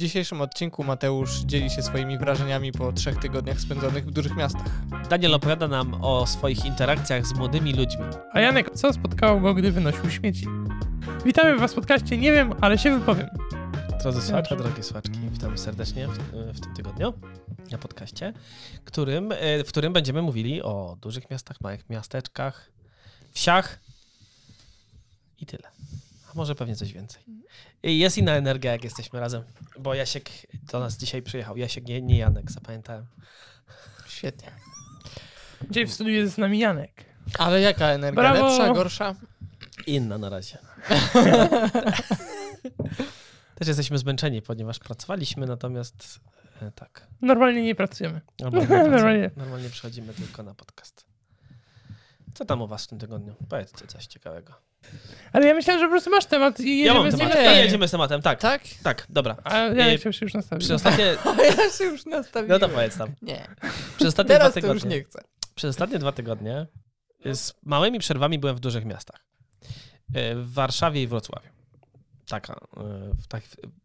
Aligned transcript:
dzisiejszym 0.00 0.40
odcinku 0.40 0.84
Mateusz 0.84 1.40
dzieli 1.40 1.70
się 1.70 1.82
swoimi 1.82 2.18
wrażeniami 2.18 2.72
po 2.72 2.92
trzech 2.92 3.16
tygodniach 3.16 3.60
spędzonych 3.60 4.06
w 4.06 4.10
dużych 4.10 4.36
miastach. 4.36 4.86
Daniel 5.10 5.34
opowiada 5.34 5.68
nam 5.68 6.04
o 6.04 6.26
swoich 6.26 6.64
interakcjach 6.64 7.26
z 7.26 7.34
młodymi 7.34 7.72
ludźmi. 7.72 8.04
A 8.32 8.40
Janek, 8.40 8.70
co 8.70 8.92
spotkało 8.92 9.40
go, 9.40 9.54
gdy 9.54 9.72
wynosił 9.72 10.10
śmieci? 10.10 10.46
Witamy 11.24 11.56
was 11.56 11.72
w 11.72 11.74
podcaście, 11.74 12.16
nie 12.16 12.32
wiem, 12.32 12.54
ale 12.60 12.78
się 12.78 12.98
wypowiem. 12.98 13.28
Drodzy 14.02 14.22
słuchacze, 14.22 14.56
drogie 14.56 14.82
słuchaczki, 14.82 15.18
witam 15.32 15.58
serdecznie 15.58 16.08
w, 16.08 16.18
w 16.56 16.60
tym 16.60 16.74
tygodniu 16.74 17.12
na 17.70 17.78
podcaście, 17.78 18.32
którym, 18.84 19.32
e, 19.32 19.64
w 19.64 19.68
którym 19.68 19.92
będziemy 19.92 20.22
mówili 20.22 20.62
o 20.62 20.96
dużych 21.00 21.30
miastach, 21.30 21.60
małych 21.60 21.90
miasteczkach, 21.90 22.70
wsiach 23.32 23.78
i 25.38 25.46
tyle. 25.46 25.68
A 26.30 26.32
może 26.34 26.54
pewnie 26.54 26.76
coś 26.76 26.92
więcej. 26.92 27.22
I 27.82 27.98
jest 27.98 28.18
inna 28.18 28.32
energia, 28.32 28.72
jak 28.72 28.84
jesteśmy 28.84 29.20
razem, 29.20 29.42
bo 29.78 29.94
Jasiek 29.94 30.30
do 30.72 30.80
nas 30.80 30.96
dzisiaj 30.96 31.22
przyjechał. 31.22 31.56
Jasiek, 31.56 31.84
nie, 31.84 32.02
nie 32.02 32.18
Janek, 32.18 32.50
zapamiętałem. 32.50 33.06
Świetnie. 34.06 34.50
Dzisiaj 35.70 35.86
w 35.86 35.92
studiu 35.92 36.12
jest 36.12 36.34
z 36.34 36.38
nami 36.38 36.58
Janek. 36.58 37.04
Ale 37.38 37.60
jaka 37.60 37.86
energia? 37.86 38.22
Brawo! 38.22 38.48
Lepsza, 38.48 38.74
gorsza? 38.74 39.14
Inna 39.86 40.18
na 40.18 40.28
razie. 40.28 40.58
Też 43.54 43.68
jesteśmy 43.68 43.98
zmęczeni, 43.98 44.42
ponieważ 44.42 44.78
pracowaliśmy, 44.78 45.46
natomiast 45.46 46.20
e, 46.62 46.70
tak. 46.70 47.06
Normalnie 47.22 47.62
nie 47.62 47.74
pracujemy. 47.74 48.20
Normalnie, 48.40 48.68
Normalnie. 48.76 48.96
normalnie. 48.96 49.30
normalnie 49.36 49.70
przychodzimy 49.70 50.14
tylko 50.14 50.42
na 50.42 50.54
podcast. 50.54 51.09
Co 52.34 52.44
tam 52.44 52.62
u 52.62 52.66
was 52.66 52.84
w 52.84 52.86
tym 52.88 52.98
tygodniu? 52.98 53.34
Powiedzcie 53.48 53.86
coś 53.86 54.06
ciekawego. 54.06 54.52
Ale 55.32 55.46
ja 55.46 55.54
myślałem, 55.54 55.80
że 55.80 55.86
po 55.86 55.90
prostu 55.90 56.10
masz 56.10 56.26
temat 56.26 56.60
i 56.60 56.84
Ja 56.84 56.94
mam 56.94 57.04
jedziemy 57.06 57.24
z 57.30 57.32
temat. 57.32 57.44
Ja 57.44 57.60
jedziemy 57.64 57.88
z 57.88 57.90
tematem, 57.90 58.22
tak. 58.22 58.40
Tak? 58.40 58.62
Tak, 58.82 59.06
dobra. 59.08 59.36
A 59.44 59.56
Janek 59.58 60.00
się 60.02 60.10
już 60.22 60.34
nastawił. 60.34 60.60
Przez 60.60 60.70
ostatnie, 60.70 61.04
ja 61.58 61.70
się 61.78 61.84
już 61.84 62.06
nastawiłem. 62.06 62.60
no 62.60 62.68
to 62.68 62.74
powiedz 62.74 62.96
tam. 62.98 63.08
Nie. 63.22 63.46
Przez 63.96 64.08
ostatnie 64.08 64.34
dwa 64.34 64.38
Teraz 64.50 64.56
już 64.56 64.62
tygodnie. 64.64 64.96
nie 64.96 65.04
chcę. 65.04 65.20
Przez 65.54 65.70
ostatnie 65.70 65.98
dwa 65.98 66.12
tygodnie 66.12 66.66
z 67.32 67.52
małymi 67.62 67.98
przerwami 67.98 68.38
byłem 68.38 68.56
w 68.56 68.60
dużych 68.60 68.84
miastach. 68.84 69.20
E, 70.14 70.34
W 70.36 70.52
Warszawie 70.52 71.02
i 71.02 71.06
Wrocławiu. 71.06 71.48
Taka, 72.28 72.52
e, 72.54 72.58
w 73.22 73.26
tak, 73.28 73.42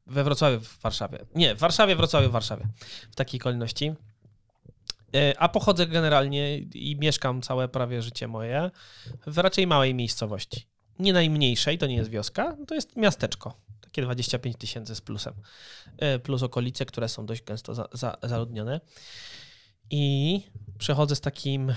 we 0.08 0.24
Wrocławiu, 0.24 0.60
w 0.60 0.80
Warszawie. 0.82 1.20
Nie, 1.36 1.56
w 1.56 1.60
Warszawie, 1.60 1.96
Wrocławiu, 1.96 2.30
w 2.30 2.32
Warszawie. 2.32 2.66
W 3.12 3.16
takiej 3.16 3.40
kolejności. 3.40 3.94
E, 5.16 5.40
A 5.40 5.50
pochodzę 5.50 5.88
generalnie 5.88 6.58
i 6.58 6.96
mieszkam 7.00 7.42
całe 7.42 7.68
prawie 7.68 8.02
życie 8.02 8.28
moje 8.28 8.72
w 9.28 9.38
raczej 9.38 9.68
małej 9.68 9.94
miejscowości. 9.94 10.68
Nie 11.00 11.14
najmniejszej, 11.14 11.78
to 11.78 11.88
nie 11.88 11.96
jest 11.96 12.10
wioska, 12.10 12.58
to 12.68 12.76
jest 12.76 12.96
miasteczko. 12.96 13.54
Takie 13.82 14.02
25 14.02 14.58
tysięcy 14.58 14.96
z 14.96 15.02
plusem. 15.02 15.34
E, 15.98 16.20
Plus 16.20 16.44
okolice, 16.44 16.86
które 16.86 17.10
są 17.10 17.26
dość 17.26 17.44
gęsto 17.44 17.76
za, 17.76 17.88
za, 17.92 18.18
zaludnione. 18.24 18.82
I 19.90 20.42
przechodzę 20.78 21.16
z 21.16 21.22
takim 21.22 21.74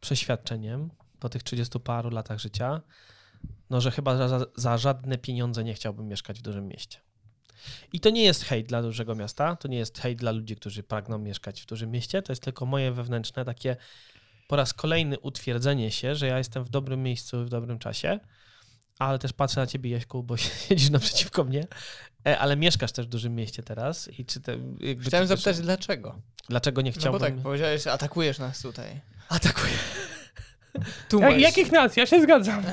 przeświadczeniem 0.00 0.90
po 1.20 1.28
tych 1.28 1.42
30 1.42 1.80
paru 1.80 2.10
latach 2.10 2.38
życia, 2.38 2.80
no 3.70 3.80
że 3.80 3.90
chyba 3.90 4.28
za, 4.28 4.46
za 4.56 4.78
żadne 4.78 5.18
pieniądze 5.18 5.64
nie 5.64 5.74
chciałbym 5.74 6.08
mieszkać 6.08 6.38
w 6.38 6.42
dużym 6.42 6.68
mieście. 6.68 6.98
I 7.92 8.00
to 8.00 8.10
nie 8.10 8.22
jest 8.22 8.44
hejt 8.44 8.66
dla 8.66 8.82
dużego 8.82 9.14
miasta, 9.14 9.56
to 9.56 9.68
nie 9.68 9.78
jest 9.78 9.98
hejt 9.98 10.18
dla 10.18 10.30
ludzi, 10.32 10.56
którzy 10.56 10.82
pragną 10.82 11.18
mieszkać 11.18 11.62
w 11.62 11.66
dużym 11.66 11.90
mieście, 11.90 12.22
to 12.22 12.32
jest 12.32 12.42
tylko 12.42 12.66
moje 12.66 12.92
wewnętrzne 12.92 13.44
takie 13.44 13.76
po 14.48 14.56
raz 14.56 14.72
kolejny 14.74 15.18
utwierdzenie 15.18 15.90
się, 15.90 16.14
że 16.14 16.26
ja 16.26 16.38
jestem 16.38 16.64
w 16.64 16.68
dobrym 16.68 17.02
miejscu 17.02 17.44
w 17.44 17.48
dobrym 17.48 17.78
czasie, 17.78 18.20
ale 18.98 19.18
też 19.18 19.32
patrzę 19.32 19.60
na 19.60 19.66
ciebie, 19.66 19.90
Jaśku, 19.90 20.22
bo 20.22 20.36
siedzisz 20.68 20.90
naprzeciwko 20.90 21.44
mnie, 21.44 21.66
e, 22.26 22.38
ale 22.38 22.56
mieszkasz 22.56 22.92
też 22.92 23.06
w 23.06 23.08
dużym 23.08 23.34
mieście 23.34 23.62
teraz 23.62 24.08
i 24.18 24.24
czy 24.26 24.40
te, 24.40 24.52
Chciałem 24.78 25.00
ty 25.00 25.10
też- 25.10 25.28
zapytać 25.28 25.60
dlaczego. 25.60 26.18
dlaczego 26.48 26.82
nie 26.82 26.90
No 26.90 26.94
bo 26.94 27.00
chciałbym... 27.00 27.20
tak, 27.20 27.34
powiedziałeś, 27.42 27.86
atakujesz 27.86 28.38
nas 28.38 28.62
tutaj. 28.62 29.00
Atakuję. 29.28 29.72
Tu 31.08 31.18
Jak, 31.20 31.32
masz. 31.32 31.40
jakich 31.42 31.72
nas? 31.72 31.96
Ja 31.96 32.06
się 32.06 32.22
zgadzam. 32.22 32.62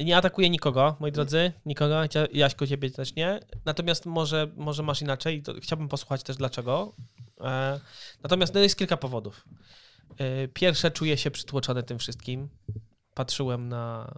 Nie 0.00 0.16
atakuję 0.16 0.50
nikogo, 0.50 0.96
moi 1.00 1.12
drodzy, 1.12 1.52
nikogo, 1.66 2.02
Jaśku, 2.32 2.66
ciebie 2.66 2.90
też 2.90 3.14
nie. 3.14 3.40
Natomiast 3.64 4.06
może, 4.06 4.50
może 4.56 4.82
masz 4.82 5.02
inaczej, 5.02 5.42
chciałbym 5.62 5.88
posłuchać 5.88 6.22
też 6.22 6.36
dlaczego. 6.36 6.94
E, 7.40 7.80
natomiast 8.22 8.54
no, 8.54 8.60
jest 8.60 8.76
kilka 8.76 8.96
powodów. 8.96 9.44
E, 10.18 10.48
pierwsze, 10.48 10.90
czuję 10.90 11.16
się 11.16 11.30
przytłoczony 11.30 11.82
tym 11.82 11.98
wszystkim. 11.98 12.48
Patrzyłem 13.14 13.68
na, 13.68 14.14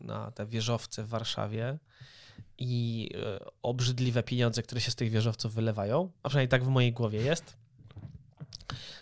na 0.00 0.30
te 0.30 0.46
wieżowce 0.46 1.04
w 1.04 1.08
Warszawie 1.08 1.78
i 2.58 3.08
e, 3.14 3.38
obrzydliwe 3.62 4.22
pieniądze, 4.22 4.62
które 4.62 4.80
się 4.80 4.90
z 4.90 4.94
tych 4.94 5.10
wieżowców 5.10 5.54
wylewają, 5.54 6.12
a 6.22 6.28
przynajmniej 6.28 6.48
tak 6.48 6.64
w 6.64 6.68
mojej 6.68 6.92
głowie 6.92 7.22
jest. 7.22 7.56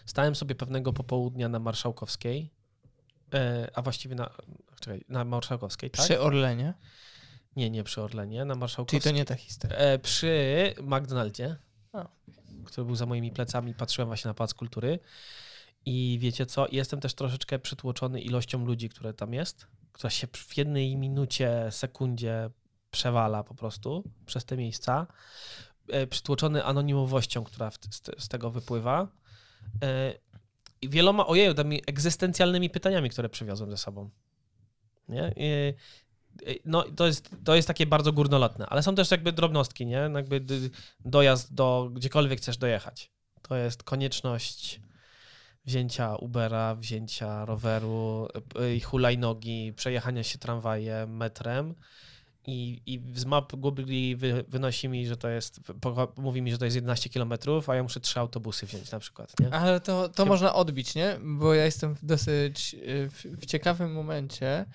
Stałem 0.06 0.34
sobie 0.34 0.54
pewnego 0.54 0.92
popołudnia 0.92 1.48
na 1.48 1.58
Marszałkowskiej, 1.58 2.50
a 3.74 3.82
właściwie 3.82 4.14
na, 4.14 4.30
czekaj, 4.80 5.04
na 5.08 5.24
Marszałkowskiej, 5.24 5.90
tak? 5.90 6.04
Przy 6.04 6.20
Orlenie. 6.20 6.74
Nie, 7.56 7.70
nie 7.70 7.84
przy 7.84 8.02
Orlenie, 8.02 8.44
na 8.44 8.54
Czyli 8.54 8.60
Marszałkowskiej. 8.60 9.00
to 9.00 9.10
nie 9.10 9.24
ta 9.24 9.34
historia. 9.34 9.76
E, 9.76 9.98
przy 9.98 10.74
McDonaldzie, 10.82 11.56
A. 11.92 12.08
który 12.64 12.84
był 12.84 12.96
za 12.96 13.06
moimi 13.06 13.30
plecami, 13.30 13.74
patrzyłem 13.74 14.08
właśnie 14.08 14.28
na 14.28 14.34
Pałac 14.34 14.54
Kultury 14.54 14.98
i 15.86 16.18
wiecie 16.20 16.46
co, 16.46 16.66
jestem 16.72 17.00
też 17.00 17.14
troszeczkę 17.14 17.58
przytłoczony 17.58 18.20
ilością 18.20 18.64
ludzi, 18.64 18.88
które 18.88 19.14
tam 19.14 19.34
jest, 19.34 19.66
która 19.92 20.10
się 20.10 20.26
w 20.32 20.56
jednej 20.56 20.96
minucie, 20.96 21.68
sekundzie 21.70 22.50
przewala 22.90 23.44
po 23.44 23.54
prostu 23.54 24.04
przez 24.26 24.44
te 24.44 24.56
miejsca. 24.56 25.06
E, 25.88 26.06
przytłoczony 26.06 26.64
anonimowością, 26.64 27.44
która 27.44 27.70
w, 27.70 27.74
z, 27.74 28.24
z 28.24 28.28
tego 28.28 28.50
wypływa. 28.50 29.08
E, 29.82 30.14
I 30.82 30.88
wieloma, 30.88 31.26
ojeju, 31.26 31.54
tymi 31.54 31.82
egzystencjalnymi 31.86 32.70
pytaniami, 32.70 33.10
które 33.10 33.28
przywiozłem 33.28 33.70
ze 33.70 33.76
sobą. 33.76 34.10
Nie? 35.10 35.34
No, 36.64 36.82
to 36.82 37.06
jest, 37.06 37.30
to 37.44 37.54
jest 37.54 37.68
takie 37.68 37.86
bardzo 37.86 38.12
górnolotne, 38.12 38.66
ale 38.66 38.82
są 38.82 38.94
też 38.94 39.10
jakby 39.10 39.32
drobnostki, 39.32 39.86
nie? 39.86 40.08
No 40.08 40.18
Jakby 40.18 40.44
dojazd 41.04 41.54
do 41.54 41.90
gdziekolwiek 41.92 42.38
chcesz 42.38 42.56
dojechać. 42.56 43.10
To 43.42 43.56
jest 43.56 43.82
konieczność 43.82 44.80
wzięcia 45.64 46.16
Ubera, 46.16 46.74
wzięcia 46.74 47.44
roweru, 47.44 48.28
y, 48.76 48.80
hulajnogi, 48.80 49.72
przejechania 49.76 50.22
się 50.22 50.38
tramwajem, 50.38 51.16
metrem. 51.16 51.74
I, 52.46 52.82
I 52.86 53.00
z 53.14 53.24
map 53.24 53.56
Google 53.56 53.84
wy, 54.16 54.44
wynosi 54.48 54.88
mi, 54.88 55.06
że 55.06 55.16
to 55.16 55.28
jest, 55.28 55.60
mówi 56.16 56.42
mi, 56.42 56.50
że 56.50 56.58
to 56.58 56.64
jest 56.64 56.74
11 56.74 57.10
km, 57.10 57.32
a 57.66 57.74
ja 57.74 57.82
muszę 57.82 58.00
trzy 58.00 58.20
autobusy 58.20 58.66
wziąć 58.66 58.90
na 58.90 58.98
przykład, 58.98 59.40
nie? 59.40 59.54
Ale 59.54 59.80
to, 59.80 60.08
to 60.08 60.22
Chyba- 60.22 60.28
można 60.28 60.54
odbić, 60.54 60.94
nie? 60.94 61.18
Bo 61.22 61.54
ja 61.54 61.64
jestem 61.64 61.94
w 61.94 62.04
dosyć 62.04 62.74
y, 62.74 63.10
w, 63.10 63.24
w 63.24 63.46
ciekawym 63.46 63.92
momencie 63.92 64.66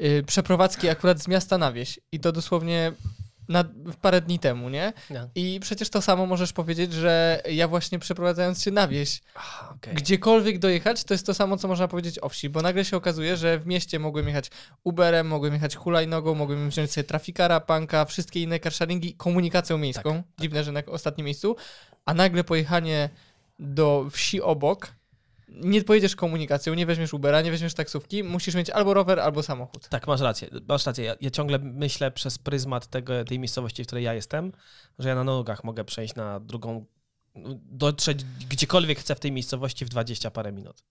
y, 0.00 0.24
przeprowadzki 0.26 0.88
akurat 0.88 1.22
z 1.22 1.28
miasta 1.28 1.58
na 1.58 1.72
wieś. 1.72 2.00
I 2.12 2.20
to 2.20 2.32
dosłownie 2.32 2.92
na, 3.48 3.64
parę 4.00 4.20
dni 4.20 4.38
temu, 4.38 4.68
nie? 4.68 4.92
No. 5.10 5.28
I 5.34 5.58
przecież 5.62 5.90
to 5.90 6.02
samo 6.02 6.26
możesz 6.26 6.52
powiedzieć, 6.52 6.92
że 6.92 7.42
ja 7.50 7.68
właśnie 7.68 7.98
przeprowadzając 7.98 8.62
się 8.62 8.70
na 8.70 8.88
wieś, 8.88 9.22
okej. 9.70 9.94
gdziekolwiek 9.94 10.58
dojechać, 10.58 11.04
to 11.04 11.14
jest 11.14 11.26
to 11.26 11.34
samo, 11.34 11.56
co 11.56 11.68
można 11.68 11.88
powiedzieć 11.88 12.18
o 12.22 12.28
wsi, 12.28 12.48
bo 12.50 12.62
nagle 12.62 12.84
się 12.84 12.96
okazuje, 12.96 13.36
że 13.36 13.58
w 13.58 13.66
mieście 13.66 13.98
mogłem 13.98 14.28
jechać 14.28 14.50
Uberem, 14.84 15.26
mogłem 15.26 15.54
jechać 15.54 15.76
hulajnogą, 15.76 16.34
mogłem 16.34 16.70
wziąć 16.70 16.92
sobie 16.92 17.04
trafikara, 17.04 17.60
panka, 17.60 18.04
wszystkie 18.04 18.42
inne 18.42 18.60
carsharingi, 18.60 19.14
komunikacją 19.14 19.78
miejską. 19.78 20.16
Tak, 20.16 20.24
Dziwne, 20.40 20.64
że 20.64 20.72
na 20.72 20.82
ostatnim 20.86 21.24
miejscu. 21.24 21.56
A 22.04 22.14
nagle 22.14 22.44
pojechanie 22.44 23.10
do 23.58 24.06
wsi 24.10 24.42
obok, 24.42 24.92
nie 25.54 25.84
pojedziesz 25.84 26.16
komunikacją, 26.16 26.74
nie 26.74 26.86
weźmiesz 26.86 27.14
Ubera, 27.14 27.40
nie 27.42 27.50
weźmiesz 27.50 27.74
taksówki, 27.74 28.24
musisz 28.24 28.54
mieć 28.54 28.70
albo 28.70 28.94
rower, 28.94 29.20
albo 29.20 29.42
samochód. 29.42 29.88
Tak, 29.88 30.06
masz 30.06 30.20
rację. 30.20 30.48
Masz 30.68 30.86
rację. 30.86 31.04
Ja, 31.04 31.14
ja 31.20 31.30
ciągle 31.30 31.58
myślę 31.58 32.10
przez 32.10 32.38
pryzmat 32.38 32.86
tego, 32.86 33.24
tej 33.24 33.38
miejscowości, 33.38 33.84
w 33.84 33.86
której 33.86 34.04
ja 34.04 34.14
jestem, 34.14 34.52
że 34.98 35.08
ja 35.08 35.14
na 35.14 35.24
nogach 35.24 35.64
mogę 35.64 35.84
przejść 35.84 36.14
na 36.14 36.40
drugą, 36.40 36.86
dotrzeć 37.64 38.24
gdziekolwiek 38.24 38.98
chcę 38.98 39.14
w 39.14 39.20
tej 39.20 39.32
miejscowości 39.32 39.84
w 39.84 39.88
20 39.88 40.30
parę 40.30 40.52
minut. 40.52 40.82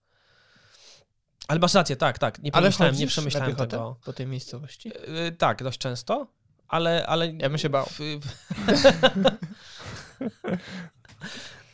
Ale 1.48 1.60
masz 1.60 1.74
rację, 1.74 1.96
tak, 1.96 2.20
tak. 2.20 2.40
Nie 2.44 2.56
Ale 2.56 2.62
przemyślałem, 2.70 2.96
nie 2.96 3.08
przemyślałem 3.08 3.56
tego. 3.56 3.98
po 4.06 4.14
tej 4.14 4.28
miejscowości? 4.28 4.90
Yy, 5.08 5.32
tak, 5.32 5.64
dość 5.64 5.78
często, 5.80 6.28
ale... 6.68 7.08
ale 7.08 7.28
Ja 7.28 7.50
bym 7.50 7.58
się 7.58 7.70
bał. 7.70 7.86
w- 7.86 8.00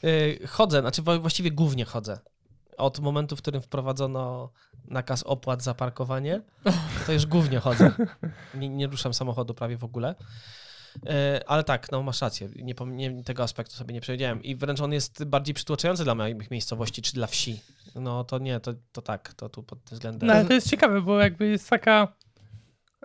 Yy, 0.04 0.48
chodzę, 0.48 0.82
znaczy 0.82 1.02
właściwie 1.02 1.52
głównie 1.52 1.86
chodzę. 1.86 2.20
Od 2.78 3.00
momentu, 3.00 3.36
w 3.36 3.42
którym 3.42 3.62
wprowadzono 3.62 4.52
nakaz 4.88 5.24
opłat 5.24 5.64
za 5.64 5.74
parkowanie, 5.74 6.42
to 7.06 7.14
już 7.14 7.26
głównie 7.26 7.60
chodzę. 7.60 7.92
Nie, 8.56 8.70
nie 8.70 8.88
ruszam 8.88 9.14
samochodu 9.14 9.54
prawie 9.54 9.78
w 9.78 9.84
ogóle. 9.84 10.16
Yy, 11.04 11.12
Ale 11.48 11.64
tak, 11.64 11.92
no 11.92 12.04
masz 12.04 12.22
rację, 12.22 12.50
nie, 12.56 12.74
nie, 12.86 13.24
tego 13.24 13.44
aspektu 13.44 13.76
sobie 13.76 13.94
nie 13.94 14.02
przewidziałem. 14.02 14.44
I 14.44 14.56
wręcz 14.56 14.82
on 14.82 14.94
jest 14.94 15.24
bardziej 15.24 15.56
przytłaczający 15.56 16.04
dla 16.04 16.16
moich 16.16 16.52
miejscowości 16.52 17.02
czy 17.02 17.14
dla 17.14 17.28
wsi. 17.28 17.62
No 17.96 18.24
to 18.24 18.40
nie, 18.40 18.60
to, 18.60 18.74
to 18.92 19.02
tak, 19.02 19.34
to 19.34 19.50
tu 19.50 19.64
pod 19.64 19.84
tym 19.84 19.96
względem. 19.96 20.28
No 20.28 20.34
ale 20.34 20.46
to 20.46 20.54
jest 20.54 20.70
ciekawe, 20.70 21.02
bo 21.02 21.20
jakby 21.20 21.48
jest 21.48 21.70
taka 21.70 22.08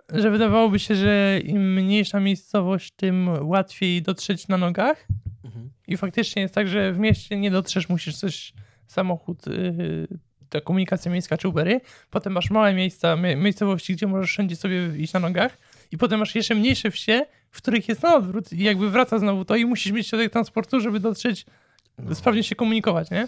że 0.09 0.31
wydawałoby 0.31 0.79
się, 0.79 0.95
że 0.95 1.39
im 1.43 1.73
mniejsza 1.73 2.19
miejscowość, 2.19 2.91
tym 2.95 3.29
łatwiej 3.47 4.01
dotrzeć 4.01 4.47
na 4.47 4.57
nogach. 4.57 5.07
Mhm. 5.43 5.69
I 5.87 5.97
faktycznie 5.97 6.41
jest 6.41 6.53
tak, 6.53 6.67
że 6.67 6.93
w 6.93 6.99
mieście 6.99 7.39
nie 7.39 7.51
dotrzesz, 7.51 7.89
musisz 7.89 8.17
coś, 8.17 8.53
samochód, 8.93 9.47
yy, 9.47 10.07
ta 10.49 10.61
komunikacja 10.61 11.11
miejska 11.11 11.37
czy 11.37 11.47
Ubery. 11.47 11.81
Potem 12.09 12.33
masz 12.33 12.49
małe 12.49 12.73
miejsca, 12.73 13.15
mie- 13.15 13.35
miejscowości, 13.35 13.93
gdzie 13.95 14.07
możesz 14.07 14.29
wszędzie 14.29 14.55
sobie 14.55 14.97
iść 14.97 15.13
na 15.13 15.19
nogach. 15.19 15.57
I 15.91 15.97
potem 15.97 16.19
masz 16.19 16.35
jeszcze 16.35 16.55
mniejsze 16.55 16.91
wsie, 16.91 17.25
w 17.51 17.57
których 17.57 17.87
jest 17.89 18.03
na 18.03 18.15
odwrót 18.15 18.53
i 18.53 18.63
jakby 18.63 18.89
wraca 18.89 19.19
znowu 19.19 19.45
to 19.45 19.55
i 19.55 19.65
musisz 19.65 19.91
mieć 19.91 20.07
środek 20.07 20.31
transportu, 20.31 20.79
żeby 20.79 20.99
dotrzeć, 20.99 21.45
No. 21.97 22.15
sprawnie 22.15 22.43
się 22.43 22.55
komunikować, 22.55 23.11
nie? 23.11 23.27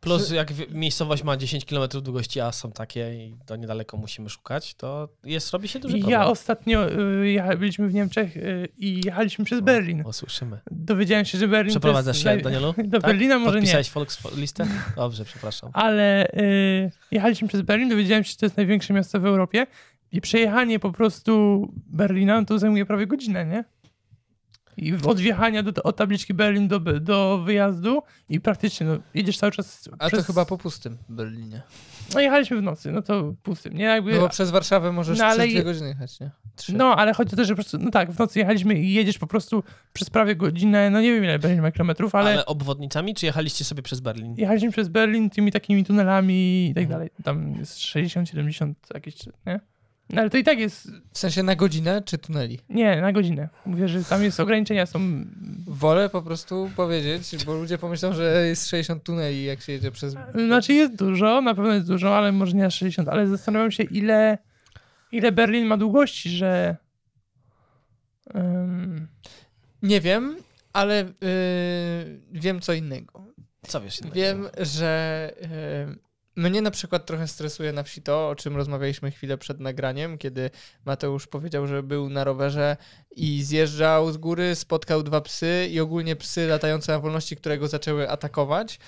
Plus 0.00 0.30
jak 0.30 0.52
miejscowość 0.70 1.22
ma 1.22 1.36
10 1.36 1.64
km 1.64 1.88
długości, 2.02 2.40
a 2.40 2.52
są 2.52 2.72
takie 2.72 3.14
i 3.14 3.36
to 3.46 3.56
niedaleko 3.56 3.96
musimy 3.96 4.28
szukać, 4.28 4.74
to 4.74 5.08
jest, 5.24 5.50
robi 5.50 5.68
się 5.68 5.78
duży 5.78 5.98
problem. 5.98 6.20
ja 6.20 6.26
ostatnio 6.26 6.90
y, 6.90 7.56
byliśmy 7.58 7.88
w 7.88 7.94
Niemczech 7.94 8.36
y, 8.36 8.68
i 8.78 9.00
jechaliśmy 9.04 9.44
przez 9.44 9.60
Berlin. 9.60 10.02
O, 10.06 10.12
słyszymy. 10.12 10.60
Dowiedziałem 10.70 11.24
się, 11.24 11.38
że 11.38 11.48
Berlin 11.48 11.70
Przeprowadzasz 11.70 12.22
się, 12.22 12.36
Danielu? 12.36 12.74
Do 12.84 13.00
Tak? 13.00 13.10
Berlina 13.10 13.38
może 13.38 13.56
nie. 13.56 13.60
Podpisałeś 13.60 13.90
Volkslistę? 13.90 14.66
Dobrze, 14.96 15.24
przepraszam. 15.24 15.70
Ale 15.72 16.32
y, 16.32 16.90
jechaliśmy 17.10 17.48
przez 17.48 17.62
Berlin, 17.62 17.88
dowiedziałem 17.88 18.24
się, 18.24 18.30
że 18.30 18.36
to 18.36 18.46
jest 18.46 18.56
największe 18.56 18.94
miasto 18.94 19.20
w 19.20 19.26
Europie 19.26 19.66
i 20.12 20.20
przejechanie 20.20 20.78
po 20.78 20.92
prostu 20.92 21.62
Berlina 21.86 22.44
to 22.44 22.58
zajmuje 22.58 22.86
prawie 22.86 23.06
godzinę, 23.06 23.46
nie? 23.46 23.64
I 24.78 24.92
w- 24.92 25.06
od 25.06 25.20
wjechania 25.20 25.62
do, 25.62 25.82
od 25.82 25.96
tabliczki 25.96 26.34
Berlin 26.34 26.68
do, 26.68 26.80
do 27.00 27.38
wyjazdu 27.44 28.02
i 28.28 28.40
praktycznie 28.40 28.86
no, 28.86 28.98
jedziesz 29.14 29.38
cały 29.38 29.52
czas 29.52 29.88
A 29.98 30.06
przez... 30.08 30.20
to 30.20 30.26
chyba 30.26 30.44
po 30.44 30.58
pustym 30.58 30.96
Berlinie. 31.08 31.62
No 32.14 32.20
jechaliśmy 32.20 32.56
w 32.56 32.62
nocy, 32.62 32.92
no 32.92 33.02
to 33.02 33.34
pustym, 33.42 33.74
nie? 33.76 33.84
Jakby... 33.84 34.12
No 34.14 34.20
bo 34.20 34.28
przez 34.28 34.50
Warszawę 34.50 34.92
możesz 34.92 35.18
No, 35.18 35.24
ale 35.24 35.36
przez 35.36 35.46
dwie 35.48 35.58
je- 35.58 35.64
godziny 35.64 35.88
jechać, 35.88 36.20
nie? 36.20 36.30
Trzy. 36.56 36.72
No, 36.72 36.96
ale 36.96 37.14
chodzi 37.14 37.32
o 37.32 37.36
to, 37.36 37.44
że 37.44 37.52
po 37.52 37.56
prostu, 37.56 37.78
no 37.78 37.90
tak, 37.90 38.12
w 38.12 38.18
nocy 38.18 38.38
jechaliśmy 38.38 38.74
i 38.80 38.92
jedziesz 38.92 39.18
po 39.18 39.26
prostu 39.26 39.62
przez 39.92 40.10
prawie 40.10 40.36
godzinę, 40.36 40.90
no 40.90 41.00
nie 41.00 41.12
wiem 41.14 41.24
ile 41.24 41.38
Berlin 41.38 41.62
ma 41.62 41.72
kilometrów, 41.72 42.14
ale, 42.14 42.30
Ale... 42.30 42.46
obwodnicami, 42.46 43.14
czy 43.14 43.26
jechaliście 43.26 43.64
sobie 43.64 43.82
przez 43.82 44.00
Berlin? 44.00 44.34
jechaliśmy 44.38 44.70
przez 44.72 44.88
Berlin 44.88 45.30
tymi 45.30 45.52
takimi 45.52 45.84
tunelami 45.84 46.66
i 46.70 46.74
tak 46.74 46.82
Mhm. 46.84 46.98
dalej. 46.98 47.10
Tam 47.24 47.56
jest 47.58 47.78
60, 47.80 48.28
70 48.28 48.78
jakieś, 48.94 49.14
nie? 49.46 49.60
No 50.10 50.20
ale 50.20 50.30
to 50.30 50.36
i 50.38 50.44
tak 50.44 50.58
jest, 50.58 50.90
W 51.12 51.18
sensie 51.18 51.42
na 51.42 51.56
godzinę 51.56 52.02
czy 52.04 52.18
tuneli? 52.18 52.58
nie, 52.68 53.00
na 53.00 53.12
godzinę. 53.12 53.48
Mówię, 53.66 53.88
że 53.88 54.04
tam 54.04 54.22
jest 54.22 54.40
ograniczenia, 54.40 54.86
są... 54.86 55.00
Wolę 55.66 56.08
po 56.08 56.22
prostu 56.22 56.70
powiedzieć, 56.76 57.44
bo 57.44 57.54
ludzie 57.54 57.78
pomyślą, 57.78 58.12
że 58.12 58.46
jest 58.48 58.68
60 58.68 59.02
tuneli, 59.04 59.44
jak 59.44 59.60
się 59.60 59.72
jedzie 59.72 59.90
przez... 59.90 60.14
Znaczy 60.34 60.72
jest 60.72 60.96
dużo, 60.96 61.40
na 61.40 61.54
pewno 61.54 61.72
jest 61.74 61.86
dużo, 61.86 62.16
ale 62.18 62.32
może 62.32 62.56
nie 62.56 62.66
aż 62.66 62.74
60, 62.74 63.08
ale 63.08 63.28
zastanawiam 63.28 63.70
się 63.70 63.82
ile, 63.82 64.38
ile 65.12 65.32
Berlin 65.32 65.66
ma 65.66 65.76
długości, 65.76 66.30
że... 66.30 66.76
Um, 68.34 69.08
Nie 69.82 70.00
wiem, 70.00 70.36
ale 70.72 70.96
yy, 71.04 72.20
wiem 72.32 72.60
co 72.60 72.72
innego. 72.72 73.24
Co 73.62 73.80
wiesz? 73.80 74.00
innego? 74.00 74.14
Wiem, 74.14 74.48
że 74.60 75.32
yy, 75.86 75.98
mnie 76.38 76.62
na 76.62 76.70
przykład 76.70 77.06
trochę 77.06 77.28
stresuje 77.28 77.72
na 77.72 77.82
wsi 77.82 78.02
to, 78.02 78.28
o 78.28 78.34
czym 78.34 78.56
rozmawialiśmy 78.56 79.10
chwilę 79.10 79.38
przed 79.38 79.60
nagraniem, 79.60 80.18
kiedy 80.18 80.50
Mateusz 80.84 81.26
powiedział, 81.26 81.66
że 81.66 81.82
był 81.82 82.10
na 82.10 82.24
rowerze 82.24 82.76
i 83.10 83.42
zjeżdżał 83.42 84.12
z 84.12 84.16
góry, 84.16 84.54
spotkał 84.54 85.02
dwa 85.02 85.20
psy 85.20 85.68
i 85.70 85.80
ogólnie 85.80 86.16
psy 86.16 86.46
latające 86.46 86.92
na 86.92 86.98
wolności, 86.98 87.36
które 87.36 87.58
go 87.58 87.68
zaczęły 87.68 88.10
atakować. 88.10 88.78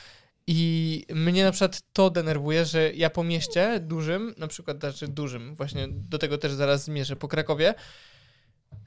I 0.47 1.05
mnie 1.15 1.45
na 1.45 1.51
przykład 1.51 1.83
to 1.93 2.11
denerwuje, 2.11 2.65
że 2.65 2.93
ja 2.93 3.11
po 3.11 3.25
mieście 3.25 3.81
dużym, 3.81 4.35
na 4.39 4.47
przykład 4.47 4.81
znaczy 4.81 5.09
dużym, 5.09 5.55
właśnie 5.55 5.89
do 5.89 6.19
tego 6.19 6.39
też 6.39 6.53
zaraz 6.53 6.85
zmierzę, 6.85 7.17
po 7.17 7.29
Krakowie, 7.29 7.75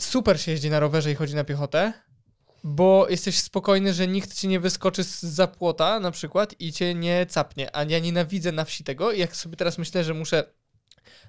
super 0.01 0.41
się 0.41 0.51
jeździ 0.51 0.69
na 0.69 0.79
rowerze 0.79 1.11
i 1.11 1.15
chodzi 1.15 1.35
na 1.35 1.43
piechotę, 1.43 1.93
bo 2.63 3.07
jesteś 3.09 3.39
spokojny, 3.39 3.93
że 3.93 4.07
nikt 4.07 4.35
ci 4.35 4.47
nie 4.47 4.59
wyskoczy 4.59 5.03
z 5.03 5.21
zapłota 5.21 5.99
na 5.99 6.11
przykład 6.11 6.55
i 6.59 6.73
cię 6.73 6.95
nie 6.95 7.25
capnie. 7.25 7.75
A 7.75 7.83
ja 7.83 7.99
nienawidzę 7.99 8.51
na 8.51 8.65
wsi 8.65 8.83
tego 8.83 9.11
jak 9.11 9.35
sobie 9.35 9.57
teraz 9.57 9.77
myślę, 9.77 10.03
że 10.03 10.13
muszę 10.13 10.43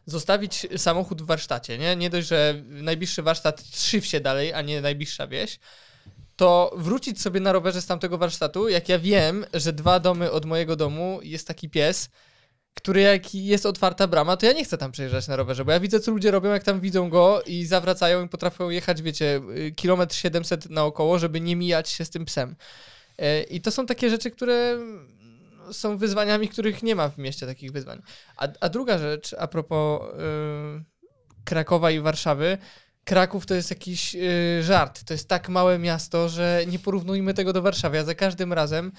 zostawić 0.06 0.66
samochód 0.76 1.22
w 1.22 1.26
warsztacie, 1.26 1.78
nie? 1.78 1.96
Nie 1.96 2.10
dość, 2.10 2.28
że 2.28 2.62
najbliższy 2.66 3.22
warsztat 3.22 3.70
trzy 3.70 4.00
wsie 4.00 4.20
dalej, 4.20 4.52
a 4.52 4.62
nie 4.62 4.80
najbliższa 4.80 5.26
wieś, 5.26 5.58
to 6.36 6.74
wrócić 6.76 7.22
sobie 7.22 7.40
na 7.40 7.52
rowerze 7.52 7.82
z 7.82 7.86
tamtego 7.86 8.18
warsztatu, 8.18 8.68
jak 8.68 8.88
ja 8.88 8.98
wiem, 8.98 9.46
że 9.54 9.72
dwa 9.72 10.00
domy 10.00 10.30
od 10.30 10.44
mojego 10.44 10.76
domu 10.76 11.20
jest 11.22 11.48
taki 11.48 11.70
pies, 11.70 12.08
który 12.74 13.00
jak 13.00 13.34
jest 13.34 13.66
otwarta 13.66 14.06
brama, 14.06 14.36
to 14.36 14.46
ja 14.46 14.52
nie 14.52 14.64
chcę 14.64 14.78
tam 14.78 14.92
przejeżdżać 14.92 15.28
na 15.28 15.36
rowerze, 15.36 15.64
bo 15.64 15.72
ja 15.72 15.80
widzę, 15.80 16.00
co 16.00 16.10
ludzie 16.10 16.30
robią, 16.30 16.50
jak 16.50 16.62
tam 16.62 16.80
widzą 16.80 17.10
go 17.10 17.42
i 17.46 17.64
zawracają 17.66 18.24
i 18.24 18.28
potrafią 18.28 18.70
jechać, 18.70 19.02
wiecie, 19.02 19.40
y, 19.56 19.72
kilometr 19.72 20.14
700 20.14 20.70
naokoło, 20.70 21.18
żeby 21.18 21.40
nie 21.40 21.56
mijać 21.56 21.88
się 21.88 22.04
z 22.04 22.10
tym 22.10 22.24
psem. 22.24 22.56
E, 23.18 23.42
I 23.42 23.60
to 23.60 23.70
są 23.70 23.86
takie 23.86 24.10
rzeczy, 24.10 24.30
które 24.30 24.78
są 25.72 25.96
wyzwaniami, 25.96 26.48
których 26.48 26.82
nie 26.82 26.94
ma 26.94 27.08
w 27.08 27.18
mieście 27.18 27.46
takich 27.46 27.72
wyzwań. 27.72 28.02
A, 28.36 28.48
a 28.60 28.68
druga 28.68 28.98
rzecz, 28.98 29.34
a 29.38 29.48
propos 29.48 30.00
y, 30.00 30.14
Krakowa 31.44 31.90
i 31.90 32.00
Warszawy, 32.00 32.58
Kraków 33.04 33.46
to 33.46 33.54
jest 33.54 33.70
jakiś 33.70 34.14
y, 34.14 34.62
żart. 34.62 35.04
To 35.04 35.14
jest 35.14 35.28
tak 35.28 35.48
małe 35.48 35.78
miasto, 35.78 36.28
że 36.28 36.64
nie 36.66 36.78
porównujmy 36.78 37.34
tego 37.34 37.52
do 37.52 37.62
Warszawy. 37.62 37.96
Ja 37.96 38.04
za 38.04 38.14
każdym 38.14 38.52
razem, 38.52 38.92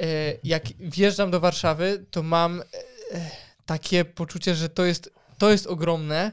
y, 0.00 0.04
jak 0.44 0.64
wjeżdżam 0.78 1.30
do 1.30 1.40
Warszawy, 1.40 2.06
to 2.10 2.22
mam 2.22 2.62
takie 3.66 4.04
poczucie, 4.04 4.54
że 4.54 4.68
to 4.68 4.84
jest, 4.84 5.12
to 5.38 5.50
jest 5.50 5.66
ogromne 5.66 6.30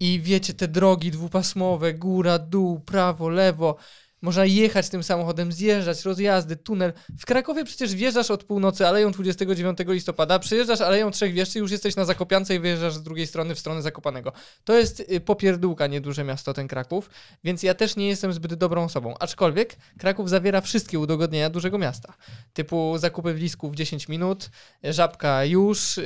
i 0.00 0.20
wiecie, 0.20 0.54
te 0.54 0.68
drogi 0.68 1.10
dwupasmowe, 1.10 1.94
góra, 1.94 2.38
dół, 2.38 2.80
prawo, 2.80 3.28
lewo, 3.28 3.76
można 4.22 4.44
jechać 4.44 4.88
tym 4.88 5.02
samochodem, 5.02 5.52
zjeżdżać, 5.52 6.04
rozjazdy, 6.04 6.56
tunel. 6.56 6.92
W 7.18 7.26
Krakowie 7.26 7.64
przecież 7.64 7.94
wjeżdżasz 7.94 8.30
od 8.30 8.44
północy 8.44 8.86
aleją 8.86 9.10
29 9.10 9.78
listopada, 9.86 10.38
przejeżdżasz 10.38 10.80
aleją 10.80 11.10
Trzech 11.10 11.32
Wieszczy, 11.32 11.58
już 11.58 11.70
jesteś 11.70 11.96
na 11.96 12.04
Zakopiance 12.04 12.54
i 12.54 12.58
wyjeżdżasz 12.58 12.94
z 12.94 13.02
drugiej 13.02 13.26
strony 13.26 13.54
w 13.54 13.58
stronę 13.58 13.82
Zakopanego. 13.82 14.32
To 14.64 14.78
jest 14.78 15.00
y, 15.00 15.20
popierdółka, 15.20 15.86
nieduże 15.86 16.24
miasto 16.24 16.54
ten 16.54 16.68
Kraków, 16.68 17.10
więc 17.44 17.62
ja 17.62 17.74
też 17.74 17.96
nie 17.96 18.08
jestem 18.08 18.32
zbyt 18.32 18.54
dobrą 18.54 18.84
osobą. 18.84 19.14
Aczkolwiek 19.20 19.76
Kraków 19.98 20.30
zawiera 20.30 20.60
wszystkie 20.60 20.98
udogodnienia 20.98 21.50
dużego 21.50 21.78
miasta. 21.78 22.14
Typu 22.52 22.98
zakupy 22.98 23.34
w 23.34 23.38
Lisku 23.38 23.70
w 23.70 23.74
10 23.74 24.08
minut, 24.08 24.50
żabka 24.82 25.44
już, 25.44 25.96
yy, 25.96 26.04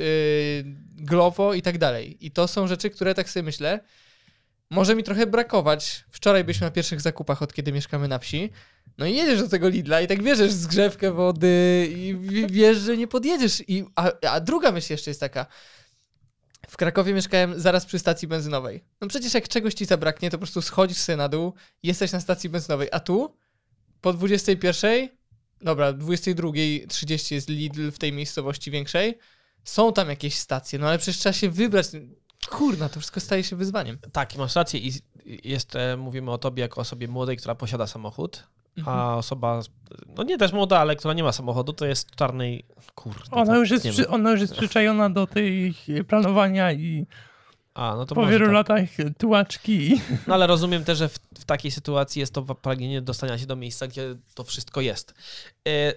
glowo 0.95 1.53
i 1.53 1.61
tak 1.61 1.77
dalej. 1.77 2.25
I 2.25 2.31
to 2.31 2.47
są 2.47 2.67
rzeczy, 2.67 2.89
które 2.89 3.15
tak 3.15 3.29
sobie 3.29 3.43
myślę, 3.43 3.79
może 4.69 4.95
mi 4.95 5.03
trochę 5.03 5.27
brakować. 5.27 6.05
Wczoraj 6.11 6.43
byliśmy 6.43 6.67
na 6.67 6.71
pierwszych 6.71 7.01
zakupach, 7.01 7.41
od 7.41 7.53
kiedy 7.53 7.71
mieszkamy 7.71 8.07
na 8.07 8.19
wsi. 8.19 8.49
No 8.97 9.05
i 9.05 9.15
jedziesz 9.15 9.39
do 9.39 9.49
tego 9.49 9.69
Lidla 9.69 10.01
i 10.01 10.07
tak 10.07 10.23
bierzesz 10.23 10.51
zgrzewkę 10.51 11.11
wody 11.11 11.87
i 11.95 12.15
wiesz, 12.49 12.77
że 12.77 12.97
nie 12.97 13.07
podjedziesz. 13.07 13.63
I, 13.67 13.85
a, 13.95 14.11
a 14.29 14.39
druga 14.39 14.71
myśl 14.71 14.93
jeszcze 14.93 15.09
jest 15.09 15.19
taka. 15.19 15.45
W 16.69 16.77
Krakowie 16.77 17.13
mieszkałem 17.13 17.59
zaraz 17.59 17.85
przy 17.85 17.99
stacji 17.99 18.27
benzynowej. 18.27 18.83
No 19.01 19.07
przecież 19.07 19.33
jak 19.33 19.47
czegoś 19.47 19.73
ci 19.73 19.85
zabraknie, 19.85 20.29
to 20.29 20.37
po 20.37 20.41
prostu 20.41 20.61
schodzisz 20.61 20.97
sobie 20.97 21.17
na 21.17 21.29
dół 21.29 21.53
jesteś 21.83 22.11
na 22.11 22.19
stacji 22.19 22.49
benzynowej. 22.49 22.87
A 22.91 22.99
tu 22.99 23.35
po 24.01 24.13
21, 24.13 25.09
dobra, 25.61 25.93
22.30 25.93 27.33
jest 27.33 27.49
Lidl 27.49 27.91
w 27.91 27.97
tej 27.97 28.13
miejscowości 28.13 28.71
większej. 28.71 29.17
Są 29.63 29.93
tam 29.93 30.09
jakieś 30.09 30.35
stacje, 30.35 30.79
no 30.79 30.87
ale 30.87 30.97
przecież 30.97 31.17
trzeba 31.17 31.33
się 31.33 31.49
wybrać. 31.49 31.87
Kurna, 32.49 32.89
to 32.89 32.99
wszystko 32.99 33.19
staje 33.19 33.43
się 33.43 33.55
wyzwaniem. 33.55 33.97
Tak, 34.11 34.35
i 34.35 34.37
masz 34.37 34.55
rację. 34.55 34.79
I 34.79 34.91
jest, 35.25 35.73
mówimy 35.97 36.31
o 36.31 36.37
tobie 36.37 36.61
jako 36.61 36.81
osobie 36.81 37.07
młodej, 37.07 37.37
która 37.37 37.55
posiada 37.55 37.87
samochód, 37.87 38.43
a 38.85 39.15
osoba, 39.17 39.61
no 40.17 40.23
nie 40.23 40.37
też 40.37 40.51
młoda, 40.53 40.79
ale 40.79 40.95
która 40.95 41.13
nie 41.13 41.23
ma 41.23 41.31
samochodu, 41.31 41.73
to 41.73 41.85
jest 41.85 42.15
czarnej, 42.15 42.65
kurde. 42.95 43.19
Ona 43.31 43.45
to 43.45 43.59
już, 43.59 43.71
jest 43.71 43.89
przy, 43.89 44.07
ona 44.09 44.31
już 44.31 44.41
jest 44.41 44.53
przyczajona 44.55 45.09
do 45.09 45.27
tej 45.27 45.73
planowania 46.07 46.71
i 46.71 47.05
A, 47.73 47.95
no 47.95 48.05
to 48.05 48.15
po 48.15 48.27
wielu 48.27 48.45
tak. 48.45 48.53
latach 48.53 48.89
tułaczki. 49.17 50.01
No 50.27 50.33
ale 50.33 50.47
rozumiem 50.47 50.83
też, 50.83 50.97
że 50.97 51.09
w, 51.09 51.19
w 51.39 51.45
takiej 51.45 51.71
sytuacji 51.71 52.19
jest 52.19 52.33
to 52.33 52.41
pragnienie 52.41 53.01
dostania 53.01 53.37
się 53.37 53.45
do 53.45 53.55
miejsca, 53.55 53.87
gdzie 53.87 54.15
to 54.35 54.43
wszystko 54.43 54.81
jest. 54.81 55.13
E, 55.67 55.93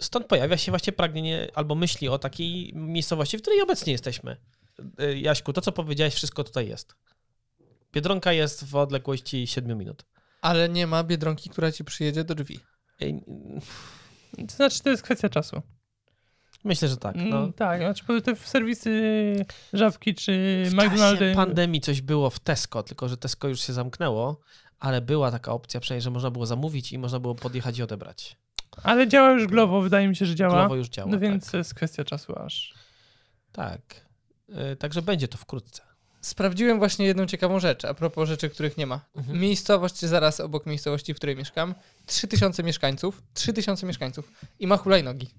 Stąd 0.00 0.26
pojawia 0.26 0.56
się 0.56 0.72
właśnie 0.72 0.92
pragnienie 0.92 1.48
albo 1.54 1.74
myśli 1.74 2.08
o 2.08 2.18
takiej 2.18 2.72
miejscowości, 2.74 3.38
w 3.38 3.42
której 3.42 3.62
obecnie 3.62 3.92
jesteśmy. 3.92 4.36
E, 4.98 5.18
Jaśku, 5.18 5.52
to 5.52 5.60
co 5.60 5.72
powiedziałeś, 5.72 6.14
wszystko 6.14 6.44
tutaj 6.44 6.68
jest. 6.68 6.94
Biedronka 7.92 8.32
jest 8.32 8.64
w 8.64 8.76
odległości 8.76 9.46
7 9.46 9.78
minut. 9.78 10.04
Ale 10.40 10.68
nie 10.68 10.86
ma 10.86 11.04
biedronki, 11.04 11.50
która 11.50 11.72
ci 11.72 11.84
przyjedzie 11.84 12.24
do 12.24 12.34
drzwi. 12.34 12.60
To 14.48 14.56
znaczy, 14.56 14.82
to 14.82 14.90
jest 14.90 15.02
kwestia 15.02 15.28
czasu. 15.28 15.62
Myślę, 16.64 16.88
że 16.88 16.96
tak. 16.96 17.16
No. 17.16 17.38
Mm, 17.38 17.52
tak, 17.52 17.80
znaczy 17.80 18.22
te 18.22 18.36
serwisy 18.36 19.46
żabki 19.72 20.14
czy 20.14 20.62
W 20.66 20.74
czasie 20.74 20.86
McDonaldy. 20.88 21.32
pandemii 21.34 21.80
coś 21.80 22.00
było 22.00 22.30
w 22.30 22.38
Tesco, 22.38 22.82
tylko 22.82 23.08
że 23.08 23.16
Tesco 23.16 23.48
już 23.48 23.60
się 23.60 23.72
zamknęło, 23.72 24.40
ale 24.78 25.00
była 25.00 25.30
taka 25.30 25.52
opcja 25.52 25.80
przynajmniej, 25.80 26.02
że 26.02 26.10
można 26.10 26.30
było 26.30 26.46
zamówić 26.46 26.92
i 26.92 26.98
można 26.98 27.20
było 27.20 27.34
podjechać 27.34 27.78
i 27.78 27.82
odebrać. 27.82 28.36
Ale 28.82 29.08
działa 29.08 29.30
już 29.30 29.46
Glovo, 29.46 29.80
wydaje 29.80 30.08
mi 30.08 30.16
się, 30.16 30.26
że 30.26 30.34
działa. 30.34 30.54
Glovo 30.54 30.76
już 30.76 30.88
działa. 30.88 31.10
no 31.10 31.18
więc 31.18 31.46
tak. 31.46 31.54
jest 31.54 31.74
kwestia 31.74 32.04
czasu 32.04 32.38
aż. 32.38 32.74
tak. 33.52 34.11
E, 34.54 34.76
Także 34.76 35.02
będzie 35.02 35.28
to 35.28 35.38
wkrótce. 35.38 35.82
sprawdziłem 36.20 36.78
właśnie 36.78 37.06
jedną 37.06 37.26
ciekawą 37.26 37.60
rzecz, 37.60 37.84
a 37.84 37.94
propos 37.94 38.28
rzeczy, 38.28 38.50
których 38.50 38.76
nie 38.76 38.86
ma. 38.86 39.00
Mhm. 39.16 39.40
Miejscowość 39.40 40.00
zaraz 40.00 40.40
obok 40.40 40.66
miejscowości, 40.66 41.14
w 41.14 41.16
której 41.16 41.36
mieszkam, 41.36 41.74
3000 42.06 42.62
mieszkańców, 42.62 43.22
3000 43.34 43.86
mieszkańców 43.86 44.32
i 44.60 44.66
ma 44.66 44.76
hulajnogi. 44.76 45.30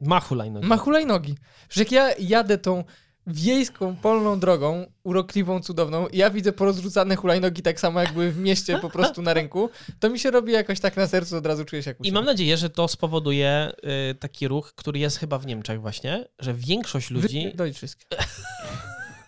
Ma 0.00 0.20
hulajnogi. 0.20 0.66
Ma 0.66 0.76
hulajnogi. 0.76 1.34
Że 1.70 1.82
jak 1.82 1.92
ja 1.92 2.14
jadę 2.18 2.58
tą 2.58 2.84
wiejską, 3.26 3.96
polną 3.96 4.40
drogą, 4.40 4.86
urokliwą, 5.02 5.60
cudowną, 5.60 6.08
i 6.08 6.16
ja 6.16 6.30
widzę 6.30 6.52
porozrzucane 6.52 7.16
hulajnogi 7.16 7.62
tak 7.62 7.80
samo, 7.80 8.00
jak 8.00 8.12
były 8.12 8.32
w 8.32 8.38
mieście 8.38 8.78
po 8.78 8.90
prostu 8.90 9.22
na 9.22 9.34
rynku, 9.34 9.70
to 10.00 10.10
mi 10.10 10.18
się 10.18 10.30
robi 10.30 10.52
jakoś 10.52 10.80
tak 10.80 10.96
na 10.96 11.06
sercu, 11.06 11.36
od 11.36 11.46
razu 11.46 11.64
czuję 11.64 11.82
się 11.82 11.90
jak 11.90 12.06
I 12.06 12.12
mam 12.12 12.24
nadzieję, 12.24 12.56
że 12.56 12.70
to 12.70 12.88
spowoduje 12.88 13.72
y, 14.10 14.14
taki 14.14 14.48
ruch, 14.48 14.72
który 14.74 14.98
jest 14.98 15.18
chyba 15.18 15.38
w 15.38 15.46
Niemczech 15.46 15.80
właśnie, 15.80 16.28
że 16.38 16.54
większość 16.54 17.10
ludzi... 17.10 17.52
Dojdź 17.54 17.76
wszystko. 17.76 18.02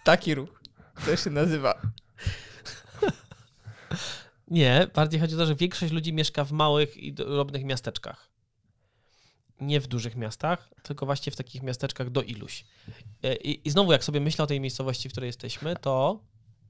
Taki 0.05 0.35
ruch. 0.35 0.62
To 1.07 1.17
się 1.17 1.31
nazywa. 1.31 1.83
Nie, 4.49 4.87
bardziej 4.95 5.21
chodzi 5.21 5.35
o 5.35 5.38
to, 5.38 5.47
że 5.47 5.55
większość 5.55 5.93
ludzi 5.93 6.12
mieszka 6.12 6.45
w 6.45 6.52
małych 6.52 6.97
i 6.97 7.12
drobnych 7.12 7.64
miasteczkach. 7.64 8.31
Nie 9.61 9.81
w 9.81 9.87
dużych 9.87 10.17
miastach, 10.17 10.71
tylko 10.83 11.07
właśnie 11.07 11.33
w 11.33 11.37
takich 11.37 11.62
miasteczkach 11.62 12.11
do 12.11 12.23
iluś. 12.23 12.65
E, 13.23 13.37
I, 13.37 13.69
I 13.69 13.71
znowu, 13.71 13.93
jak 13.93 14.05
sobie 14.05 14.21
myślę 14.21 14.45
o 14.45 14.47
tej 14.47 14.61
miejscowości, 14.61 15.09
w 15.09 15.12
której 15.12 15.29
jesteśmy, 15.29 15.77
to, 15.77 16.21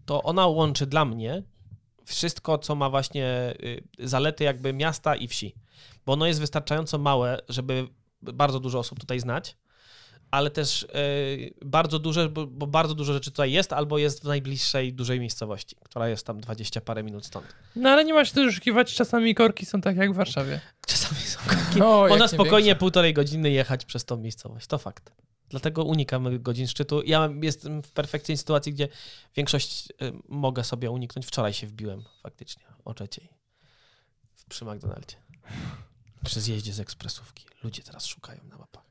to 0.06 0.22
ona 0.22 0.46
łączy 0.46 0.86
dla 0.86 1.04
mnie 1.04 1.42
wszystko, 2.04 2.58
co 2.58 2.74
ma 2.74 2.90
właśnie 2.90 3.54
y, 3.62 3.82
zalety 3.98 4.44
jakby 4.44 4.72
miasta 4.72 5.16
i 5.16 5.28
wsi. 5.28 5.54
Bo 6.06 6.12
ono 6.12 6.26
jest 6.26 6.40
wystarczająco 6.40 6.98
małe, 6.98 7.38
żeby 7.48 7.88
bardzo 8.22 8.60
dużo 8.60 8.78
osób 8.78 9.00
tutaj 9.00 9.20
znać, 9.20 9.56
ale 10.30 10.50
też 10.50 10.82
y, 10.82 11.54
bardzo 11.64 11.98
duże, 11.98 12.28
bo, 12.28 12.46
bo 12.46 12.66
bardzo 12.66 12.94
dużo 12.94 13.12
rzeczy 13.12 13.30
tutaj 13.30 13.52
jest, 13.52 13.72
albo 13.72 13.98
jest 13.98 14.20
w 14.20 14.24
najbliższej 14.24 14.92
dużej 14.92 15.20
miejscowości, 15.20 15.76
która 15.84 16.08
jest 16.08 16.26
tam 16.26 16.40
20 16.40 16.80
parę 16.80 17.02
minut 17.02 17.26
stąd. 17.26 17.46
No 17.76 17.90
ale 17.90 18.04
nie 18.04 18.14
ma 18.14 18.24
się 18.24 18.34
też 18.34 18.48
oszukiwać, 18.48 18.94
czasami 18.94 19.34
korki 19.34 19.66
są 19.66 19.80
tak 19.80 19.96
jak 19.96 20.12
w 20.12 20.16
Warszawie. 20.16 20.60
Czasami 20.86 21.20
są 21.20 21.40
korki. 21.50 21.82
O, 21.82 22.02
jak 22.02 22.10
Można 22.10 22.24
nie 22.24 22.28
spokojnie 22.28 22.66
większe. 22.66 22.78
półtorej 22.80 23.14
godziny 23.14 23.50
jechać 23.50 23.84
przez 23.84 24.04
tą 24.04 24.16
miejscowość. 24.16 24.66
To 24.66 24.78
fakt. 24.78 25.12
Dlatego 25.50 25.84
unikam 25.84 26.42
godzin 26.42 26.66
szczytu. 26.66 27.02
Ja 27.02 27.28
jestem 27.42 27.82
w 27.82 27.90
perfekcyjnej 27.92 28.38
sytuacji, 28.38 28.72
gdzie 28.72 28.88
większość 29.36 29.90
y, 29.90 30.12
mogę 30.28 30.64
sobie 30.64 30.90
uniknąć. 30.90 31.26
Wczoraj 31.26 31.52
się 31.52 31.66
wbiłem 31.66 32.04
faktycznie 32.22 32.62
o 32.84 32.94
trzeciej 32.94 33.28
przy 34.48 34.64
McDonaldzie. 34.64 35.16
Przy 36.24 36.40
zjeździe 36.40 36.72
z 36.72 36.80
ekspresówki. 36.80 37.46
Ludzie 37.62 37.82
teraz 37.82 38.06
szukają 38.06 38.40
na 38.44 38.58
mapach. 38.58 38.84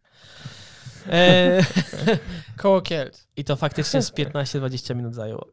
E, 1.09 1.61
Koło 2.57 2.81
Kielc. 2.81 3.27
I 3.37 3.43
to 3.43 3.55
faktycznie 3.55 4.01
z 4.01 4.11
15-20 4.11 4.95
minut 4.95 5.15
zajęło. 5.15 5.47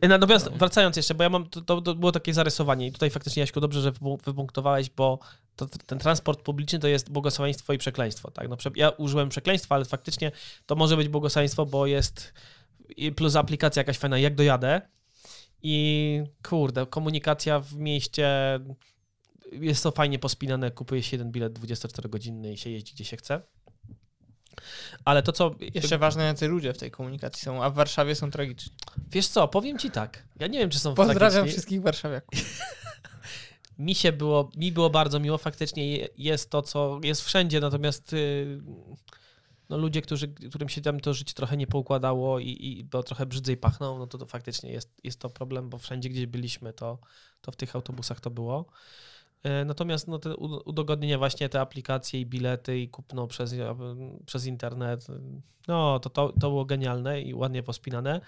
E, 0.00 0.08
Natomiast 0.08 0.48
wracając 0.48 0.96
jeszcze, 0.96 1.14
bo 1.14 1.22
ja 1.22 1.30
mam, 1.30 1.50
to, 1.50 1.80
to, 1.80 1.94
było 1.94 2.12
takie 2.12 2.34
zarysowanie 2.34 2.86
i 2.86 2.92
tutaj 2.92 3.10
faktycznie 3.10 3.40
Jaśku 3.40 3.60
dobrze, 3.60 3.80
że 3.80 3.92
wypu- 3.92 4.24
wypunktowałeś, 4.24 4.90
bo 4.90 5.18
to, 5.56 5.66
ten 5.66 5.98
transport 5.98 6.42
publiczny 6.42 6.78
to 6.78 6.88
jest 6.88 7.10
błogosławieństwo 7.10 7.72
i 7.72 7.78
przekleństwo. 7.78 8.30
Tak? 8.30 8.48
No, 8.48 8.56
ja 8.76 8.90
użyłem 8.90 9.28
przekleństwa, 9.28 9.74
ale 9.74 9.84
faktycznie 9.84 10.32
to 10.66 10.74
może 10.74 10.96
być 10.96 11.08
błogosławieństwo, 11.08 11.66
bo 11.66 11.86
jest 11.86 12.32
plus 13.16 13.36
aplikacja 13.36 13.80
jakaś 13.80 13.98
fajna, 13.98 14.18
jak 14.18 14.34
dojadę 14.34 14.80
i 15.62 16.22
kurde, 16.42 16.86
komunikacja 16.86 17.60
w 17.60 17.74
mieście 17.74 18.60
jest 19.52 19.82
to 19.82 19.90
fajnie 19.90 20.18
pospinane, 20.18 20.70
kupuje 20.70 21.02
się 21.02 21.16
jeden 21.16 21.32
bilet 21.32 21.58
24-godzinny 21.58 22.52
i 22.52 22.56
się 22.56 22.70
jeździ 22.70 22.94
gdzie 22.94 23.04
się 23.04 23.16
chce. 23.16 23.42
Ale 25.04 25.22
to, 25.22 25.32
co 25.32 25.54
Jeszcze 25.74 25.98
ważne, 25.98 26.24
jacy 26.24 26.48
ludzie 26.48 26.72
w 26.72 26.78
tej 26.78 26.90
komunikacji 26.90 27.42
są, 27.42 27.62
a 27.64 27.70
w 27.70 27.74
Warszawie 27.74 28.14
są 28.14 28.30
tragiczni. 28.30 28.72
Wiesz 29.10 29.28
co, 29.28 29.48
powiem 29.48 29.78
ci 29.78 29.90
tak. 29.90 30.22
Ja 30.40 30.46
nie 30.46 30.58
wiem, 30.58 30.70
czy 30.70 30.78
są 30.78 30.94
Pozdrawiam 30.94 31.30
tragiczni. 31.32 31.52
wszystkich 31.52 31.82
warszawiaków. 31.82 32.38
Mi 33.78 33.94
się 33.94 34.12
było, 34.12 34.50
mi 34.56 34.72
było 34.72 34.90
bardzo 34.90 35.20
miło. 35.20 35.38
Faktycznie 35.38 35.96
je- 35.96 36.08
jest 36.18 36.50
to, 36.50 36.62
co 36.62 37.00
jest 37.02 37.22
wszędzie, 37.22 37.60
natomiast 37.60 38.12
y, 38.12 38.60
no, 39.68 39.76
ludzie, 39.78 40.02
którzy, 40.02 40.28
którym 40.28 40.68
się 40.68 40.80
tam 40.80 41.00
to 41.00 41.14
życie 41.14 41.34
trochę 41.34 41.56
nie 41.56 41.66
poukładało 41.66 42.38
i, 42.38 42.48
i 42.60 42.84
bo 42.84 43.02
trochę 43.02 43.26
brzydzej 43.26 43.56
pachną, 43.56 43.98
no 43.98 44.06
to, 44.06 44.18
to 44.18 44.26
faktycznie 44.26 44.70
jest, 44.72 44.94
jest 45.04 45.20
to 45.20 45.30
problem, 45.30 45.70
bo 45.70 45.78
wszędzie, 45.78 46.08
gdzie 46.08 46.26
byliśmy, 46.26 46.72
to, 46.72 46.98
to 47.40 47.52
w 47.52 47.56
tych 47.56 47.76
autobusach 47.76 48.20
to 48.20 48.30
było. 48.30 48.66
Y, 49.46 49.64
Natomiast 49.64 50.08
no, 50.08 50.18
te 50.18 50.36
udogodnienia, 50.64 51.18
właśnie 51.18 51.48
te 51.48 51.60
aplikacje 51.60 52.20
i 52.20 52.26
bilety 52.26 52.78
i 52.78 52.88
kupno 52.88 53.26
przez, 53.26 53.54
przez 54.26 54.46
internet, 54.46 55.06
no 55.68 55.98
to, 55.98 56.10
to, 56.10 56.32
to 56.32 56.48
było 56.48 56.64
genialne 56.64 57.20
i 57.20 57.34
ładnie 57.34 57.62
pospinane. 57.62 58.20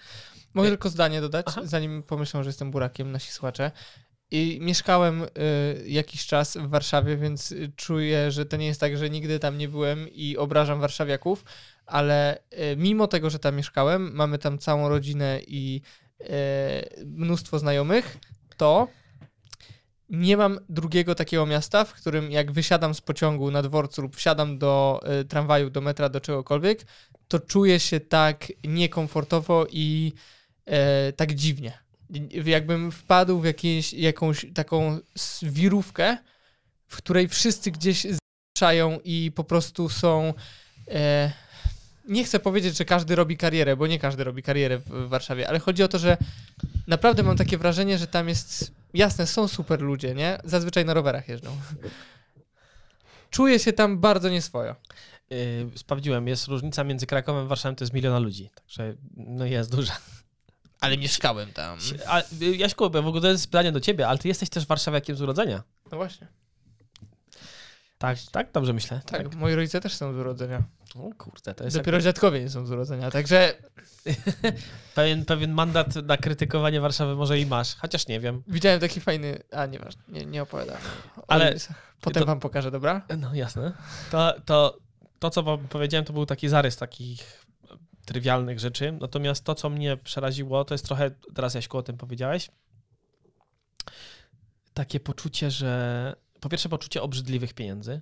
Mogę 0.53 0.67
Nie. 0.67 0.71
tylko 0.71 0.89
zdanie 0.89 1.21
dodać, 1.21 1.45
Aha. 1.49 1.61
zanim 1.63 2.03
pomyślą, 2.03 2.43
że 2.43 2.49
jestem 2.49 2.71
burakiem, 2.71 3.11
nasi 3.11 3.31
słuchacze. 3.31 3.71
I 4.31 4.59
mieszkałem 4.61 5.23
y, 5.23 5.27
jakiś 5.87 6.25
czas 6.25 6.57
w 6.57 6.69
Warszawie, 6.69 7.17
więc 7.17 7.55
czuję, 7.75 8.31
że 8.31 8.45
to 8.45 8.57
nie 8.57 8.65
jest 8.65 8.79
tak, 8.79 8.97
że 8.97 9.09
nigdy 9.09 9.39
tam 9.39 9.57
nie 9.57 9.67
byłem 9.67 10.09
i 10.09 10.37
obrażam 10.37 10.79
warszawiaków, 10.79 11.45
ale 11.85 12.37
y, 12.37 12.75
mimo 12.77 13.07
tego, 13.07 13.29
że 13.29 13.39
tam 13.39 13.55
mieszkałem, 13.55 14.15
mamy 14.15 14.37
tam 14.37 14.57
całą 14.57 14.89
rodzinę 14.89 15.39
i 15.47 15.81
y, 16.21 16.25
mnóstwo 17.05 17.59
znajomych, 17.59 18.17
to 18.57 18.87
nie 20.09 20.37
mam 20.37 20.59
drugiego 20.69 21.15
takiego 21.15 21.45
miasta, 21.45 21.85
w 21.85 21.93
którym 21.93 22.31
jak 22.31 22.51
wysiadam 22.51 22.93
z 22.93 23.01
pociągu 23.01 23.51
na 23.51 23.61
dworcu 23.61 24.01
lub 24.01 24.15
wsiadam 24.15 24.57
do 24.57 25.01
y, 25.21 25.25
tramwaju, 25.25 25.69
do 25.69 25.81
metra, 25.81 26.09
do 26.09 26.21
czegokolwiek, 26.21 26.85
to 27.27 27.39
czuję 27.39 27.79
się 27.79 27.99
tak 27.99 28.47
niekomfortowo 28.63 29.67
i 29.71 30.13
e, 30.65 31.13
tak 31.13 31.33
dziwnie. 31.33 31.77
Jakbym 32.45 32.91
wpadł 32.91 33.39
w 33.39 33.45
jakieś, 33.45 33.93
jakąś 33.93 34.45
taką 34.53 34.99
wirówkę, 35.41 36.17
w 36.87 36.97
której 36.97 37.27
wszyscy 37.27 37.71
gdzieś 37.71 38.07
zaczynają 38.55 38.99
i 39.03 39.31
po 39.35 39.43
prostu 39.43 39.89
są. 39.89 40.33
E, 40.87 41.31
nie 42.07 42.23
chcę 42.23 42.39
powiedzieć, 42.39 42.77
że 42.77 42.85
każdy 42.85 43.15
robi 43.15 43.37
karierę, 43.37 43.75
bo 43.75 43.87
nie 43.87 43.99
każdy 43.99 44.23
robi 44.23 44.43
karierę 44.43 44.77
w, 44.77 44.89
w 44.89 45.09
Warszawie, 45.09 45.49
ale 45.49 45.59
chodzi 45.59 45.83
o 45.83 45.87
to, 45.87 45.99
że 45.99 46.17
naprawdę 46.87 47.23
mam 47.23 47.37
takie 47.37 47.57
wrażenie, 47.57 47.97
że 47.97 48.07
tam 48.07 48.29
jest. 48.29 48.78
Jasne, 48.93 49.27
są 49.27 49.47
super 49.47 49.81
ludzie, 49.81 50.15
nie? 50.15 50.37
Zazwyczaj 50.43 50.85
na 50.85 50.93
rowerach 50.93 51.27
jeżdżą. 51.27 51.57
Czuję 53.29 53.59
się 53.59 53.73
tam 53.73 53.99
bardzo 53.99 54.29
nieswojo. 54.29 54.75
Yy, 55.29 55.37
sprawdziłem, 55.75 56.27
jest 56.27 56.47
różnica 56.47 56.83
między 56.83 57.05
Krakowem 57.05 57.45
a 57.45 57.47
Warszawą, 57.47 57.75
to 57.75 57.83
jest 57.83 57.93
miliona 57.93 58.19
ludzi, 58.19 58.49
także 58.55 58.95
no 59.15 59.45
jest 59.45 59.75
duża. 59.75 59.97
Ale 60.79 60.97
mieszkałem 60.97 61.53
tam. 61.53 61.77
A, 62.07 62.21
Jaśku, 62.57 62.89
w 62.89 62.95
ogóle 62.95 63.21
to 63.21 63.27
jest 63.27 63.47
pytanie 63.47 63.71
do 63.71 63.79
ciebie, 63.79 64.07
ale 64.07 64.17
ty 64.17 64.27
jesteś 64.27 64.49
też 64.49 64.65
warszawiakiem 64.65 65.15
z 65.15 65.21
urodzenia. 65.21 65.63
No 65.91 65.97
właśnie. 65.97 66.27
Tak, 67.97 68.17
tak, 68.31 68.51
dobrze 68.51 68.73
myślę. 68.73 69.01
Tak, 69.05 69.35
moi 69.35 69.55
rodzice 69.55 69.81
też 69.81 69.95
są 69.95 70.13
z 70.13 70.15
urodzenia. 70.15 70.63
O 70.95 71.09
kurde, 71.17 71.55
to 71.55 71.63
jest 71.63 71.77
Dopiero 71.77 72.01
dziadkowie 72.01 72.39
nie 72.39 72.49
są 72.49 72.65
z 72.65 72.71
urodzenia, 72.71 73.11
także 73.11 73.53
pewien, 74.95 75.25
pewien 75.25 75.51
mandat 75.51 75.95
na 75.95 76.17
krytykowanie 76.17 76.81
Warszawy 76.81 77.15
może 77.15 77.39
i 77.39 77.45
masz, 77.45 77.75
chociaż 77.75 78.07
nie 78.07 78.19
wiem. 78.19 78.43
widziałem 78.47 78.79
taki 78.79 79.01
fajny... 79.01 79.43
A, 79.51 79.65
nieważne, 79.65 80.03
nie, 80.07 80.25
nie 80.25 80.41
opowiadam. 80.41 80.77
Ale-. 81.27 81.55
Potem 82.01 82.21
to- 82.23 82.27
wam 82.27 82.39
pokażę, 82.39 82.71
dobra? 82.71 83.05
No 83.17 83.35
jasne. 83.35 83.73
To, 84.11 84.33
to, 84.45 84.77
to, 85.19 85.29
co 85.29 85.43
wam 85.43 85.67
powiedziałem, 85.67 86.05
to 86.05 86.13
był 86.13 86.25
taki 86.25 86.49
zarys 86.49 86.77
takich 86.77 87.45
trywialnych 88.05 88.59
rzeczy. 88.59 88.91
Natomiast 89.01 89.43
to, 89.43 89.55
co 89.55 89.69
mnie 89.69 89.97
przeraziło, 89.97 90.65
to 90.65 90.73
jest 90.73 90.85
trochę, 90.85 91.11
teraz 91.35 91.53
Jaśku 91.53 91.77
o 91.77 91.83
tym 91.83 91.97
powiedziałeś, 91.97 92.49
takie 94.73 94.99
poczucie, 94.99 95.51
że 95.51 96.15
po 96.39 96.49
pierwsze 96.49 96.69
poczucie 96.69 97.01
obrzydliwych 97.01 97.53
pieniędzy. 97.53 98.01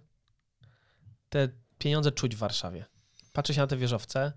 Te 1.29 1.50
pieniądze 1.78 2.12
czuć 2.12 2.36
w 2.36 2.40
Warszawie. 2.40 2.86
Patrzy 3.34 3.54
się 3.54 3.62
na 3.62 3.68
te 3.68 3.78
wieżowce, 3.78 4.34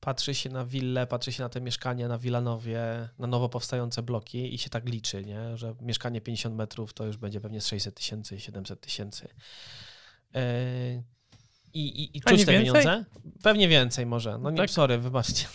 patrzy 0.00 0.34
się 0.34 0.50
na 0.50 0.64
willę, 0.64 1.06
patrzy 1.06 1.32
się 1.32 1.42
na 1.42 1.48
te 1.48 1.60
mieszkania 1.60 2.08
na 2.08 2.18
Wilanowie, 2.18 3.08
na 3.18 3.26
nowo 3.26 3.48
powstające 3.48 4.02
bloki 4.02 4.54
i 4.54 4.58
się 4.58 4.70
tak 4.70 4.88
liczy, 4.88 5.24
nie? 5.24 5.56
że 5.56 5.74
mieszkanie 5.80 6.20
50 6.20 6.56
metrów 6.56 6.92
to 6.92 7.06
już 7.06 7.16
będzie 7.16 7.40
pewnie 7.40 7.60
z 7.60 7.66
600 7.66 7.94
tysięcy, 7.94 8.40
700 8.40 8.80
tysięcy. 8.80 9.28
Yy, 10.34 10.40
I, 11.74 11.86
i, 12.02 12.16
i 12.18 12.20
czuć 12.20 12.44
te 12.44 12.52
więcej? 12.52 12.58
pieniądze? 12.58 13.04
Pewnie 13.42 13.68
więcej 13.68 14.06
może. 14.06 14.38
No 14.38 14.50
nie, 14.50 14.56
Tak? 14.56 14.70
sorry, 14.70 14.98
wybaczcie. 14.98 15.46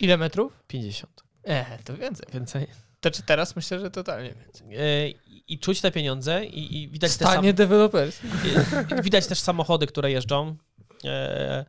Ile 0.00 0.16
metrów? 0.16 0.62
50. 0.68 1.22
E, 1.44 1.78
to 1.84 1.96
więcej. 1.96 2.26
Więcej. 2.32 2.66
To 3.06 3.10
czy 3.10 3.22
teraz 3.22 3.56
myślę, 3.56 3.80
że 3.80 3.90
totalnie 3.90 4.34
więcej. 4.34 4.68
Yy, 4.68 5.10
i- 5.26 5.54
I 5.54 5.58
czuć 5.58 5.80
te 5.80 5.90
pieniądze 5.90 6.44
i, 6.44 6.82
i 6.82 6.88
widać 6.88 7.16
te 7.16 7.24
sam, 7.24 7.32
Stanie 7.32 7.52
dewelopers. 7.52 8.20
I 8.98 9.02
Widać 9.02 9.26
też 9.26 9.38
samochody, 9.40 9.86
które 9.86 10.10
jeżdżą. 10.10 10.56
E, 11.04 11.64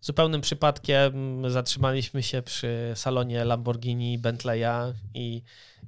Zupełnym 0.00 0.40
przypadkiem 0.40 1.42
zatrzymaliśmy 1.50 2.22
się 2.22 2.42
przy 2.42 2.92
salonie 2.94 3.44
Lamborghini, 3.44 4.18
Bentleya 4.18 4.92
i, 5.14 5.42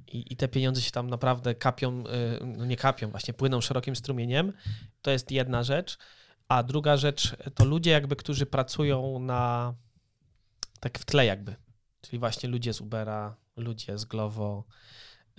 i, 0.07 0.33
i 0.33 0.35
te 0.35 0.47
pieniądze 0.47 0.81
się 0.81 0.91
tam 0.91 1.09
naprawdę 1.09 1.55
kapią, 1.55 2.03
e, 2.07 2.45
no 2.45 2.65
nie 2.65 2.77
kapią, 2.77 3.09
właśnie 3.11 3.33
płyną 3.33 3.61
szerokim 3.61 3.95
strumieniem. 3.95 4.53
To 5.01 5.11
jest 5.11 5.31
jedna 5.31 5.63
rzecz. 5.63 5.97
A 6.47 6.63
druga 6.63 6.97
rzecz 6.97 7.35
to 7.55 7.65
ludzie 7.65 7.91
jakby, 7.91 8.15
którzy 8.15 8.45
pracują 8.45 9.19
na 9.19 9.73
tak 10.79 10.99
w 10.99 11.05
tle 11.05 11.25
jakby. 11.25 11.55
czyli 12.01 12.19
właśnie 12.19 12.49
ludzie 12.49 12.73
z 12.73 12.81
Ubera, 12.81 13.35
ludzie 13.57 13.97
z 13.97 14.05
Glovo, 14.05 14.63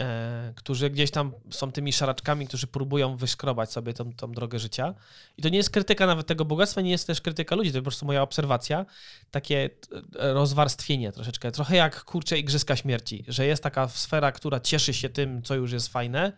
e, 0.00 0.52
którzy 0.56 0.90
gdzieś 0.90 1.11
tam 1.11 1.32
są 1.50 1.73
tymi 1.73 1.92
szaraczkami, 1.92 2.46
którzy 2.46 2.66
próbują 2.66 3.16
wyskrobać 3.16 3.73
sobie 3.73 3.94
tą, 3.94 4.12
tą 4.12 4.32
drogę 4.32 4.58
życia. 4.58 4.94
I 5.37 5.42
to 5.42 5.49
nie 5.49 5.56
jest 5.56 5.70
krytyka 5.70 6.06
nawet 6.06 6.26
tego 6.26 6.44
bogactwa, 6.44 6.80
nie 6.80 6.90
jest 6.90 7.06
też 7.06 7.20
krytyka 7.20 7.56
ludzi, 7.56 7.73
to 7.73 7.78
po 7.78 7.82
prostu 7.82 8.06
moja 8.06 8.23
obserwacja, 8.23 8.87
takie 9.30 9.70
e, 10.18 10.32
rozwarstwienie 10.32 11.12
troszeczkę, 11.12 11.52
trochę 11.52 11.76
jak 11.76 12.04
kurcze 12.04 12.38
igrzyska 12.38 12.76
śmierci, 12.76 13.25
że 13.28 13.46
jest 13.46 13.62
taka 13.62 13.88
sfera, 13.88 14.32
która 14.32 14.61
cieszy 14.61 14.94
się 14.94 15.08
tym, 15.08 15.42
co 15.42 15.54
już 15.54 15.73
jest 15.73 15.88
fajne 15.88 16.32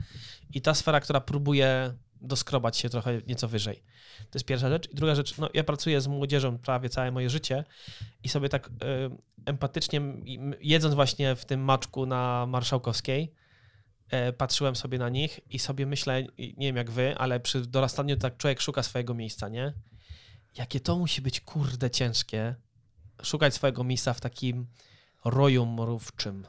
i 0.54 0.61
ta 0.61 0.75
sfera, 0.75 1.00
która 1.00 1.20
próbuje 1.20 1.94
doskrobać 2.20 2.76
się 2.76 2.88
trochę 2.88 3.20
nieco 3.26 3.48
wyżej. 3.48 3.82
To 4.18 4.38
jest 4.38 4.46
pierwsza 4.46 4.68
rzecz. 4.68 4.90
I 4.90 4.94
druga 4.94 5.14
rzecz, 5.14 5.38
no 5.38 5.48
ja 5.54 5.64
pracuję 5.64 6.00
z 6.00 6.06
młodzieżą 6.06 6.58
prawie 6.58 6.88
całe 6.88 7.10
moje 7.10 7.30
życie 7.30 7.64
i 8.22 8.28
sobie 8.28 8.48
tak 8.48 8.66
y, 8.66 8.70
empatycznie, 9.46 10.00
jedząc 10.60 10.94
właśnie 10.94 11.37
w 11.37 11.44
tym 11.44 11.60
maczku 11.60 12.06
na 12.06 12.46
Marszałkowskiej, 12.46 13.32
y, 14.28 14.32
patrzyłem 14.32 14.76
sobie 14.76 14.98
na 14.98 15.08
nich 15.08 15.40
i 15.50 15.58
sobie 15.58 15.87
myślę, 15.87 16.22
nie 16.38 16.66
wiem 16.66 16.76
jak 16.76 16.90
wy, 16.90 17.18
ale 17.18 17.40
przy 17.40 17.60
dorastaniu 17.60 18.16
tak 18.16 18.37
człowiek 18.37 18.60
szuka 18.60 18.82
swojego 18.82 19.14
miejsca, 19.14 19.48
nie? 19.48 19.72
Jakie 20.58 20.80
to 20.80 20.98
musi 20.98 21.22
być 21.22 21.40
kurde 21.40 21.90
ciężkie, 21.90 22.54
szukać 23.22 23.54
swojego 23.54 23.84
miejsca 23.84 24.14
w 24.14 24.20
takim 24.20 24.66
roju 25.25 25.66
mrówczym. 25.66 26.46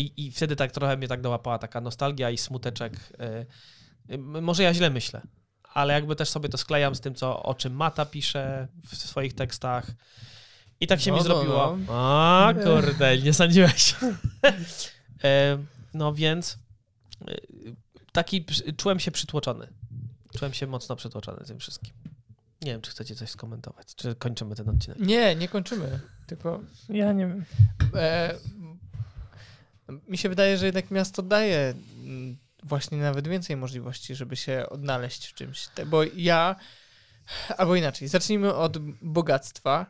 I, 0.00 0.26
I 0.26 0.30
wtedy 0.32 0.56
tak 0.56 0.72
trochę 0.72 0.96
mnie 0.96 1.08
tak 1.08 1.20
dołapała 1.20 1.58
taka 1.58 1.80
nostalgia 1.80 2.30
i 2.30 2.38
smuteczek. 2.38 3.12
Y, 4.10 4.18
może 4.18 4.62
ja 4.62 4.74
źle 4.74 4.90
myślę, 4.90 5.22
ale 5.62 5.94
jakby 5.94 6.16
też 6.16 6.28
sobie 6.28 6.48
to 6.48 6.58
sklejam 6.58 6.94
z 6.94 7.00
tym, 7.00 7.14
co, 7.14 7.42
o 7.42 7.54
czym 7.54 7.72
Mata 7.72 8.06
pisze 8.06 8.68
w 8.86 8.96
swoich 8.96 9.34
tekstach. 9.34 9.86
I 10.80 10.86
tak 10.86 11.00
się 11.00 11.10
No, 11.10 11.16
mi 11.16 11.22
no, 11.22 11.24
zrobiło. 11.28 11.76
no. 11.86 11.92
A, 11.94 12.54
kurde, 12.64 13.18
nie 13.18 13.32
sądziłeś. 13.32 13.94
E, 15.24 15.58
no 15.94 16.14
więc 16.14 16.58
e, 17.28 17.34
taki 18.12 18.44
czułem 18.76 19.00
się 19.00 19.10
przytłoczony. 19.10 19.68
Czułem 20.38 20.54
się 20.54 20.66
mocno 20.66 20.96
przytłoczony 20.96 21.44
tym 21.44 21.58
wszystkim. 21.58 21.92
Nie 22.62 22.72
wiem, 22.72 22.80
czy 22.80 22.90
chcecie 22.90 23.14
coś 23.14 23.30
skomentować, 23.30 23.94
czy 23.94 24.14
kończymy 24.14 24.54
ten 24.54 24.68
odcinek. 24.68 24.98
Nie, 25.00 25.36
nie 25.36 25.48
kończymy. 25.48 26.00
Tylko 26.26 26.60
Ja 26.88 27.12
nie 27.12 27.26
wiem. 27.26 27.44
e, 27.94 28.34
mi 30.08 30.18
się 30.18 30.28
wydaje, 30.28 30.58
że 30.58 30.66
jednak 30.66 30.90
miasto 30.90 31.22
daje 31.22 31.74
mm, 32.04 32.36
właśnie 32.62 32.98
nawet 32.98 33.28
więcej 33.28 33.56
możliwości, 33.56 34.14
żeby 34.14 34.36
się 34.36 34.66
odnaleźć 34.70 35.26
w 35.26 35.34
czymś. 35.34 35.68
Bo 35.86 36.02
ja, 36.16 36.56
albo 37.58 37.76
inaczej, 37.76 38.08
zacznijmy 38.08 38.54
od 38.54 38.78
bogactwa, 39.02 39.86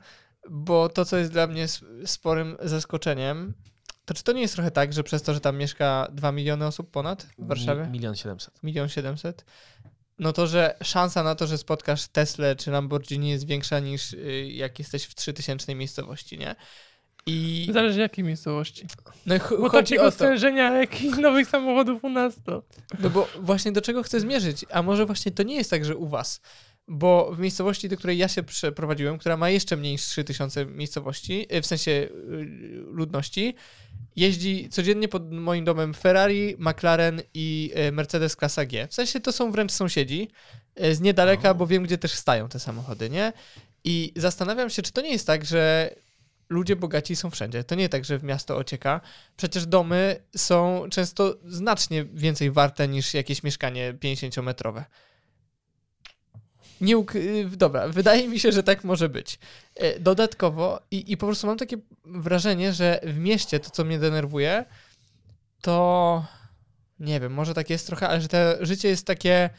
bo 0.50 0.88
to, 0.88 1.04
co 1.04 1.16
jest 1.16 1.32
dla 1.32 1.46
mnie 1.46 1.66
sporym 2.06 2.56
zaskoczeniem, 2.62 3.54
to 4.04 4.14
czy 4.14 4.24
to 4.24 4.32
nie 4.32 4.40
jest 4.40 4.54
trochę 4.54 4.70
tak, 4.70 4.92
że 4.92 5.04
przez 5.04 5.22
to, 5.22 5.34
że 5.34 5.40
tam 5.40 5.56
mieszka 5.56 6.08
2 6.12 6.32
miliony 6.32 6.66
osób 6.66 6.90
ponad 6.90 7.26
w 7.38 7.46
Warszawie? 7.46 7.82
Mi- 7.82 7.90
Milion 7.90 8.16
siedemset. 8.16 8.62
milion 8.62 8.88
siedemset, 8.88 9.44
no 10.18 10.32
to, 10.32 10.46
że 10.46 10.76
szansa 10.82 11.22
na 11.22 11.34
to, 11.34 11.46
że 11.46 11.58
spotkasz 11.58 12.08
Teslę 12.08 12.56
czy 12.56 12.70
Lamborghini 12.70 13.30
jest 13.30 13.46
większa 13.46 13.78
niż 13.78 14.12
y, 14.12 14.46
jak 14.52 14.78
jesteś 14.78 15.04
w 15.04 15.14
3000 15.14 15.74
miejscowości, 15.74 16.38
nie? 16.38 16.56
I 17.26 17.68
Zależy 17.72 18.00
jakiej 18.00 18.24
miejscowości. 18.24 18.86
no 19.26 19.34
i 19.34 19.38
ch- 19.38 19.48
Bo 19.60 19.68
chodzi 19.68 19.94
takiego 19.94 20.10
stężenia 20.10 20.70
jak 20.78 21.02
i 21.02 21.08
nowych 21.10 21.48
samochodów 21.48 22.04
u 22.04 22.08
nas 22.08 22.34
to. 22.44 22.62
no 22.98 23.10
bo 23.10 23.28
właśnie 23.40 23.72
do 23.72 23.80
czego 23.80 24.02
chcę 24.02 24.20
zmierzyć, 24.20 24.64
a 24.70 24.82
może 24.82 25.06
właśnie 25.06 25.32
to 25.32 25.42
nie 25.42 25.54
jest 25.54 25.70
tak, 25.70 25.84
że 25.84 25.96
u 25.96 26.08
was, 26.08 26.40
bo 26.88 27.32
w 27.34 27.38
miejscowości, 27.38 27.88
do 27.88 27.96
której 27.96 28.18
ja 28.18 28.28
się 28.28 28.42
przeprowadziłem, 28.42 29.18
która 29.18 29.36
ma 29.36 29.50
jeszcze 29.50 29.76
mniej 29.76 29.92
niż 29.92 30.02
3000 30.02 30.66
miejscowości, 30.66 31.46
y, 31.56 31.62
w 31.62 31.66
sensie 31.66 31.90
y, 31.90 32.08
ludności, 32.90 33.54
jeździ 34.16 34.68
codziennie 34.70 35.08
pod 35.08 35.32
moim 35.32 35.64
domem 35.64 35.94
Ferrari, 35.94 36.56
McLaren 36.58 37.22
i 37.34 37.72
y, 37.88 37.92
Mercedes 37.92 38.36
klasa 38.36 38.64
G. 38.66 38.86
W 38.90 38.94
sensie 38.94 39.20
to 39.20 39.32
są 39.32 39.50
wręcz 39.52 39.72
sąsiedzi 39.72 40.28
z 40.92 41.00
niedaleka, 41.00 41.50
O. 41.50 41.54
bo 41.54 41.66
wiem, 41.66 41.82
gdzie 41.82 41.98
też 41.98 42.12
stają 42.12 42.48
te 42.48 42.58
samochody, 42.60 43.10
nie? 43.10 43.32
I 43.84 44.12
zastanawiam 44.16 44.70
się, 44.70 44.82
czy 44.82 44.92
to 44.92 45.00
nie 45.00 45.10
jest 45.12 45.26
tak, 45.26 45.44
że 45.44 45.90
ludzie 46.48 46.76
bogaci 46.76 47.16
są 47.16 47.30
wszędzie. 47.30 47.64
To 47.64 47.74
nie 47.74 47.88
tak, 47.88 48.04
że 48.04 48.18
w 48.18 48.24
miasto 48.24 48.56
ocieka. 48.56 49.00
Przecież 49.36 49.66
domy 49.66 50.22
są 50.36 50.86
często 50.90 51.36
znacznie 51.44 52.04
więcej 52.04 52.50
warte 52.50 52.88
niż 52.88 53.14
jakieś 53.14 53.42
mieszkanie 53.42 53.94
50-metrowe. 53.94 54.84
Nie 56.80 56.96
y, 57.14 57.50
dobra, 57.56 57.88
wydaje 57.88 58.28
mi 58.28 58.40
się, 58.40 58.52
że 58.52 58.62
tak 58.62 58.84
może 58.84 59.08
być. 59.08 59.38
E, 59.74 60.00
Dodatkowo, 60.00 60.80
i, 60.90 61.12
i 61.12 61.16
po 61.16 61.26
prostu 61.26 61.46
mam 61.46 61.58
takie 61.58 61.76
wrażenie, 62.04 62.72
że 62.72 63.00
w 63.02 63.18
mieście 63.18 63.60
to, 63.60 63.70
co 63.70 63.84
mnie 63.84 63.98
denerwuje, 63.98 64.64
to 65.60 66.24
nie 67.00 67.20
wiem, 67.20 67.32
może 67.32 67.54
tak 67.54 67.70
jest 67.70 67.86
trochę, 67.86 68.08
ale 68.08 68.20
że 68.20 68.28
to 68.28 68.66
życie 68.66 68.88
jest 68.88 69.06
takie 69.06 69.50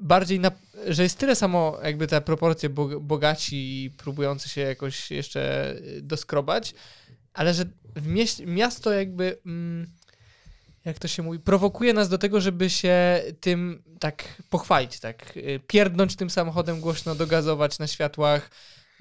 bardziej, 0.00 0.40
na, 0.40 0.50
że 0.86 1.02
jest 1.02 1.18
tyle 1.18 1.36
samo 1.36 1.78
jakby 1.82 2.06
te 2.06 2.20
proporcje 2.20 2.68
bo- 2.68 3.00
bogaci 3.00 3.84
i 3.84 3.90
próbujący 3.90 4.48
się 4.48 4.60
jakoś 4.60 5.10
jeszcze 5.10 5.72
y, 5.76 6.02
doskrobać, 6.02 6.74
ale 7.34 7.54
że 7.54 7.64
w 7.96 8.06
mieście, 8.06 8.46
miasto 8.46 8.92
jakby, 8.92 9.38
mm, 9.46 9.86
jak 10.84 10.98
to 10.98 11.08
się 11.08 11.22
mówi, 11.22 11.38
prowokuje 11.38 11.92
nas 11.92 12.08
do 12.08 12.18
tego, 12.18 12.40
żeby 12.40 12.70
się 12.70 13.22
tym 13.40 13.82
tak 14.00 14.42
pochwalić, 14.50 15.00
tak 15.00 15.36
y, 15.36 15.60
pierdnąć 15.66 16.16
tym 16.16 16.30
samochodem 16.30 16.80
głośno, 16.80 17.14
dogazować 17.14 17.78
na 17.78 17.86
światłach, 17.86 18.50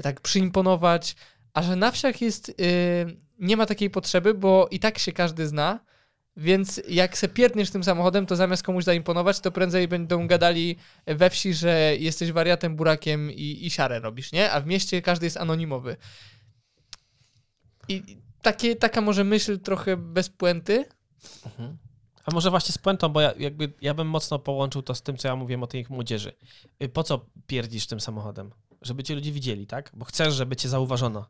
tak 0.04 0.22
przyimponować, 0.22 1.16
a 1.54 1.64
że 1.64 1.76
na 1.76 1.92
wsiach 1.92 2.22
jest, 2.22 2.50
y, 2.50 2.54
nie 3.40 3.58
ma 3.58 3.66
takiej 3.66 3.90
potrzeby, 3.90 4.34
bo 4.34 4.68
i 4.72 4.80
tak 4.80 5.00
się 5.00 5.12
każdy 5.12 5.48
zna, 5.48 5.80
więc 6.38 6.82
jak 6.90 7.18
se 7.18 7.28
pierdniesz 7.28 7.72
tym 7.72 7.84
samochodem, 7.84 8.26
to 8.26 8.36
zamiast 8.36 8.64
komuś 8.64 8.84
zaimponować, 8.84 9.40
to 9.40 9.52
prędzej 9.52 9.88
będą 9.88 10.28
gadali 10.28 10.76
we 11.06 11.30
wsi, 11.30 11.54
że 11.54 11.96
jesteś 12.00 12.32
wariatem, 12.32 12.76
burakiem 12.76 13.32
i, 13.32 13.66
i 13.66 13.70
siarę 13.70 14.00
robisz, 14.00 14.32
nie? 14.32 14.52
A 14.52 14.62
w 14.62 14.66
mieście 14.66 15.02
każdy 15.02 15.26
jest 15.26 15.38
anonimowy. 15.38 15.98
I 17.88 18.18
takie, 18.42 18.76
taka 18.76 19.02
może 19.02 19.24
myśl 19.24 19.60
trochę 19.60 19.98
bez 19.98 20.30
puenty. 20.30 20.86
Mhm. 21.46 21.78
A 22.26 22.34
może 22.34 22.50
właśnie 22.50 22.74
z 22.74 22.78
puentą, 22.78 23.10
bo 23.10 23.22
ja, 23.22 23.34
jakby, 23.40 23.74
ja 23.82 23.94
bym 23.94 24.08
mocno 24.08 24.40
połączył 24.40 24.82
to 24.82 24.96
z 24.96 25.02
tym, 25.02 25.18
co 25.18 25.28
ja 25.28 25.36
mówiłem 25.36 25.64
o 25.64 25.68
tej 25.68 25.86
młodzieży. 25.90 26.34
Y, 26.84 26.90
Po 26.90 27.04
co 27.04 27.26
pierdzisz 27.48 27.88
tym 27.88 28.00
samochodem? 28.00 28.52
Żeby 28.82 29.04
cię 29.04 29.16
ludzie 29.16 29.32
widzieli, 29.32 29.68
tak? 29.68 29.92
Bo 29.94 30.06
chcesz, 30.06 30.34
żeby 30.34 30.56
cię 30.56 30.70
zauważono. 30.70 31.26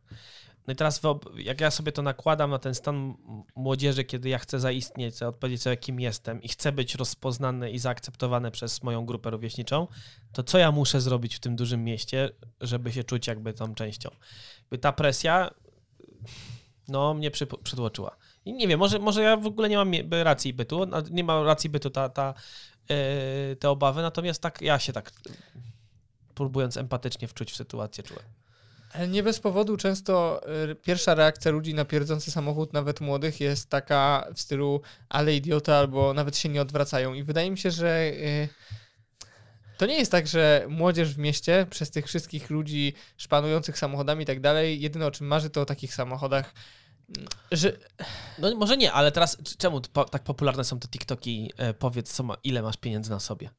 No 0.67 0.73
i 0.73 0.75
teraz 0.75 1.01
jak 1.35 1.61
ja 1.61 1.71
sobie 1.71 1.91
to 1.91 2.01
nakładam 2.01 2.51
na 2.51 2.59
ten 2.59 2.75
stan 2.75 3.13
młodzieży, 3.55 4.03
kiedy 4.03 4.29
ja 4.29 4.39
chcę 4.39 4.59
zaistnieć, 4.59 5.15
chcę 5.15 5.27
odpowiedzieć 5.27 5.61
sobie, 5.61 5.77
kim 5.77 5.99
jestem 5.99 6.41
i 6.41 6.47
chcę 6.47 6.71
być 6.71 6.95
rozpoznany 6.95 7.71
i 7.71 7.79
zaakceptowany 7.79 8.51
przez 8.51 8.83
moją 8.83 9.05
grupę 9.05 9.29
rówieśniczą, 9.29 9.87
to 10.33 10.43
co 10.43 10.57
ja 10.57 10.71
muszę 10.71 11.01
zrobić 11.01 11.35
w 11.35 11.39
tym 11.39 11.55
dużym 11.55 11.83
mieście, 11.83 12.29
żeby 12.61 12.91
się 12.91 13.03
czuć 13.03 13.27
jakby 13.27 13.53
tą 13.53 13.75
częścią? 13.75 14.09
Jakby 14.61 14.77
ta 14.77 14.91
presja 14.91 15.49
no, 16.87 17.13
mnie 17.13 17.31
przy, 17.31 17.47
przytłoczyła. 17.47 18.15
I 18.45 18.53
nie 18.53 18.67
wiem, 18.67 18.79
może, 18.79 18.99
może 18.99 19.23
ja 19.23 19.37
w 19.37 19.45
ogóle 19.45 19.69
nie 19.69 19.77
mam 19.77 19.91
racji 20.11 20.53
bytu, 20.53 20.81
nie 21.11 21.23
ma 21.23 21.43
racji 21.43 21.69
bytu 21.69 21.89
ta, 21.89 22.09
ta, 22.09 22.33
yy, 22.89 23.55
te 23.55 23.69
obawy, 23.69 24.01
natomiast 24.01 24.41
tak 24.41 24.61
ja 24.61 24.79
się 24.79 24.93
tak 24.93 25.11
próbując 26.35 26.77
empatycznie 26.77 27.27
wczuć 27.27 27.51
w 27.51 27.55
sytuację 27.55 28.03
czułem. 28.03 28.25
Ale 28.93 29.07
nie 29.07 29.23
bez 29.23 29.39
powodu 29.39 29.77
często 29.77 30.41
y, 30.71 30.75
pierwsza 30.75 31.15
reakcja 31.15 31.51
ludzi 31.51 31.73
na 31.73 31.85
pierdzący 31.85 32.31
samochód, 32.31 32.73
nawet 32.73 33.01
młodych, 33.01 33.39
jest 33.39 33.69
taka 33.69 34.27
w 34.35 34.41
stylu 34.41 34.81
ale 35.09 35.35
idiota, 35.35 35.75
albo 35.75 36.13
nawet 36.13 36.37
się 36.37 36.49
nie 36.49 36.61
odwracają. 36.61 37.13
I 37.13 37.23
wydaje 37.23 37.51
mi 37.51 37.57
się, 37.57 37.71
że 37.71 38.11
y, 38.13 38.49
to 39.77 39.85
nie 39.85 39.97
jest 39.97 40.11
tak, 40.11 40.27
że 40.27 40.65
młodzież 40.69 41.13
w 41.13 41.17
mieście 41.17 41.67
przez 41.69 41.91
tych 41.91 42.07
wszystkich 42.07 42.49
ludzi 42.49 42.93
szpanujących 43.17 43.77
samochodami 43.77 44.23
i 44.23 44.25
tak 44.25 44.39
dalej, 44.39 44.81
jedyne 44.81 45.07
o 45.07 45.11
czym 45.11 45.27
marzy 45.27 45.49
to 45.49 45.61
o 45.61 45.65
takich 45.65 45.93
samochodach, 45.93 46.53
że 47.51 47.77
No 48.39 48.55
może 48.55 48.77
nie, 48.77 48.91
ale 48.91 49.11
teraz 49.11 49.37
czemu 49.57 49.81
tak 50.11 50.23
popularne 50.23 50.63
są 50.63 50.79
te 50.79 50.87
TikToki? 50.87 51.51
E, 51.57 51.73
powiedz, 51.73 52.13
co 52.13 52.23
ma, 52.23 52.37
ile 52.43 52.61
masz 52.61 52.77
pieniędzy 52.77 53.09
na 53.09 53.19
sobie? 53.19 53.49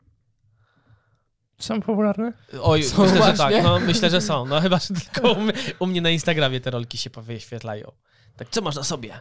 Są 1.61 1.81
popularne? 1.83 2.33
Oj, 2.63 2.83
Są 2.83 3.03
myślę, 3.03 3.17
że 3.17 3.19
właśnie? 3.19 3.37
tak. 3.57 3.65
No, 3.65 3.81
myślę, 3.81 4.11
że 4.11 4.21
są. 4.21 4.47
No 4.47 4.61
chyba, 4.61 4.79
że 4.79 4.89
tylko 4.95 5.33
u 5.33 5.41
mnie, 5.41 5.53
u 5.79 5.87
mnie 5.87 6.01
na 6.01 6.11
Instagramie 6.11 6.61
te 6.61 6.71
rolki 6.71 6.99
się 6.99 7.11
wyświetlają. 7.17 7.93
Tak, 8.37 8.49
co 8.51 8.61
masz 8.63 8.77
na 8.77 8.83
sobie? 8.85 9.21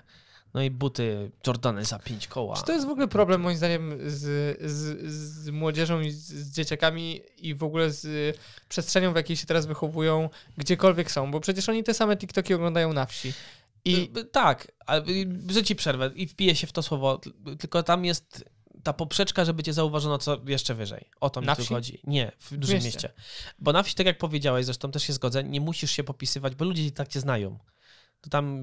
No 0.53 0.61
i 0.61 0.71
buty 0.71 1.31
Jordany 1.47 1.85
za 1.85 1.99
pięć 1.99 2.27
koła. 2.27 2.55
Czy 2.57 2.63
to 2.63 2.71
jest 2.71 2.87
w 2.87 2.89
ogóle 2.89 3.07
problem, 3.07 3.41
moim 3.41 3.57
zdaniem, 3.57 3.97
z, 4.05 4.57
z, 4.71 5.11
z 5.13 5.49
młodzieżą 5.49 6.01
i 6.01 6.11
z, 6.11 6.17
z 6.27 6.55
dzieciakami 6.55 7.21
i 7.37 7.55
w 7.55 7.63
ogóle 7.63 7.91
z 7.91 8.37
przestrzenią, 8.69 9.13
w 9.13 9.15
jakiej 9.15 9.37
się 9.37 9.45
teraz 9.45 9.65
wychowują, 9.65 10.29
gdziekolwiek 10.57 11.11
są? 11.11 11.31
Bo 11.31 11.39
przecież 11.39 11.69
oni 11.69 11.83
te 11.83 11.93
same 11.93 12.17
TikToki 12.17 12.53
oglądają 12.53 12.93
na 12.93 13.05
wsi. 13.05 13.33
I 13.85 13.91
I 13.91 14.11
tak, 14.31 14.71
ale 14.85 15.03
że 15.49 15.63
ci 15.63 15.75
przerwę 15.75 16.11
i 16.15 16.27
wpiję 16.27 16.55
się 16.55 16.67
w 16.67 16.71
to 16.71 16.83
słowo, 16.83 17.21
tylko 17.59 17.83
tam 17.83 18.05
jest 18.05 18.45
ta 18.83 18.93
poprzeczka, 18.93 19.45
żeby 19.45 19.63
cię 19.63 19.73
zauważono 19.73 20.17
co 20.17 20.37
jeszcze 20.47 20.75
wyżej. 20.75 21.05
O 21.19 21.29
to 21.29 21.41
mi 21.41 21.47
Na 21.47 21.55
tu 21.55 21.61
wsi? 21.63 21.73
chodzi. 21.73 21.99
Nie, 22.03 22.31
w 22.39 22.57
dużym 22.57 22.75
mieście. 22.75 22.87
mieście. 22.87 23.09
Bo 23.59 23.71
na 23.73 23.83
wsi, 23.83 23.95
tak 23.95 24.05
jak 24.05 24.17
powiedziałeś, 24.17 24.65
zresztą 24.65 24.91
też 24.91 25.03
się 25.03 25.13
zgodzę, 25.13 25.43
nie 25.43 25.61
musisz 25.61 25.91
się 25.91 26.03
popisywać, 26.03 26.55
bo 26.55 26.65
ludzie 26.65 26.85
i 26.85 26.91
tak 26.91 27.07
cię 27.07 27.19
znają. 27.19 27.57
to 28.21 28.29
tam 28.29 28.61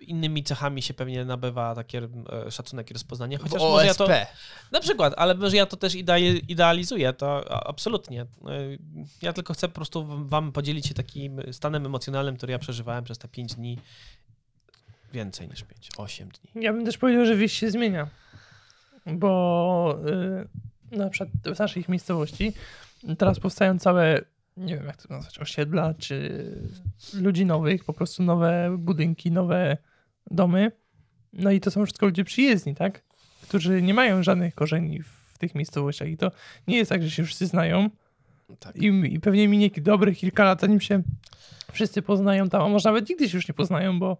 innymi 0.00 0.44
cechami 0.44 0.82
się 0.82 0.94
pewnie 0.94 1.24
nabywa 1.24 1.74
taki 1.74 1.96
e, 1.96 2.02
szacunek 2.50 2.90
i 2.90 2.94
rozpoznanie. 2.94 3.38
W 3.38 3.42
Chociaż 3.42 3.60
może 3.60 3.84
ja 3.84 3.90
OSP. 3.90 3.98
to, 3.98 4.08
na 4.72 4.80
przykład, 4.80 5.14
ale 5.16 5.34
może 5.34 5.56
ja 5.56 5.66
to 5.66 5.76
też 5.76 5.94
idea- 5.94 6.40
idealizuję, 6.48 7.12
to 7.12 7.52
absolutnie. 7.68 8.22
E, 8.22 8.26
Ja 9.22 9.32
tylko 9.32 9.54
chcę 9.54 9.68
po 9.68 9.74
prostu 9.74 10.06
wam 10.28 10.52
podzielić 10.52 10.86
się 10.86 10.94
takim 10.94 11.40
stanem 11.52 11.86
emocjonalnym, 11.86 12.36
który 12.36 12.52
ja 12.52 12.58
przeżywałem 12.58 13.04
przez 13.04 13.18
te 13.18 13.28
5 13.28 13.54
dni. 13.54 13.78
Więcej 15.12 15.48
niż 15.48 15.62
5, 15.62 15.88
8 15.96 16.28
dni. 16.28 16.62
Ja 16.64 16.72
bym 16.72 16.84
też 16.84 16.98
powiedział, 16.98 17.26
że 17.26 17.36
wieś 17.36 17.52
się 17.52 17.70
zmienia. 17.70 18.08
Bo 19.12 19.98
y, 20.92 20.96
na 20.96 21.10
przykład 21.10 21.56
w 21.56 21.58
naszych 21.58 21.88
miejscowości 21.88 22.52
teraz 23.18 23.40
powstają 23.40 23.78
całe, 23.78 24.20
nie 24.56 24.76
wiem 24.76 24.86
jak 24.86 25.02
to 25.02 25.14
nazwać, 25.14 25.38
osiedla 25.38 25.94
czy 25.94 26.44
ludzi 27.14 27.46
nowych, 27.46 27.84
po 27.84 27.92
prostu 27.92 28.22
nowe 28.22 28.76
budynki, 28.78 29.32
nowe 29.32 29.76
domy. 30.30 30.72
No 31.32 31.50
i 31.50 31.60
to 31.60 31.70
są 31.70 31.84
wszystko 31.86 32.06
ludzie 32.06 32.24
przyjezdni, 32.24 32.74
tak? 32.74 33.02
Którzy 33.42 33.82
nie 33.82 33.94
mają 33.94 34.22
żadnych 34.22 34.54
korzeni 34.54 35.02
w 35.02 35.38
tych 35.38 35.54
miejscowościach. 35.54 36.08
I 36.08 36.16
to 36.16 36.30
nie 36.66 36.76
jest 36.76 36.88
tak, 36.88 37.02
że 37.02 37.10
się 37.10 37.24
wszyscy 37.24 37.46
znają. 37.46 37.90
Tak. 38.58 38.76
I, 38.76 39.14
I 39.14 39.20
pewnie 39.20 39.48
minie 39.48 39.70
dobrych 39.76 40.18
kilka 40.18 40.44
lat, 40.44 40.60
zanim 40.60 40.80
się 40.80 41.02
wszyscy 41.72 42.02
poznają 42.02 42.48
tam, 42.48 42.62
a 42.62 42.68
może 42.68 42.88
nawet 42.88 43.08
nigdy 43.08 43.28
się 43.28 43.38
już 43.38 43.48
nie 43.48 43.54
poznają, 43.54 43.98
bo 43.98 44.16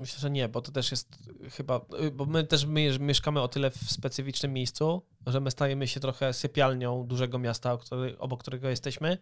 Myślę, 0.00 0.18
że 0.20 0.30
nie, 0.30 0.48
bo 0.48 0.60
to 0.62 0.72
też 0.72 0.90
jest 0.90 1.16
chyba, 1.50 1.80
y, 2.02 2.10
bo 2.10 2.26
my 2.26 2.44
też 2.44 2.64
my 2.64 2.98
mieszkamy 2.98 3.40
o 3.42 3.48
tyle 3.48 3.70
w 3.70 3.76
specyficznym 3.90 4.52
miejscu, 4.52 5.02
że 5.26 5.40
my 5.40 5.50
stajemy 5.50 5.88
się 5.88 6.00
trochę 6.00 6.32
sypialnią 6.32 7.06
dużego 7.06 7.38
miasta, 7.38 7.78
obok 8.18 8.40
którego 8.40 8.68
jesteśmy. 8.68 9.18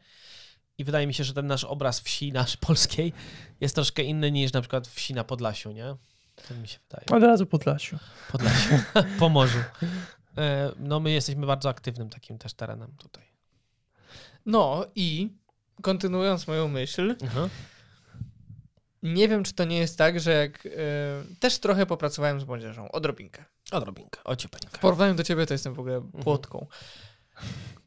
I 0.79 0.85
wydaje 0.85 1.07
mi 1.07 1.14
się, 1.14 1.25
że 1.25 1.35
ten 1.35 1.47
nasz 1.47 1.64
obraz 1.64 2.01
wsi, 2.01 2.33
nasz 2.41 2.57
polskiej, 2.57 3.12
jest 3.61 3.75
troszkę 3.75 4.03
inny 4.03 4.31
niż 4.33 4.53
na 4.53 4.61
przykład 4.61 4.88
wsi 4.88 5.14
na 5.14 5.25
Podlasiu, 5.25 5.73
nie? 5.73 5.97
To 6.49 6.55
mi 6.55 6.69
się 6.69 6.79
wydaje. 6.88 7.07
od 7.17 7.23
razu 7.23 7.47
Podlasiu. 7.47 7.99
Podlasiu, 8.33 8.75
po 9.19 9.29
morzu. 9.29 9.59
E, 10.38 10.73
No 10.79 11.01
my 11.01 11.11
jesteśmy 11.11 11.47
bardzo 11.47 11.69
aktywnym 11.69 12.11
takim 12.11 12.38
też 12.38 12.55
terenem 12.55 12.95
tutaj. 12.99 13.25
No 14.47 14.87
i 14.95 15.33
kontynuując 15.83 16.47
moją 16.49 16.69
myśl, 16.69 17.17
Aha. 17.27 17.49
Nie 19.02 19.28
wiem, 19.28 19.44
czy 19.44 19.52
to 19.52 19.64
nie 19.64 19.78
jest 19.78 19.98
tak, 19.98 20.20
że 20.20 20.32
jak 20.32 20.66
e, 20.66 20.70
też 21.40 21.58
trochę 21.58 21.87
popracowałem 21.87 22.40
z 22.40 22.44
młodzieżą, 22.44 22.90
odrobinkę. 22.92 23.44
Odrobinkę, 23.72 24.24
ociepeńkę. 24.24 24.78
W 24.78 24.80
porównaniu 24.80 25.14
do 25.14 25.24
ciebie 25.24 25.46
to 25.46 25.54
jestem 25.54 25.74
w 25.74 25.78
ogóle 25.80 26.11
płotką. 26.22 26.66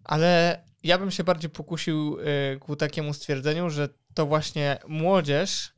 Ale 0.03 0.61
ja 0.83 0.97
bym 0.97 1.11
się 1.11 1.23
bardziej 1.23 1.49
pokusił 1.49 2.17
y, 2.55 2.59
ku 2.59 2.75
takiemu 2.75 3.13
stwierdzeniu, 3.13 3.69
że 3.69 3.89
to 4.13 4.25
właśnie 4.25 4.77
młodzież. 4.87 5.73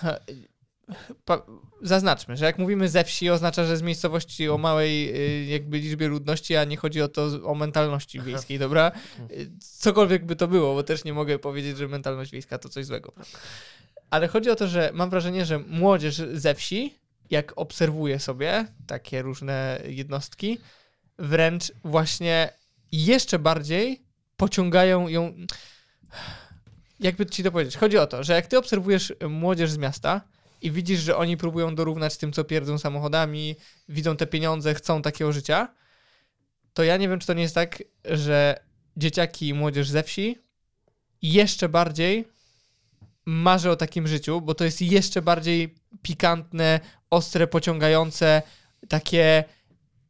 ha, 0.00 0.16
Pa, 1.24 1.42
zaznaczmy, 1.82 2.36
że 2.36 2.44
jak 2.44 2.58
mówimy 2.58 2.88
ze 2.88 3.04
wsi, 3.04 3.30
oznacza, 3.30 3.64
że 3.64 3.76
z 3.76 3.82
miejscowości 3.82 4.48
o 4.48 4.58
małej 4.58 5.16
y, 5.42 5.44
jakby 5.44 5.78
liczbie 5.78 6.08
ludności, 6.08 6.56
a 6.56 6.64
nie 6.64 6.76
chodzi 6.76 7.02
o 7.02 7.08
to 7.08 7.22
o 7.44 7.54
mentalności 7.54 8.20
wiejskiej, 8.20 8.58
dobra? 8.58 8.92
Y, 9.30 9.50
Cokolwiek 9.60 10.26
by 10.26 10.36
to 10.36 10.48
było, 10.48 10.74
bo 10.74 10.82
też 10.82 11.04
nie 11.04 11.12
mogę 11.12 11.38
powiedzieć, 11.38 11.76
że 11.78 11.88
mentalność 11.88 12.32
wiejska 12.32 12.58
to 12.58 12.68
coś 12.68 12.86
złego. 12.86 13.12
Ale 14.12 14.28
chodzi 14.28 14.50
o 14.50 14.56
to, 14.56 14.68
że 14.68 14.90
mam 14.94 15.10
wrażenie, 15.10 15.44
że 15.44 15.58
młodzież 15.58 16.22
ze 16.32 16.54
wsi, 16.54 16.98
jak 17.30 17.52
obserwuję 17.56 18.20
sobie 18.20 18.66
takie 18.86 19.22
różne 19.22 19.82
jednostki, 19.86 20.58
wręcz 21.18 21.72
właśnie 21.84 22.52
jeszcze 22.92 23.38
bardziej 23.38 24.02
pociągają 24.36 25.08
ją. 25.08 25.34
Jakby 27.00 27.26
ci 27.26 27.42
to 27.42 27.52
powiedzieć? 27.52 27.76
Chodzi 27.76 27.98
o 27.98 28.06
to, 28.06 28.24
że 28.24 28.32
jak 28.32 28.46
ty 28.46 28.58
obserwujesz 28.58 29.12
młodzież 29.28 29.70
z 29.70 29.78
miasta 29.78 30.20
i 30.62 30.70
widzisz, 30.70 31.00
że 31.00 31.16
oni 31.16 31.36
próbują 31.36 31.74
dorównać 31.74 32.16
tym, 32.16 32.32
co 32.32 32.44
pierdzą 32.44 32.78
samochodami, 32.78 33.56
widzą 33.88 34.16
te 34.16 34.26
pieniądze, 34.26 34.74
chcą 34.74 35.02
takiego 35.02 35.32
życia, 35.32 35.74
to 36.74 36.84
ja 36.84 36.96
nie 36.96 37.08
wiem, 37.08 37.18
czy 37.18 37.26
to 37.26 37.34
nie 37.34 37.42
jest 37.42 37.54
tak, 37.54 37.82
że 38.04 38.64
dzieciaki 38.96 39.48
i 39.48 39.54
młodzież 39.54 39.88
ze 39.88 40.02
wsi 40.02 40.38
jeszcze 41.22 41.68
bardziej 41.68 42.32
marzy 43.26 43.70
o 43.70 43.76
takim 43.76 44.08
życiu, 44.08 44.40
bo 44.40 44.54
to 44.54 44.64
jest 44.64 44.82
jeszcze 44.82 45.22
bardziej 45.22 45.74
pikantne, 46.02 46.80
ostre, 47.10 47.46
pociągające, 47.46 48.42
takie 48.88 49.44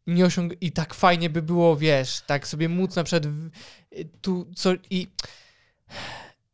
nie 0.06 0.24
osiąg- 0.24 0.56
i 0.60 0.72
tak 0.72 0.94
fajnie 0.94 1.30
by 1.30 1.42
było, 1.42 1.76
wiesz, 1.76 2.20
tak 2.26 2.48
sobie 2.48 2.68
móc 2.68 2.96
na 2.96 3.04
przykład 3.04 3.26
w, 3.26 3.50
tu 4.20 4.46
co 4.56 4.70
i 4.90 5.08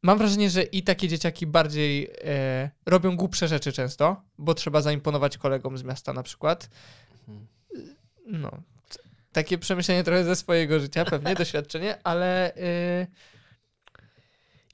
mam 0.02 0.18
wrażenie, 0.18 0.50
że 0.50 0.62
i 0.62 0.82
takie 0.82 1.08
dzieciaki 1.08 1.46
bardziej 1.46 2.10
e, 2.24 2.70
robią 2.86 3.16
głupsze 3.16 3.48
rzeczy 3.48 3.72
często, 3.72 4.22
bo 4.38 4.54
trzeba 4.54 4.80
zaimponować 4.80 5.38
kolegom 5.38 5.78
z 5.78 5.82
miasta 5.82 6.12
na 6.12 6.22
przykład. 6.22 6.70
Mhm. 7.28 7.46
No, 8.26 8.50
takie 9.32 9.58
przemyślenie 9.58 10.04
trochę 10.04 10.24
ze 10.24 10.36
swojego 10.36 10.80
życia, 10.80 11.04
pewnie, 11.04 11.34
doświadczenie, 11.44 11.98
ale 12.04 12.54
e, 12.54 13.06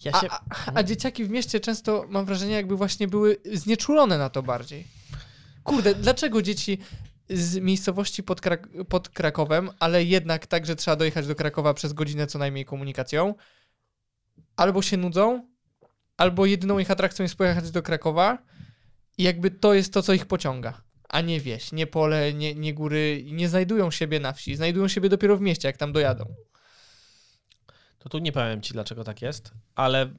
Ja 0.05 0.12
a, 0.12 0.21
się... 0.21 0.27
a, 0.31 0.40
a 0.75 0.83
dzieciaki 0.83 1.25
w 1.25 1.31
mieście 1.31 1.61
często, 1.61 2.07
mam 2.09 2.25
wrażenie, 2.25 2.55
jakby 2.55 2.77
właśnie 2.77 3.09
były 3.09 3.37
znieczulone 3.53 4.19
na 4.19 4.31
to 4.31 4.43
bardziej. 4.43 4.87
Kurde, 5.64 5.95
dlaczego 5.95 6.43
dzieci 6.43 6.79
z 7.31 7.57
miejscowości 7.57 8.23
pod, 8.23 8.40
Krak- 8.40 8.85
pod 8.85 9.09
Krakowem, 9.09 9.71
ale 9.79 10.05
jednak 10.05 10.47
tak, 10.47 10.67
że 10.67 10.77
trzeba 10.77 10.97
dojechać 10.97 11.27
do 11.27 11.35
Krakowa 11.35 11.75
przez 11.75 11.93
godzinę 11.93 12.27
co 12.27 12.38
najmniej 12.38 12.64
komunikacją, 12.64 13.35
albo 14.57 14.83
się 14.83 14.97
nudzą, 14.97 15.49
albo 16.17 16.47
jedyną 16.47 16.79
ich 16.79 16.90
atrakcją 16.90 17.23
jest 17.23 17.37
pojechać 17.37 17.71
do 17.71 17.83
Krakowa 17.83 18.38
i 19.19 19.23
jakby 19.23 19.51
to 19.51 19.75
jest 19.75 19.93
to, 19.93 20.03
co 20.03 20.12
ich 20.12 20.27
pociąga, 20.27 20.83
a 21.09 21.21
nie 21.21 21.40
wieś, 21.40 21.73
nie 21.73 21.87
pole, 21.87 22.35
nie, 22.35 22.55
nie 22.55 22.75
góry, 22.75 23.25
nie 23.33 23.49
znajdują 23.49 23.90
siebie 23.90 24.21
na 24.21 24.33
wsi, 24.33 24.57
znajdują 24.57 24.88
siebie 24.88 25.09
dopiero 25.09 25.37
w 25.37 25.40
mieście, 25.40 25.69
jak 25.69 25.77
tam 25.77 25.93
dojadą. 25.93 26.35
To 28.05 28.09
tu 28.09 28.19
nie 28.19 28.33
powiem 28.33 28.62
ci, 28.62 28.73
dlaczego 28.73 29.05
tak 29.05 29.23
jest, 29.23 29.51
ale 29.75 30.11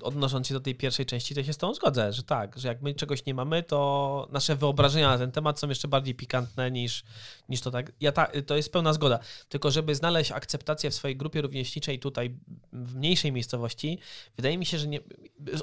odnosząc 0.00 0.48
się 0.48 0.54
do 0.54 0.60
tej 0.60 0.74
pierwszej 0.74 1.06
części, 1.06 1.34
to 1.34 1.44
się 1.44 1.52
z 1.52 1.56
tą 1.56 1.74
zgodzę, 1.74 2.12
że 2.12 2.22
tak, 2.22 2.58
że 2.58 2.68
jak 2.68 2.82
my 2.82 2.94
czegoś 2.94 3.26
nie 3.26 3.34
mamy, 3.34 3.62
to 3.62 4.28
nasze 4.32 4.56
wyobrażenia 4.56 5.08
na 5.08 5.18
ten 5.18 5.32
temat 5.32 5.60
są 5.60 5.68
jeszcze 5.68 5.88
bardziej 5.88 6.14
pikantne 6.14 6.70
niż, 6.70 7.04
niż 7.48 7.60
to 7.60 7.70
tak. 7.70 7.92
Ja 8.00 8.12
ta, 8.12 8.28
to 8.46 8.56
jest 8.56 8.72
pełna 8.72 8.92
zgoda. 8.92 9.18
Tylko 9.48 9.70
żeby 9.70 9.94
znaleźć 9.94 10.32
akceptację 10.32 10.90
w 10.90 10.94
swojej 10.94 11.16
grupie 11.16 11.42
rówieśniczej 11.42 11.98
tutaj 11.98 12.36
w 12.72 12.96
mniejszej 12.96 13.32
miejscowości, 13.32 13.98
wydaje 14.36 14.58
mi 14.58 14.66
się, 14.66 14.78
że 14.78 14.88
nie. 14.88 15.00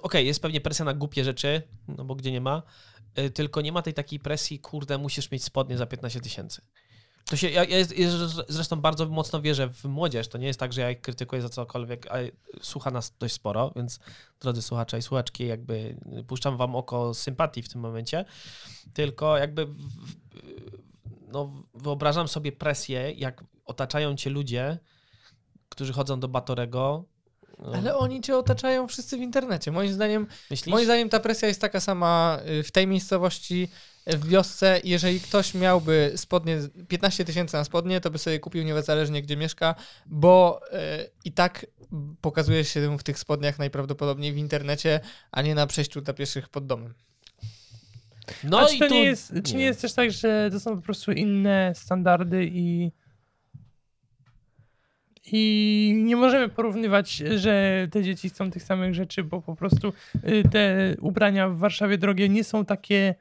Okej, 0.02 0.28
jest 0.28 0.42
pewnie 0.42 0.62
presja 0.62 0.86
na 0.86 0.94
głupie 0.94 1.24
rzeczy, 1.24 1.62
no 1.88 2.06
bo 2.06 2.16
gdzie 2.16 2.32
nie 2.32 2.42
ma, 2.42 2.64
y, 3.20 3.30
tylko 3.30 3.62
nie 3.62 3.72
ma 3.72 3.82
tej 3.82 3.94
takiej 3.94 4.20
presji, 4.20 4.60
kurde, 4.60 4.98
musisz 4.98 5.32
mieć 5.32 5.44
spodnie 5.44 5.78
za 5.78 5.86
15 5.86 6.22
tysięcy. 6.22 6.62
To 7.26 7.38
się, 7.38 7.50
ja, 7.50 7.64
ja 7.64 7.86
zresztą 8.48 8.82
bardzo 8.82 9.06
mocno 9.06 9.42
wierzę 9.42 9.70
w 9.70 9.84
młodzież. 9.84 10.28
To 10.28 10.38
nie 10.38 10.48
jest 10.48 10.60
tak, 10.60 10.74
że 10.74 10.82
ja 10.82 10.92
ich 10.92 11.02
krytykuję 11.02 11.42
za 11.42 11.50
cokolwiek, 11.50 12.12
a 12.12 12.16
słucha 12.62 12.92
nas 12.92 13.16
dość 13.20 13.34
sporo, 13.34 13.72
więc 13.76 14.00
drodzy 14.40 14.62
słuchacze 14.62 14.98
i 14.98 15.02
słuchaczki, 15.02 15.48
jakby 15.48 15.98
puszczam 16.28 16.58
wam 16.58 16.76
oko 16.76 17.14
sympatii 17.14 17.62
w 17.62 17.70
tym 17.70 17.82
momencie, 17.82 18.26
tylko 18.94 19.38
jakby 19.38 19.68
no, 21.28 21.50
wyobrażam 21.74 22.28
sobie 22.28 22.52
presję, 22.52 23.12
jak 23.12 23.44
otaczają 23.66 24.16
cię 24.16 24.30
ludzie, 24.30 24.78
którzy 25.70 25.94
chodzą 25.94 26.20
do 26.20 26.28
Batorego. 26.28 27.06
Ale 27.74 27.98
oni 27.98 28.22
cię 28.22 28.38
otaczają 28.38 28.88
wszyscy 28.88 29.18
w 29.18 29.22
internecie. 29.22 29.72
Moim 29.72 29.94
zdaniem 29.94 30.28
Myślisz? 30.52 30.74
Moim 30.74 30.86
zdaniem 30.86 31.10
ta 31.10 31.20
presja 31.20 31.48
jest 31.48 31.62
taka 31.62 31.80
sama 31.80 32.40
y, 32.60 32.64
w 32.64 32.72
tej 32.72 32.88
miejscowości, 32.88 33.70
y, 34.14 34.18
w 34.18 34.28
wiosce. 34.28 34.82
Jeżeli 34.84 35.20
ktoś 35.20 35.54
miałby 35.54 36.14
spodnie, 36.16 36.58
15 36.88 37.26
tysięcy 37.26 37.58
na 37.58 37.64
spodnie, 37.64 38.02
to 38.02 38.12
by 38.12 38.18
sobie 38.18 38.40
kupił 38.40 38.64
niezależnie 38.64 39.22
gdzie 39.22 39.38
mieszka, 39.38 39.76
bo 40.06 40.62
y, 40.64 41.10
i 41.26 41.32
tak 41.32 41.66
pokazuje 42.22 42.66
się 42.66 42.98
w 42.98 43.04
tych 43.04 43.20
spodniach 43.20 43.60
najprawdopodobniej 43.60 44.34
w 44.34 44.38
internecie, 44.38 45.00
a 45.32 45.42
nie 45.42 45.56
na 45.56 45.68
przejściu 45.68 46.02
dla 46.02 46.14
pieszych 46.14 46.50
pod 46.50 46.66
domem. 46.66 46.94
No 48.44 48.60
A 48.60 48.66
czy 48.66 48.76
i 48.76 48.80
to 48.80 48.88
tu... 48.88 48.94
nie 48.94 49.04
jest, 49.04 49.34
czy 49.44 49.56
nie 49.56 49.64
jest 49.64 49.82
też 49.82 49.94
tak, 49.94 50.12
że 50.12 50.50
to 50.52 50.60
są 50.60 50.76
po 50.76 50.82
prostu 50.82 51.12
inne 51.12 51.74
standardy 51.76 52.46
i 52.46 52.92
i 55.26 55.94
nie 56.04 56.16
możemy 56.16 56.50
porównywać, 56.50 57.12
że 57.16 57.88
te 57.92 58.04
dzieci 58.04 58.30
chcą 58.30 58.52
tych 58.52 58.64
samych 58.64 58.94
rzeczy, 58.94 59.24
bo 59.24 59.42
po 59.42 59.56
prostu 59.56 59.94
y, 60.28 60.44
te 60.52 60.96
ubrania 61.00 61.50
w 61.50 61.58
Warszawie 61.58 61.98
drogie 61.98 62.30
nie 62.30 62.44
są 62.44 62.66
takie. 62.66 63.16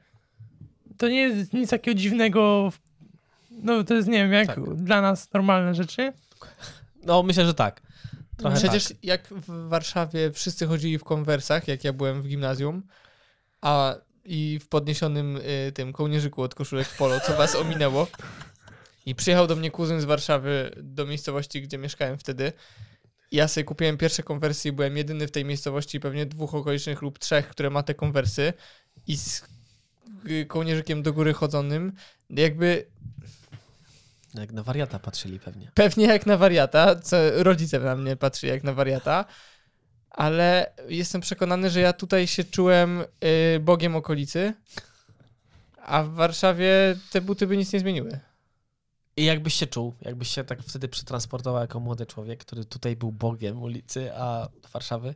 To 0.97 1.07
nie 1.07 1.21
jest 1.21 1.53
nic 1.53 1.69
takiego 1.69 1.99
dziwnego. 1.99 2.71
No 3.51 3.83
to 3.83 3.93
jest, 3.93 4.07
nie 4.07 4.17
wiem, 4.17 4.33
jak 4.33 4.47
Tak. 4.47 4.75
dla 4.75 5.01
nas 5.01 5.33
normalne 5.33 5.75
rzeczy. 5.75 6.13
No 7.03 7.23
myślę, 7.23 7.45
że 7.45 7.53
tak. 7.53 7.81
Trochę 8.37 8.57
Przecież 8.57 8.87
tak. 8.87 8.97
jak 9.03 9.27
w 9.27 9.67
Warszawie 9.69 10.31
wszyscy 10.31 10.67
chodzili 10.67 10.97
w 10.97 11.03
konwersach, 11.03 11.67
jak 11.67 11.83
ja 11.83 11.93
byłem 11.93 12.21
w 12.21 12.27
gimnazjum, 12.27 12.83
a 13.61 13.95
i 14.25 14.59
w 14.61 14.67
podniesionym 14.67 15.37
y, 15.37 15.71
tym 15.71 15.93
kołnierzyku 15.93 16.41
od 16.41 16.55
koszulek 16.55 16.87
polo, 16.97 17.19
co 17.19 17.33
was 17.37 17.55
ominęło. 17.55 18.07
I 19.05 19.15
przyjechał 19.15 19.47
do 19.47 19.55
mnie 19.55 19.71
kuzyn 19.71 20.01
z 20.01 20.05
Warszawy, 20.05 20.71
do 20.83 21.05
miejscowości, 21.05 21.61
gdzie 21.61 21.77
mieszkałem 21.77 22.17
wtedy. 22.17 22.53
Ja 23.31 23.47
sobie 23.47 23.63
kupiłem 23.63 23.97
pierwsze 23.97 24.23
konwersje 24.23 24.69
i 24.69 24.75
byłem 24.75 24.97
jedyny 24.97 25.27
w 25.27 25.31
tej 25.31 25.45
miejscowości, 25.45 25.99
pewnie 25.99 26.25
dwóch 26.25 26.55
okolicznych 26.55 27.01
lub 27.01 27.19
trzech, 27.19 27.47
które 27.47 27.69
ma 27.69 27.83
te 27.83 27.93
konwersy. 27.93 28.53
I 29.07 29.17
z 29.17 29.43
kołnierzykiem 30.47 31.03
do 31.03 31.13
góry 31.13 31.33
chodzonym. 31.33 31.93
Jakby 32.29 32.85
Jak 34.33 34.51
na 34.51 34.63
wariata 34.63 34.99
patrzyli 34.99 35.39
pewnie. 35.39 35.71
pewnie 35.73 36.05
jak 36.05 36.25
na 36.25 36.37
wariata, 36.37 36.95
co 36.95 37.43
rodzice 37.43 37.79
na 37.79 37.95
mnie 37.95 38.15
patrzy 38.15 38.47
jak 38.47 38.63
na 38.63 38.73
wariata, 38.73 39.25
ale 40.09 40.73
jestem 40.89 41.21
przekonany, 41.21 41.69
że 41.69 41.79
ja 41.79 41.93
tutaj 41.93 42.27
się 42.27 42.43
czułem 42.43 43.01
y, 43.55 43.59
bogiem 43.59 43.95
okolicy, 43.95 44.53
a 45.81 46.03
w 46.03 46.09
Warszawie 46.13 46.95
te 47.11 47.21
buty 47.21 47.47
by 47.47 47.57
nic 47.57 47.73
nie 47.73 47.79
zmieniły. 47.79 48.19
I 49.17 49.25
jakbyś 49.25 49.53
się 49.53 49.67
czuł, 49.67 49.93
jakbyś 50.01 50.27
się 50.29 50.43
tak 50.43 50.63
wtedy 50.63 50.87
przetransportował 50.87 51.61
jako 51.61 51.79
młody 51.79 52.05
człowiek, 52.05 52.39
który 52.39 52.65
tutaj 52.65 52.95
był 52.95 53.11
bogiem 53.11 53.61
ulicy, 53.61 54.15
a 54.15 54.49
Warszawy? 54.73 55.15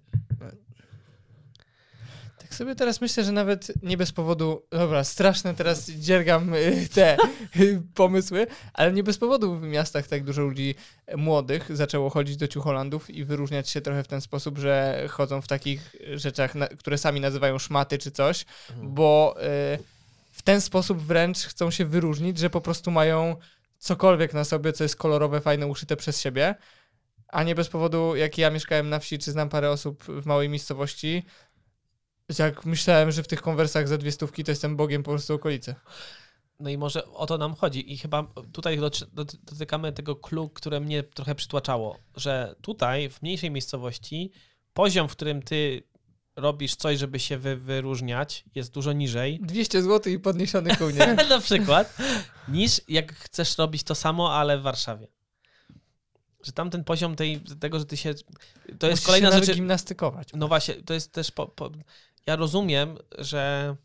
Tak 2.47 2.55
sobie 2.55 2.75
teraz 2.75 3.01
myślę, 3.01 3.23
że 3.23 3.31
nawet 3.31 3.83
nie 3.83 3.97
bez 3.97 4.11
powodu, 4.11 4.63
dobra, 4.71 5.03
straszne 5.03 5.53
teraz 5.53 5.89
dziergam 5.89 6.53
y, 6.53 6.87
te 6.93 7.17
y, 7.59 7.81
pomysły, 7.93 8.47
ale 8.73 8.93
nie 8.93 9.03
bez 9.03 9.17
powodu 9.17 9.59
w 9.59 9.61
miastach 9.61 10.07
tak 10.07 10.23
dużo 10.23 10.41
ludzi 10.41 10.75
młodych 11.17 11.77
zaczęło 11.77 12.09
chodzić 12.09 12.37
do 12.37 12.47
ciucholandów 12.47 13.09
i 13.09 13.25
wyróżniać 13.25 13.69
się 13.69 13.81
trochę 13.81 14.03
w 14.03 14.07
ten 14.07 14.21
sposób, 14.21 14.57
że 14.57 15.05
chodzą 15.09 15.41
w 15.41 15.47
takich 15.47 15.95
rzeczach, 16.13 16.53
które 16.79 16.97
sami 16.97 17.21
nazywają 17.21 17.59
szmaty 17.59 17.97
czy 17.97 18.11
coś, 18.11 18.45
bo 18.83 19.35
y, 19.73 19.79
w 20.31 20.41
ten 20.41 20.61
sposób 20.61 21.01
wręcz 21.01 21.37
chcą 21.37 21.71
się 21.71 21.85
wyróżnić, 21.85 22.37
że 22.37 22.49
po 22.49 22.61
prostu 22.61 22.91
mają 22.91 23.35
cokolwiek 23.79 24.33
na 24.33 24.43
sobie, 24.43 24.73
co 24.73 24.83
jest 24.83 24.95
kolorowe, 24.95 25.41
fajne, 25.41 25.67
uszyte 25.67 25.95
przez 25.95 26.21
siebie. 26.21 26.55
A 27.27 27.43
nie 27.43 27.55
bez 27.55 27.69
powodu, 27.69 28.15
jak 28.15 28.37
ja 28.37 28.49
mieszkałem 28.49 28.89
na 28.89 28.99
wsi, 28.99 29.19
czy 29.19 29.31
znam 29.31 29.49
parę 29.49 29.71
osób 29.71 30.03
w 30.03 30.25
małej 30.25 30.49
miejscowości, 30.49 31.23
jak 32.39 32.65
myślałem, 32.65 33.11
że 33.11 33.23
w 33.23 33.27
tych 33.27 33.41
konwersach 33.41 33.87
za 33.87 33.97
dwie 33.97 34.11
stówki 34.11 34.43
to 34.43 34.51
jestem 34.51 34.75
bogiem 34.75 35.03
po 35.03 35.11
prostu 35.11 35.33
okolicy. 35.33 35.75
No 36.59 36.69
i 36.69 36.77
może 36.77 37.05
o 37.05 37.25
to 37.25 37.37
nam 37.37 37.55
chodzi. 37.55 37.93
I 37.93 37.97
chyba 37.97 38.27
tutaj 38.51 38.77
doty- 38.77 39.05
doty- 39.13 39.37
dotykamy 39.43 39.93
tego 39.93 40.15
clue, 40.15 40.49
które 40.49 40.79
mnie 40.79 41.03
trochę 41.03 41.35
przytłaczało, 41.35 41.97
że 42.15 42.55
tutaj, 42.61 43.09
w 43.09 43.21
mniejszej 43.21 43.51
miejscowości, 43.51 44.31
poziom, 44.73 45.07
w 45.07 45.11
którym 45.11 45.41
ty 45.41 45.83
robisz 46.37 46.75
coś, 46.75 46.99
żeby 46.99 47.19
się 47.19 47.37
wy- 47.37 47.55
wyróżniać, 47.57 48.43
jest 48.55 48.73
dużo 48.73 48.93
niżej. 48.93 49.39
200 49.43 49.83
zł 49.83 50.13
i 50.13 50.19
podniesiony 50.19 50.75
kołnierz. 50.75 51.29
na 51.29 51.39
przykład, 51.39 51.97
niż 52.47 52.81
jak 52.87 53.13
chcesz 53.15 53.57
robić 53.57 53.83
to 53.83 53.95
samo, 53.95 54.33
ale 54.35 54.57
w 54.57 54.61
Warszawie. 54.61 55.07
Że 56.43 56.51
tam 56.51 56.69
ten 56.69 56.83
poziom 56.83 57.15
tej, 57.15 57.41
tego, 57.59 57.79
że 57.79 57.85
ty 57.85 57.97
się. 57.97 58.13
To 58.79 58.87
jest 58.87 59.01
Musisz 59.01 59.05
kolejna 59.05 59.31
się 59.31 59.43
rzecz. 59.43 59.55
gimnastykować. 59.55 60.29
No 60.33 60.47
właśnie, 60.47 60.75
to 60.75 60.93
jest 60.93 61.11
też. 61.13 61.31
Po, 61.31 61.47
po, 61.47 61.71
ja 62.25 62.35
rozumiem, 62.35 62.97
że 63.17 63.75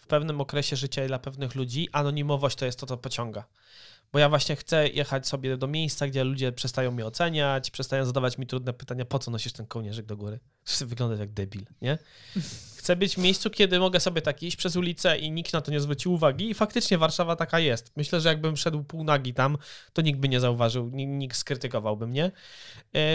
w 0.00 0.06
pewnym 0.06 0.40
okresie 0.40 0.76
życia 0.76 1.06
dla 1.06 1.18
pewnych 1.18 1.54
ludzi 1.54 1.88
anonimowość 1.92 2.56
to 2.56 2.66
jest 2.66 2.80
to, 2.80 2.86
co 2.86 2.96
pociąga. 2.96 3.44
Bo 4.12 4.18
ja 4.18 4.28
właśnie 4.28 4.56
chcę 4.56 4.88
jechać 4.88 5.28
sobie 5.28 5.56
do 5.56 5.66
miejsca, 5.66 6.08
gdzie 6.08 6.24
ludzie 6.24 6.52
przestają 6.52 6.90
mnie 6.90 7.06
oceniać, 7.06 7.70
przestają 7.70 8.04
zadawać 8.04 8.38
mi 8.38 8.46
trudne 8.46 8.72
pytania, 8.72 9.04
po 9.04 9.18
co 9.18 9.30
nosisz 9.30 9.52
ten 9.52 9.66
kołnierzyk 9.66 10.06
do 10.06 10.16
góry? 10.16 10.40
Wygląda 10.78 11.16
jak 11.16 11.32
debil, 11.32 11.62
nie? 11.82 11.98
Chcę 12.76 12.96
być 12.96 13.14
w 13.14 13.18
miejscu, 13.18 13.50
kiedy 13.50 13.78
mogę 13.78 14.00
sobie 14.00 14.22
tak 14.22 14.42
iść 14.42 14.56
przez 14.56 14.76
ulicę 14.76 15.18
i 15.18 15.30
nikt 15.30 15.52
na 15.52 15.60
to 15.60 15.70
nie 15.70 15.80
zwrócił 15.80 16.12
uwagi 16.12 16.50
i 16.50 16.54
faktycznie 16.54 16.98
Warszawa 16.98 17.36
taka 17.36 17.58
jest. 17.58 17.92
Myślę, 17.96 18.20
że 18.20 18.28
jakbym 18.28 18.56
szedł 18.56 18.84
pół 18.84 19.04
nagi 19.04 19.34
tam, 19.34 19.58
to 19.92 20.02
nikt 20.02 20.20
by 20.20 20.28
nie 20.28 20.40
zauważył, 20.40 20.88
ni- 20.88 21.06
nikt 21.06 21.36
skrytykowałby 21.36 22.06
mnie. 22.06 22.24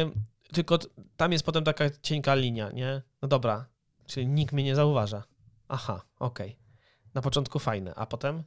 Ym, 0.01 0.13
tylko 0.53 0.79
tam 1.17 1.31
jest 1.31 1.45
potem 1.45 1.63
taka 1.63 1.85
cienka 2.01 2.35
linia, 2.35 2.71
nie? 2.71 3.01
No 3.21 3.27
dobra, 3.27 3.65
czyli 4.07 4.27
nikt 4.27 4.53
mnie 4.53 4.63
nie 4.63 4.75
zauważa. 4.75 5.23
Aha, 5.67 6.01
okej. 6.19 6.57
Na 7.13 7.21
początku 7.21 7.59
fajne, 7.59 7.95
a 7.95 8.05
potem? 8.05 8.43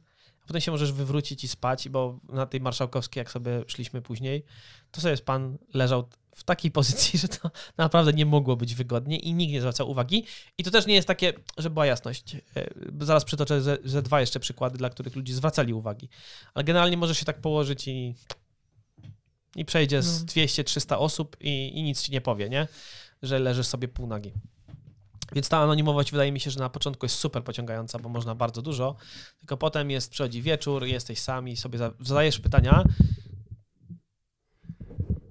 Potem 0.49 0.61
się 0.61 0.71
możesz 0.71 0.91
wywrócić 0.91 1.43
i 1.43 1.47
spać, 1.47 1.89
bo 1.89 2.19
na 2.29 2.45
tej 2.45 2.61
marszałkowskiej, 2.61 3.21
jak 3.21 3.31
sobie 3.31 3.63
szliśmy 3.67 4.01
później, 4.01 4.43
to 4.91 5.01
sobie 5.01 5.17
pan 5.17 5.57
leżał 5.73 6.09
w 6.35 6.43
takiej 6.43 6.71
pozycji, 6.71 7.19
że 7.19 7.27
to 7.27 7.51
naprawdę 7.77 8.13
nie 8.13 8.25
mogło 8.25 8.55
być 8.55 8.75
wygodnie 8.75 9.17
i 9.17 9.33
nikt 9.33 9.53
nie 9.53 9.61
zwracał 9.61 9.89
uwagi. 9.89 10.25
I 10.57 10.63
to 10.63 10.71
też 10.71 10.85
nie 10.87 10.93
jest 10.93 11.07
takie, 11.07 11.33
że 11.57 11.69
była 11.69 11.85
jasność. 11.85 12.35
E, 12.35 12.69
Zaraz 12.99 13.25
przytoczę 13.25 13.61
ze, 13.61 13.77
ze 13.83 14.01
dwa 14.01 14.21
jeszcze 14.21 14.39
przykłady, 14.39 14.77
dla 14.77 14.89
których 14.89 15.15
ludzie 15.15 15.33
zwracali 15.33 15.73
uwagi. 15.73 16.09
Ale 16.53 16.63
generalnie 16.63 16.97
możesz 16.97 17.17
się 17.17 17.25
tak 17.25 17.41
położyć 17.41 17.87
i, 17.87 18.15
i 19.55 19.65
przejdzie 19.65 20.01
z 20.01 20.21
No. 20.21 20.25
200-300 20.25 20.95
osób 20.99 21.37
i, 21.41 21.77
i 21.77 21.83
nic 21.83 22.01
ci 22.01 22.11
nie 22.11 22.21
powie, 22.21 22.49
nie? 22.49 22.67
Że 23.21 23.39
leżysz 23.39 23.67
sobie 23.67 23.87
pół 23.87 24.07
nagi. 24.07 24.33
Więc 25.35 25.49
ta 25.49 25.57
anonimowość 25.57 26.11
wydaje 26.11 26.31
mi 26.31 26.39
się, 26.39 26.51
że 26.51 26.59
na 26.59 26.69
początku 26.69 27.05
jest 27.05 27.15
super 27.15 27.43
pociągająca, 27.43 27.99
bo 27.99 28.09
można 28.09 28.35
bardzo 28.35 28.61
dużo, 28.61 28.95
tylko 29.39 29.57
potem 29.57 29.91
jest, 29.91 30.11
przychodzi 30.11 30.41
wieczór, 30.41 30.85
jesteś 30.85 31.19
sam 31.19 31.47
i 31.49 31.57
sobie 31.57 31.77
za- 31.77 31.91
zadajesz 31.99 32.39
pytania. 32.39 32.83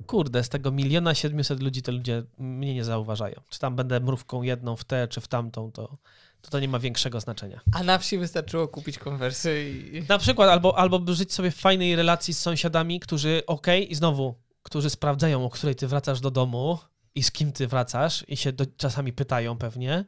Kurde, 0.07 0.45
z 0.45 0.49
tego 0.49 0.71
miliona 0.71 1.15
siedmiuset 1.15 1.63
ludzi 1.63 1.83
to 1.83 1.93
ludzie 1.93 2.23
mnie 2.39 2.75
nie 2.75 2.85
zauważają. 2.85 3.41
Czy 3.49 3.59
tam 3.59 3.77
będę 3.77 4.01
mrówką 4.01 4.43
jedną 4.43 4.77
w 4.77 4.85
tę, 4.85 5.09
czy 5.09 5.21
w 5.21 5.29
tamtą, 5.29 5.73
to 5.73 5.99
to, 6.43 6.51
to 6.51 6.61
nie 6.61 6.69
ma 6.69 6.79
większego 6.79 7.21
znaczenia. 7.21 7.61
A 7.73 7.83
na 7.83 7.99
wsi 7.99 8.19
wystarczyło 8.19 8.69
kupić 8.69 8.99
konwersy 8.99 9.71
i... 9.93 10.03
Na 10.09 10.19
przykład, 10.19 10.49
albo, 10.51 10.79
albo 10.79 11.15
żyć 11.15 11.33
sobie 11.33 11.51
w 11.51 11.57
fajnej 11.57 11.97
relacji 11.97 12.35
z 12.35 12.39
sąsiadami, 12.39 13.01
którzy, 13.01 13.43
okej, 13.47 13.93
i 13.93 13.95
znowu, 13.95 14.35
którzy 14.63 14.91
sprawdzają, 14.91 15.45
o 15.45 15.51
której 15.51 15.77
ty 15.77 15.87
wracasz 15.87 16.21
do 16.21 16.31
domu 16.31 16.79
i 17.19 17.23
z 17.23 17.31
kim 17.31 17.53
ty 17.53 17.67
wracasz 17.67 18.25
i 18.29 18.37
się 18.37 18.53
do, 18.53 18.65
czasami 18.77 19.13
pytają 19.13 19.59
pewnie, 19.59 20.05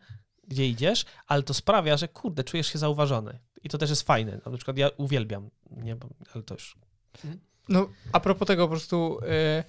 gdzie 0.48 0.68
idziesz, 0.68 1.04
ale 1.26 1.42
to 1.42 1.54
sprawia, 1.54 1.96
że 1.96 2.08
kurde, 2.08 2.44
czujesz 2.44 2.66
się 2.66 2.78
zauważony. 2.78 3.38
I 3.62 3.68
to 3.68 3.78
też 3.78 3.90
jest 3.90 4.02
fajne. 4.02 4.40
Na 4.46 4.56
przykład 4.56 4.78
ja 4.78 4.88
uwielbiam, 4.96 5.50
nie, 5.70 5.96
ale 6.34 6.42
to 6.42 6.54
już... 6.54 6.76
Mhm. 7.14 7.40
No, 7.68 7.88
a 8.12 8.20
propos 8.20 8.48
tego 8.48 8.64
po 8.64 8.70
prostu... 8.70 9.18
Yy 9.22 9.64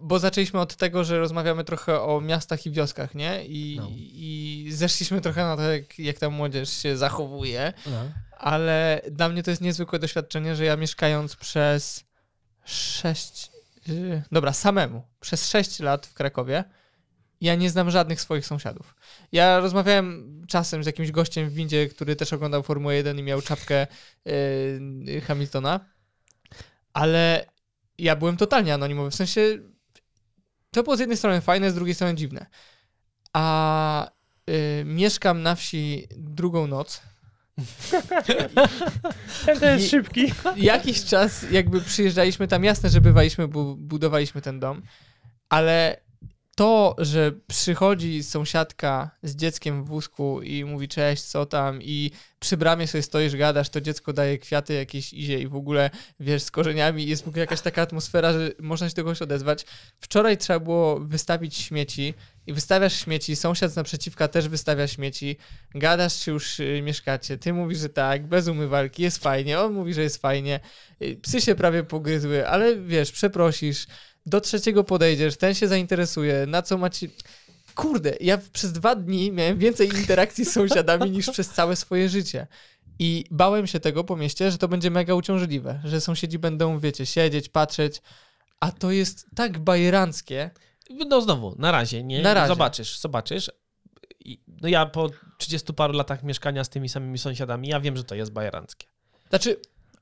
bo 0.00 0.18
zaczęliśmy 0.18 0.60
od 0.60 0.76
tego, 0.76 1.04
że 1.04 1.18
rozmawiamy 1.18 1.64
trochę 1.64 2.00
o 2.00 2.20
miastach 2.20 2.66
i 2.66 2.70
wioskach, 2.70 3.14
nie? 3.14 3.44
I, 3.46 3.76
no. 3.80 3.88
i 3.90 4.68
zeszliśmy 4.72 5.20
trochę 5.20 5.42
na 5.42 5.56
to, 5.56 5.62
jak, 5.62 5.98
jak 5.98 6.18
ta 6.18 6.30
młodzież 6.30 6.70
się 6.70 6.96
zachowuje, 6.96 7.72
no. 7.86 8.04
ale 8.38 9.00
dla 9.10 9.28
mnie 9.28 9.42
to 9.42 9.50
jest 9.50 9.62
niezwykłe 9.62 9.98
doświadczenie, 9.98 10.56
że 10.56 10.64
ja 10.64 10.76
mieszkając 10.76 11.36
przez 11.36 12.04
6 12.64 13.55
Yy, 13.88 14.22
dobra, 14.32 14.52
samemu. 14.52 15.02
Przez 15.20 15.48
6 15.48 15.80
lat 15.80 16.06
w 16.06 16.14
Krakowie 16.14 16.64
ja 17.40 17.54
nie 17.54 17.70
znam 17.70 17.90
żadnych 17.90 18.20
swoich 18.20 18.46
sąsiadów. 18.46 18.94
Ja 19.32 19.60
rozmawiałem 19.60 20.42
czasem 20.48 20.84
z 20.84 20.86
jakimś 20.86 21.10
gościem 21.10 21.48
w 21.48 21.52
windzie, 21.52 21.88
który 21.88 22.16
też 22.16 22.32
oglądał 22.32 22.62
Formułę 22.62 22.96
1 22.96 23.18
i 23.18 23.22
miał 23.22 23.42
czapkę 23.42 23.86
yy, 24.24 25.20
Hamiltona, 25.20 25.80
ale 26.92 27.46
ja 27.98 28.16
byłem 28.16 28.36
totalnie 28.36 28.74
anonimowy. 28.74 29.10
W 29.10 29.14
sensie 29.14 29.58
to 30.70 30.82
było 30.82 30.96
z 30.96 31.00
jednej 31.00 31.16
strony 31.16 31.40
fajne, 31.40 31.70
z 31.70 31.74
drugiej 31.74 31.94
strony 31.94 32.14
dziwne. 32.14 32.46
A 33.32 34.10
yy, 34.46 34.84
mieszkam 34.84 35.42
na 35.42 35.54
wsi 35.54 36.08
drugą 36.16 36.66
noc 36.66 37.02
ten 39.46 39.60
to 39.60 39.66
jest 39.66 39.90
szybki. 39.90 40.32
Jakiś 40.56 41.04
czas 41.04 41.50
jakby 41.50 41.80
przyjeżdżaliśmy 41.80 42.48
tam, 42.48 42.64
jasne, 42.64 42.90
że 42.90 43.00
bywaliśmy, 43.00 43.48
bu 43.48 43.76
budowaliśmy 43.76 44.42
ten 44.42 44.60
dom, 44.60 44.82
ale 45.48 46.06
to, 46.56 46.96
że 46.98 47.32
przychodzi 47.46 48.22
sąsiadka 48.22 49.10
z 49.22 49.36
dzieckiem 49.36 49.84
w 49.84 49.88
wózku 49.88 50.42
i 50.42 50.64
mówi 50.64 50.88
cześć, 50.88 51.22
co 51.22 51.46
tam 51.46 51.82
i 51.82 52.10
przy 52.38 52.56
bramie 52.56 52.86
sobie 52.86 53.02
stoisz, 53.02 53.36
gadasz, 53.36 53.68
to 53.68 53.80
dziecko 53.80 54.12
daje 54.12 54.38
kwiaty 54.38 54.74
jakieś 54.74 55.12
idzie 55.12 55.38
i 55.38 55.48
w 55.48 55.56
ogóle, 55.56 55.90
wiesz, 56.20 56.42
z 56.42 56.50
korzeniami 56.50 57.06
jest 57.06 57.24
w 57.24 57.28
ogóle 57.28 57.40
jakaś 57.40 57.60
taka 57.60 57.82
atmosfera, 57.82 58.32
że 58.32 58.50
można 58.60 58.88
się 58.88 58.94
do 58.94 59.02
kogoś 59.02 59.22
odezwać. 59.22 59.66
Wczoraj 60.00 60.38
trzeba 60.38 60.60
było 60.60 61.00
wystawić 61.00 61.56
śmieci 61.56 62.14
i 62.46 62.52
wystawiasz 62.52 63.00
śmieci, 63.00 63.36
sąsiad 63.36 63.76
naprzeciwka 63.76 64.28
też 64.28 64.48
wystawia 64.48 64.88
śmieci, 64.88 65.36
gadasz, 65.74 66.20
czy 66.20 66.30
już 66.30 66.60
y, 66.60 66.82
mieszkacie, 66.82 67.38
ty 67.38 67.52
mówisz, 67.52 67.78
że 67.78 67.88
tak, 67.88 68.26
bez 68.26 68.48
umywalki, 68.48 69.02
jest 69.02 69.22
fajnie, 69.22 69.60
on 69.60 69.72
mówi, 69.72 69.94
że 69.94 70.02
jest 70.02 70.16
fajnie, 70.16 70.60
Y, 71.02 71.16
psy 71.22 71.40
się 71.40 71.54
prawie 71.54 71.84
pogryzły, 71.84 72.48
ale 72.48 72.76
wiesz, 72.76 73.12
przeprosisz, 73.12 73.86
do 74.26 74.40
trzeciego 74.40 74.84
podejdziesz, 74.84 75.36
ten 75.36 75.54
się 75.54 75.68
zainteresuje, 75.68 76.46
na 76.46 76.62
co 76.62 76.78
macie... 76.78 77.08
Kurde, 77.74 78.14
ja 78.20 78.38
przez 78.52 78.72
dwa 78.72 78.94
dni 78.94 79.32
miałem 79.32 79.58
więcej 79.58 79.88
interakcji 79.88 80.44
z 80.44 80.52
sąsiadami 80.52 81.10
niż 81.10 81.30
przez 81.30 81.48
całe 81.48 81.76
swoje 81.76 82.08
życie. 82.08 82.46
I 82.98 83.24
bałem 83.30 83.66
się 83.66 83.80
tego 83.80 84.04
po 84.04 84.16
mieście, 84.16 84.50
że 84.50 84.58
to 84.58 84.68
będzie 84.68 84.90
mega 84.90 85.14
uciążliwe, 85.14 85.80
że 85.84 86.00
sąsiedzi 86.00 86.38
będą, 86.38 86.78
wiecie, 86.78 87.06
siedzieć, 87.06 87.48
patrzeć, 87.48 88.02
a 88.60 88.72
to 88.72 88.90
jest 88.90 89.26
tak 89.34 89.58
bajeranckie. 89.58 90.50
No 90.90 91.20
znowu, 91.20 91.54
na 91.58 91.70
razie, 91.70 92.02
nie? 92.02 92.22
Na 92.22 92.34
razie. 92.34 92.48
Zobaczysz, 92.48 92.98
zobaczysz. 92.98 93.50
No 94.62 94.68
ja 94.68 94.86
po 94.86 95.10
30 95.38 95.74
paru 95.74 95.92
latach 95.92 96.22
mieszkania 96.22 96.64
z 96.64 96.68
tymi 96.68 96.88
samymi 96.88 97.18
sąsiadami, 97.18 97.68
ja 97.68 97.80
wiem, 97.80 97.96
że 97.96 98.04
to 98.04 98.14
jest 98.14 98.32
bajeranckie. 98.32 98.86
Znaczy, 99.28 99.56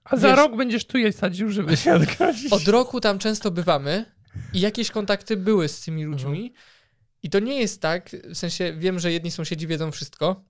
A 0.04 0.16
za 0.16 0.28
Wiesz- 0.28 0.36
rok 0.36 0.56
będziesz 0.56 0.84
tu 0.84 0.98
je 0.98 1.12
sadził, 1.12 1.50
żeby 1.50 1.76
się 1.76 1.94
odgrodzić. 1.94 2.52
od 2.52 2.68
roku 2.68 3.00
tam 3.00 3.18
często 3.18 3.50
bywamy 3.50 4.04
i 4.52 4.60
jakieś 4.60 4.90
kontakty 4.90 5.36
były 5.36 5.68
z 5.68 5.80
tymi 5.80 6.04
ludźmi. 6.04 6.52
I 7.22 7.30
to 7.30 7.38
nie 7.38 7.60
jest 7.60 7.80
tak, 7.82 8.10
w 8.24 8.34
sensie 8.36 8.72
wiem, 8.78 8.98
że 8.98 9.12
jedni 9.12 9.30
sąsiedzi 9.30 9.66
wiedzą 9.66 9.92
wszystko, 9.92 10.44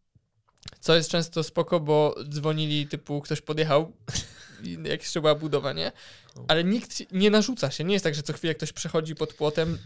Co 0.81 0.97
jest 0.97 1.11
często 1.11 1.43
spoko, 1.43 1.81
bo 1.81 2.15
dzwonili 2.29 2.87
typu 2.87 3.21
ktoś 3.21 3.41
podjechał, 3.41 3.93
jak 4.85 5.01
jeszcze 5.01 5.21
była 5.21 5.35
budowa, 5.35 5.73
nie? 5.73 5.93
Ale 6.49 6.65
nikt 6.65 7.13
nie 7.13 7.31
narzuca 7.31 7.71
się. 7.71 7.85
Nie 7.85 7.93
jest 7.93 8.05
tak, 8.05 8.15
że 8.15 8.23
co 8.23 8.33
chwilę 8.33 8.55
ktoś 8.55 8.73
przechodzi 8.73 9.15
pod 9.15 9.35
płotem. 9.35 9.79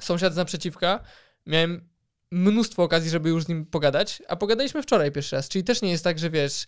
Sąsiad 0.00 0.34
z 0.34 0.36
naprzeciwka. 0.36 1.00
Miałem 1.46 1.88
mnóstwo 2.30 2.82
okazji, 2.82 3.10
żeby 3.10 3.28
już 3.28 3.44
z 3.44 3.48
nim 3.48 3.66
pogadać, 3.66 4.22
a 4.28 4.36
pogadaliśmy 4.36 4.82
wczoraj 4.82 5.12
pierwszy 5.12 5.36
raz, 5.36 5.48
czyli 5.48 5.64
też 5.64 5.82
nie 5.82 5.90
jest 5.90 6.04
tak, 6.04 6.18
że 6.18 6.30
wiesz, 6.30 6.66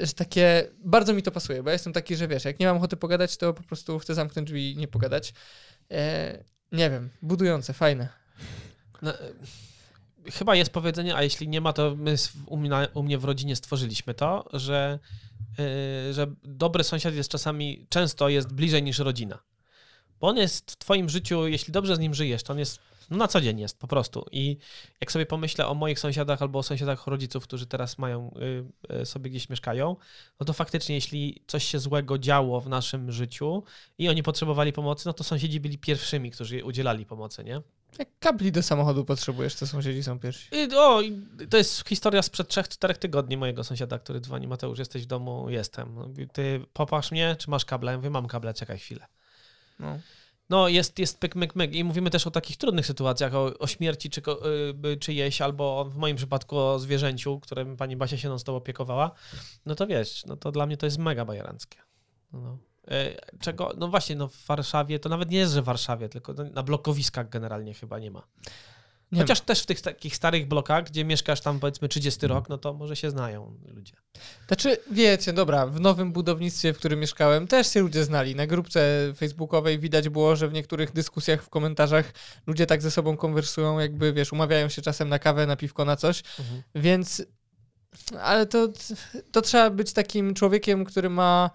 e, 0.00 0.06
że 0.06 0.12
takie, 0.12 0.68
bardzo 0.84 1.14
mi 1.14 1.22
to 1.22 1.30
pasuje, 1.30 1.62
bo 1.62 1.70
ja 1.70 1.72
jestem 1.72 1.92
taki, 1.92 2.16
że 2.16 2.28
wiesz, 2.28 2.44
jak 2.44 2.60
nie 2.60 2.66
mam 2.66 2.76
ochoty 2.76 2.96
pogadać, 2.96 3.36
to 3.36 3.54
po 3.54 3.62
prostu 3.62 3.98
chcę 3.98 4.14
zamknąć 4.14 4.46
drzwi 4.48 4.72
i 4.72 4.76
nie 4.76 4.88
pogadać. 4.88 5.34
E, 5.90 6.44
nie 6.72 6.90
wiem, 6.90 7.10
budujące, 7.22 7.72
fajne. 7.72 8.08
No, 9.02 9.20
e, 9.20 9.32
chyba 10.30 10.54
jest 10.54 10.70
powiedzenie, 10.70 11.16
a 11.16 11.22
jeśli 11.22 11.48
nie 11.48 11.60
ma, 11.60 11.72
to 11.72 11.96
my 11.96 12.14
u 12.46 12.56
mnie, 12.56 12.88
u 12.94 13.02
mnie 13.02 13.18
w 13.18 13.24
rodzinie 13.24 13.56
stworzyliśmy 13.56 14.14
to, 14.14 14.48
że, 14.52 14.98
yy, 15.58 16.12
że 16.12 16.26
dobry 16.44 16.84
sąsiad 16.84 17.14
jest 17.14 17.30
czasami, 17.30 17.86
często 17.88 18.28
jest 18.28 18.52
bliżej 18.52 18.82
niż 18.82 18.98
rodzina. 18.98 19.42
Bo 20.22 20.28
on 20.28 20.36
jest 20.36 20.70
w 20.70 20.76
twoim 20.76 21.08
życiu, 21.08 21.46
jeśli 21.46 21.72
dobrze 21.72 21.96
z 21.96 21.98
nim 21.98 22.14
żyjesz, 22.14 22.42
to 22.42 22.52
on 22.52 22.58
jest, 22.58 22.78
no 23.10 23.16
na 23.16 23.28
co 23.28 23.40
dzień 23.40 23.60
jest 23.60 23.78
po 23.78 23.86
prostu. 23.86 24.26
I 24.32 24.56
jak 25.00 25.12
sobie 25.12 25.26
pomyślę 25.26 25.66
o 25.66 25.74
moich 25.74 25.98
sąsiadach 25.98 26.42
albo 26.42 26.58
o 26.58 26.62
sąsiadach 26.62 27.06
rodziców, 27.06 27.44
którzy 27.44 27.66
teraz 27.66 27.98
mają, 27.98 28.34
yy, 28.90 28.96
yy, 28.98 29.06
sobie 29.06 29.30
gdzieś 29.30 29.48
mieszkają, 29.48 29.96
no 30.40 30.46
to 30.46 30.52
faktycznie 30.52 30.94
jeśli 30.94 31.42
coś 31.46 31.64
się 31.64 31.78
złego 31.78 32.18
działo 32.18 32.60
w 32.60 32.68
naszym 32.68 33.12
życiu 33.12 33.62
i 33.98 34.08
oni 34.08 34.22
potrzebowali 34.22 34.72
pomocy, 34.72 35.06
no 35.06 35.12
to 35.12 35.24
sąsiedzi 35.24 35.60
byli 35.60 35.78
pierwszymi, 35.78 36.30
którzy 36.30 36.64
udzielali 36.64 37.06
pomocy, 37.06 37.44
nie? 37.44 37.62
Jak 37.98 38.08
kabli 38.18 38.52
do 38.52 38.62
samochodu 38.62 39.04
potrzebujesz, 39.04 39.54
to 39.54 39.66
sąsiedzi 39.66 40.02
są 40.02 40.18
pierwsi. 40.18 40.48
I, 40.52 40.74
o, 40.76 41.02
to 41.50 41.56
jest 41.56 41.88
historia 41.88 42.22
sprzed 42.22 42.48
3-4 42.48 42.94
tygodni 42.94 43.36
mojego 43.36 43.64
sąsiada, 43.64 43.98
który 43.98 44.20
dzwoni. 44.20 44.46
Mateusz, 44.46 44.78
jesteś 44.78 45.02
w 45.02 45.06
domu? 45.06 45.50
Jestem. 45.50 46.14
Ty 46.32 46.66
popasz 46.72 47.10
mnie, 47.12 47.36
czy 47.38 47.50
masz 47.50 47.64
kable? 47.64 47.92
Ja 47.92 47.98
mówię, 47.98 48.10
mam 48.10 48.26
kable, 48.26 48.54
czekaj 48.54 48.78
chwilę. 48.78 49.06
No. 49.78 49.98
No, 50.50 50.68
jest, 50.68 50.98
jest 50.98 51.20
pyk, 51.20 51.34
myk, 51.34 51.56
myk. 51.56 51.74
I 51.74 51.84
mówimy 51.84 52.10
też 52.10 52.26
o 52.26 52.30
takich 52.30 52.56
trudnych 52.56 52.86
sytuacjach, 52.86 53.34
o, 53.34 53.58
o 53.58 53.66
śmierci 53.66 54.10
czy, 54.10 54.22
y, 54.92 54.96
czyjejś, 54.96 55.40
albo 55.40 55.84
w 55.84 55.96
moim 55.96 56.16
przypadku 56.16 56.58
o 56.58 56.78
zwierzęciu, 56.78 57.40
którym 57.40 57.76
pani 57.76 57.96
Basia 57.96 58.18
się 58.18 58.28
non 58.28 58.38
stop 58.38 58.56
opiekowała. 58.56 59.10
No 59.66 59.74
to 59.74 59.86
wiesz, 59.86 60.24
no 60.26 60.36
to 60.36 60.52
dla 60.52 60.66
mnie 60.66 60.76
to 60.76 60.86
jest 60.86 60.98
mega 60.98 61.24
bajeranckie. 61.24 61.78
No. 62.32 62.58
Y, 62.90 63.38
Czego, 63.40 63.72
no 63.78 63.88
właśnie, 63.88 64.16
no 64.16 64.28
w 64.28 64.46
Warszawie, 64.46 64.98
to 64.98 65.08
nawet 65.08 65.30
nie 65.30 65.38
jest, 65.38 65.52
że 65.52 65.62
w 65.62 65.64
Warszawie, 65.64 66.08
tylko 66.08 66.32
na 66.32 66.62
blokowiskach 66.62 67.28
generalnie 67.28 67.74
chyba 67.74 67.98
nie 67.98 68.10
ma. 68.10 68.22
Nie 69.12 69.20
Chociaż 69.20 69.40
też 69.40 69.62
w 69.62 69.66
tych 69.66 69.80
takich 69.80 70.16
starych 70.16 70.48
blokach, 70.48 70.84
gdzie 70.84 71.04
mieszkasz 71.04 71.40
tam 71.40 71.60
powiedzmy 71.60 71.88
30 71.88 72.26
rok, 72.26 72.48
no 72.48 72.58
to 72.58 72.72
może 72.72 72.96
się 72.96 73.10
znają 73.10 73.58
ludzie. 73.68 73.94
Znaczy, 74.46 74.76
wiecie, 74.90 75.32
dobra, 75.32 75.66
w 75.66 75.80
nowym 75.80 76.12
budownictwie, 76.12 76.72
w 76.72 76.78
którym 76.78 77.00
mieszkałem, 77.00 77.46
też 77.46 77.72
się 77.72 77.80
ludzie 77.80 78.04
znali. 78.04 78.34
Na 78.34 78.46
grupce 78.46 79.12
facebookowej 79.16 79.78
widać 79.78 80.08
było, 80.08 80.36
że 80.36 80.48
w 80.48 80.52
niektórych 80.52 80.92
dyskusjach 80.92 81.42
w 81.42 81.48
komentarzach 81.48 82.12
ludzie 82.46 82.66
tak 82.66 82.82
ze 82.82 82.90
sobą 82.90 83.16
konwersują, 83.16 83.78
jakby, 83.78 84.12
wiesz, 84.12 84.32
umawiają 84.32 84.68
się 84.68 84.82
czasem 84.82 85.08
na 85.08 85.18
kawę, 85.18 85.46
na 85.46 85.56
piwko, 85.56 85.84
na 85.84 85.96
coś, 85.96 86.22
więc... 86.74 87.22
Ale 88.20 88.46
to, 88.46 88.68
to 89.32 89.42
trzeba 89.42 89.70
być 89.70 89.92
takim 89.92 90.34
człowiekiem, 90.34 90.84
który 90.84 91.10
ma... 91.10 91.50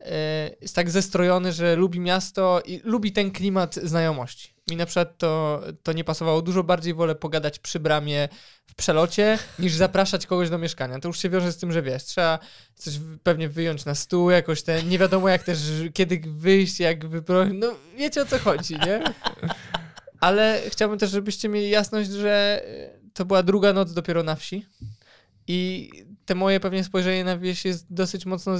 e, 0.00 0.50
Jest 0.60 0.74
tak 0.74 0.90
zestrojony, 0.90 1.52
że 1.52 1.76
lubi 1.76 2.00
miasto 2.00 2.62
i 2.66 2.80
lubi 2.84 3.12
ten 3.12 3.30
klimat 3.30 3.74
znajomości. 3.74 4.57
Mi 4.70 4.76
na 4.76 4.86
przykład 4.86 5.18
to, 5.18 5.62
to 5.82 5.92
nie 5.92 6.04
pasowało. 6.04 6.42
Dużo 6.42 6.64
bardziej 6.64 6.94
wolę 6.94 7.14
pogadać 7.14 7.58
przy 7.58 7.80
bramie 7.80 8.28
w 8.66 8.74
przelocie, 8.74 9.38
niż 9.58 9.74
zapraszać 9.74 10.26
kogoś 10.26 10.50
do 10.50 10.58
mieszkania. 10.58 11.00
To 11.00 11.08
już 11.08 11.18
się 11.18 11.30
wiąże 11.30 11.52
z 11.52 11.56
tym, 11.56 11.72
że 11.72 11.82
wiesz, 11.82 12.04
trzeba 12.04 12.38
coś 12.74 12.94
pewnie 13.22 13.48
wyjąć 13.48 13.84
na 13.84 13.94
stół, 13.94 14.30
jakoś 14.30 14.62
ten, 14.62 14.88
nie 14.88 14.98
wiadomo 14.98 15.28
jak 15.28 15.42
też, 15.42 15.58
kiedy 15.92 16.20
wyjść, 16.26 16.80
jak 16.80 17.08
wyprosić, 17.08 17.54
no 17.56 17.74
wiecie 17.96 18.22
o 18.22 18.26
co 18.26 18.38
chodzi, 18.38 18.74
nie? 18.86 19.02
Ale 20.20 20.62
chciałbym 20.68 20.98
też, 20.98 21.10
żebyście 21.10 21.48
mieli 21.48 21.70
jasność, 21.70 22.10
że 22.10 22.62
e, 22.66 23.10
to 23.14 23.24
była 23.24 23.42
druga 23.42 23.72
noc 23.72 23.92
dopiero 23.92 24.22
na 24.22 24.34
wsi 24.34 24.66
i 25.46 25.90
te 26.26 26.34
moje 26.34 26.60
pewnie 26.60 26.84
spojrzenie 26.84 27.24
na 27.24 27.38
wieś 27.38 27.64
jest 27.64 27.86
dosyć 27.90 28.26
mocno 28.26 28.56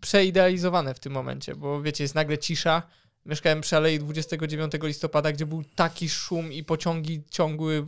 przeidealizowane 0.00 0.94
w 0.94 1.00
tym 1.00 1.12
momencie, 1.12 1.54
bo 1.54 1.82
wiecie, 1.82 2.04
jest 2.04 2.14
nagle 2.14 2.38
cisza, 2.38 2.82
Mieszkałem 3.26 3.60
przy 3.60 3.76
Alei 3.76 3.98
29 3.98 4.72
listopada, 4.82 5.32
gdzie 5.32 5.46
był 5.46 5.64
taki 5.64 6.08
szum 6.08 6.52
i 6.52 6.64
pociągi 6.64 7.22
ciągły, 7.30 7.86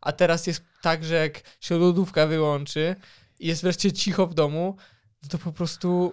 a 0.00 0.12
teraz 0.12 0.46
jest 0.46 0.62
tak, 0.82 1.04
że 1.04 1.14
jak 1.14 1.40
się 1.60 1.78
lodówka 1.78 2.26
wyłączy 2.26 2.96
i 3.40 3.46
jest 3.46 3.62
wreszcie 3.62 3.92
cicho 3.92 4.26
w 4.26 4.34
domu, 4.34 4.76
no 5.22 5.28
to 5.28 5.38
po 5.38 5.52
prostu... 5.52 6.12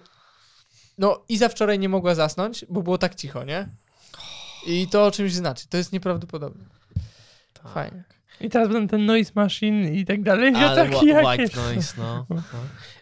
No 0.98 1.24
i 1.28 1.38
za 1.38 1.48
wczoraj 1.48 1.78
nie 1.78 1.88
mogła 1.88 2.14
zasnąć, 2.14 2.64
bo 2.68 2.82
było 2.82 2.98
tak 2.98 3.14
cicho, 3.14 3.44
nie? 3.44 3.68
I 4.66 4.88
to 4.88 5.06
o 5.06 5.10
czymś 5.10 5.32
znaczy. 5.32 5.68
To 5.68 5.76
jest 5.76 5.92
nieprawdopodobne. 5.92 6.64
Tak. 7.52 7.72
Fajnie. 7.72 8.04
I 8.40 8.50
teraz 8.50 8.68
będą 8.68 8.88
ten 8.88 9.06
noise 9.06 9.32
machine 9.34 9.94
i 9.94 10.04
tak 10.04 10.22
dalej. 10.22 10.54
Ale 10.54 10.90
taki 10.90 11.06
whi- 11.06 11.08
jakieś. 11.08 11.38
white 11.38 11.60
noise, 11.60 11.94
no. 11.98 12.26
no. 12.30 12.42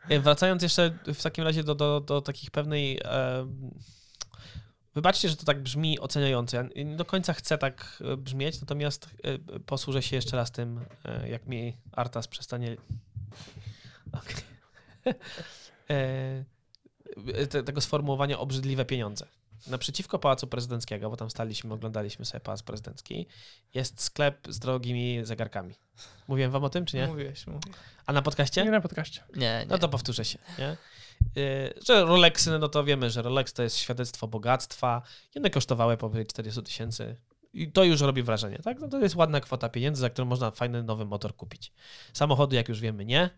E, 0.08 0.20
Wracając 0.20 0.62
jeszcze 0.62 0.98
w 1.14 1.22
takim 1.22 1.44
razie 1.44 1.64
do, 1.64 1.74
do, 1.74 2.00
do 2.00 2.20
takich 2.22 2.50
pewnej... 2.50 3.00
Wybaczcie, 4.98 5.28
że 5.28 5.36
to 5.36 5.44
tak 5.44 5.62
brzmi 5.62 6.00
oceniająco. 6.00 6.56
Ja 6.56 6.64
nie 6.84 6.96
do 6.96 7.04
końca 7.04 7.32
chcę 7.32 7.58
tak 7.58 8.02
e, 8.12 8.16
brzmieć, 8.16 8.60
natomiast 8.60 9.10
e, 9.24 9.38
posłużę 9.60 10.02
się 10.02 10.16
jeszcze 10.16 10.36
raz 10.36 10.50
tym, 10.50 10.80
e, 11.04 11.28
jak 11.28 11.46
mi 11.46 11.76
Artas 11.92 12.28
przestanie... 12.28 12.76
Te, 17.50 17.62
tego 17.62 17.80
sformułowania 17.80 18.38
obrzydliwe 18.38 18.84
pieniądze. 18.84 19.26
Naprzeciwko 19.66 20.18
Pałacu 20.18 20.46
Prezydenckiego, 20.46 21.10
bo 21.10 21.16
tam 21.16 21.30
staliśmy, 21.30 21.74
oglądaliśmy 21.74 22.24
sobie 22.24 22.40
Pałac 22.40 22.62
Prezydencki, 22.62 23.26
jest 23.74 24.02
sklep 24.02 24.46
z 24.48 24.58
drogimi 24.58 25.20
zegarkami. 25.22 25.74
Mówiłem 26.28 26.50
wam 26.50 26.64
o 26.64 26.70
tym, 26.70 26.86
czy 26.86 26.96
nie? 26.96 27.06
Mówiłeś, 27.06 27.46
mówiłeś. 27.46 27.76
A 28.06 28.12
na 28.12 28.22
podcaście? 28.22 28.64
Nie 28.64 28.70
na 28.70 28.80
podcaście. 28.80 29.22
Nie, 29.34 29.40
nie. 29.40 29.66
No 29.68 29.78
to 29.78 29.88
powtórzę 29.88 30.24
się, 30.24 30.38
nie? 30.58 30.76
Yy, 31.36 31.74
że 31.86 32.04
Rolexy, 32.04 32.58
no 32.58 32.68
to 32.68 32.84
wiemy, 32.84 33.10
że 33.10 33.22
Rolex 33.22 33.52
to 33.52 33.62
jest 33.62 33.76
świadectwo 33.76 34.28
bogactwa. 34.28 35.02
Jedne 35.34 35.50
kosztowały 35.50 35.96
powyżej 35.96 36.26
40 36.26 36.62
tysięcy. 36.62 37.16
I 37.52 37.72
to 37.72 37.84
już 37.84 38.00
robi 38.00 38.22
wrażenie, 38.22 38.58
tak? 38.58 38.80
No 38.80 38.88
to 38.88 38.98
jest 39.00 39.14
ładna 39.16 39.40
kwota 39.40 39.68
pieniędzy, 39.68 40.00
za 40.00 40.10
którą 40.10 40.26
można 40.26 40.50
fajny 40.50 40.82
nowy 40.82 41.04
motor 41.04 41.36
kupić. 41.36 41.72
Samochody, 42.12 42.56
jak 42.56 42.68
już 42.68 42.80
wiemy, 42.80 43.04
nie 43.04 43.30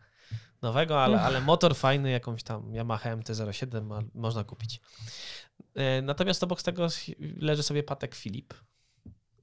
nowego, 0.62 1.02
ale, 1.04 1.20
ale 1.20 1.40
motor 1.40 1.76
fajny, 1.76 2.10
jakąś 2.10 2.42
tam 2.42 2.74
Yamaha 2.74 3.16
MT-07 3.16 3.82
ma- 3.82 4.02
można 4.14 4.44
kupić. 4.44 4.80
Yy, 5.74 6.02
Natomiast 6.02 6.42
obok 6.44 6.62
tego 6.62 6.86
leży 7.36 7.62
sobie 7.62 7.82
Patek 7.82 8.14
Philip 8.14 8.54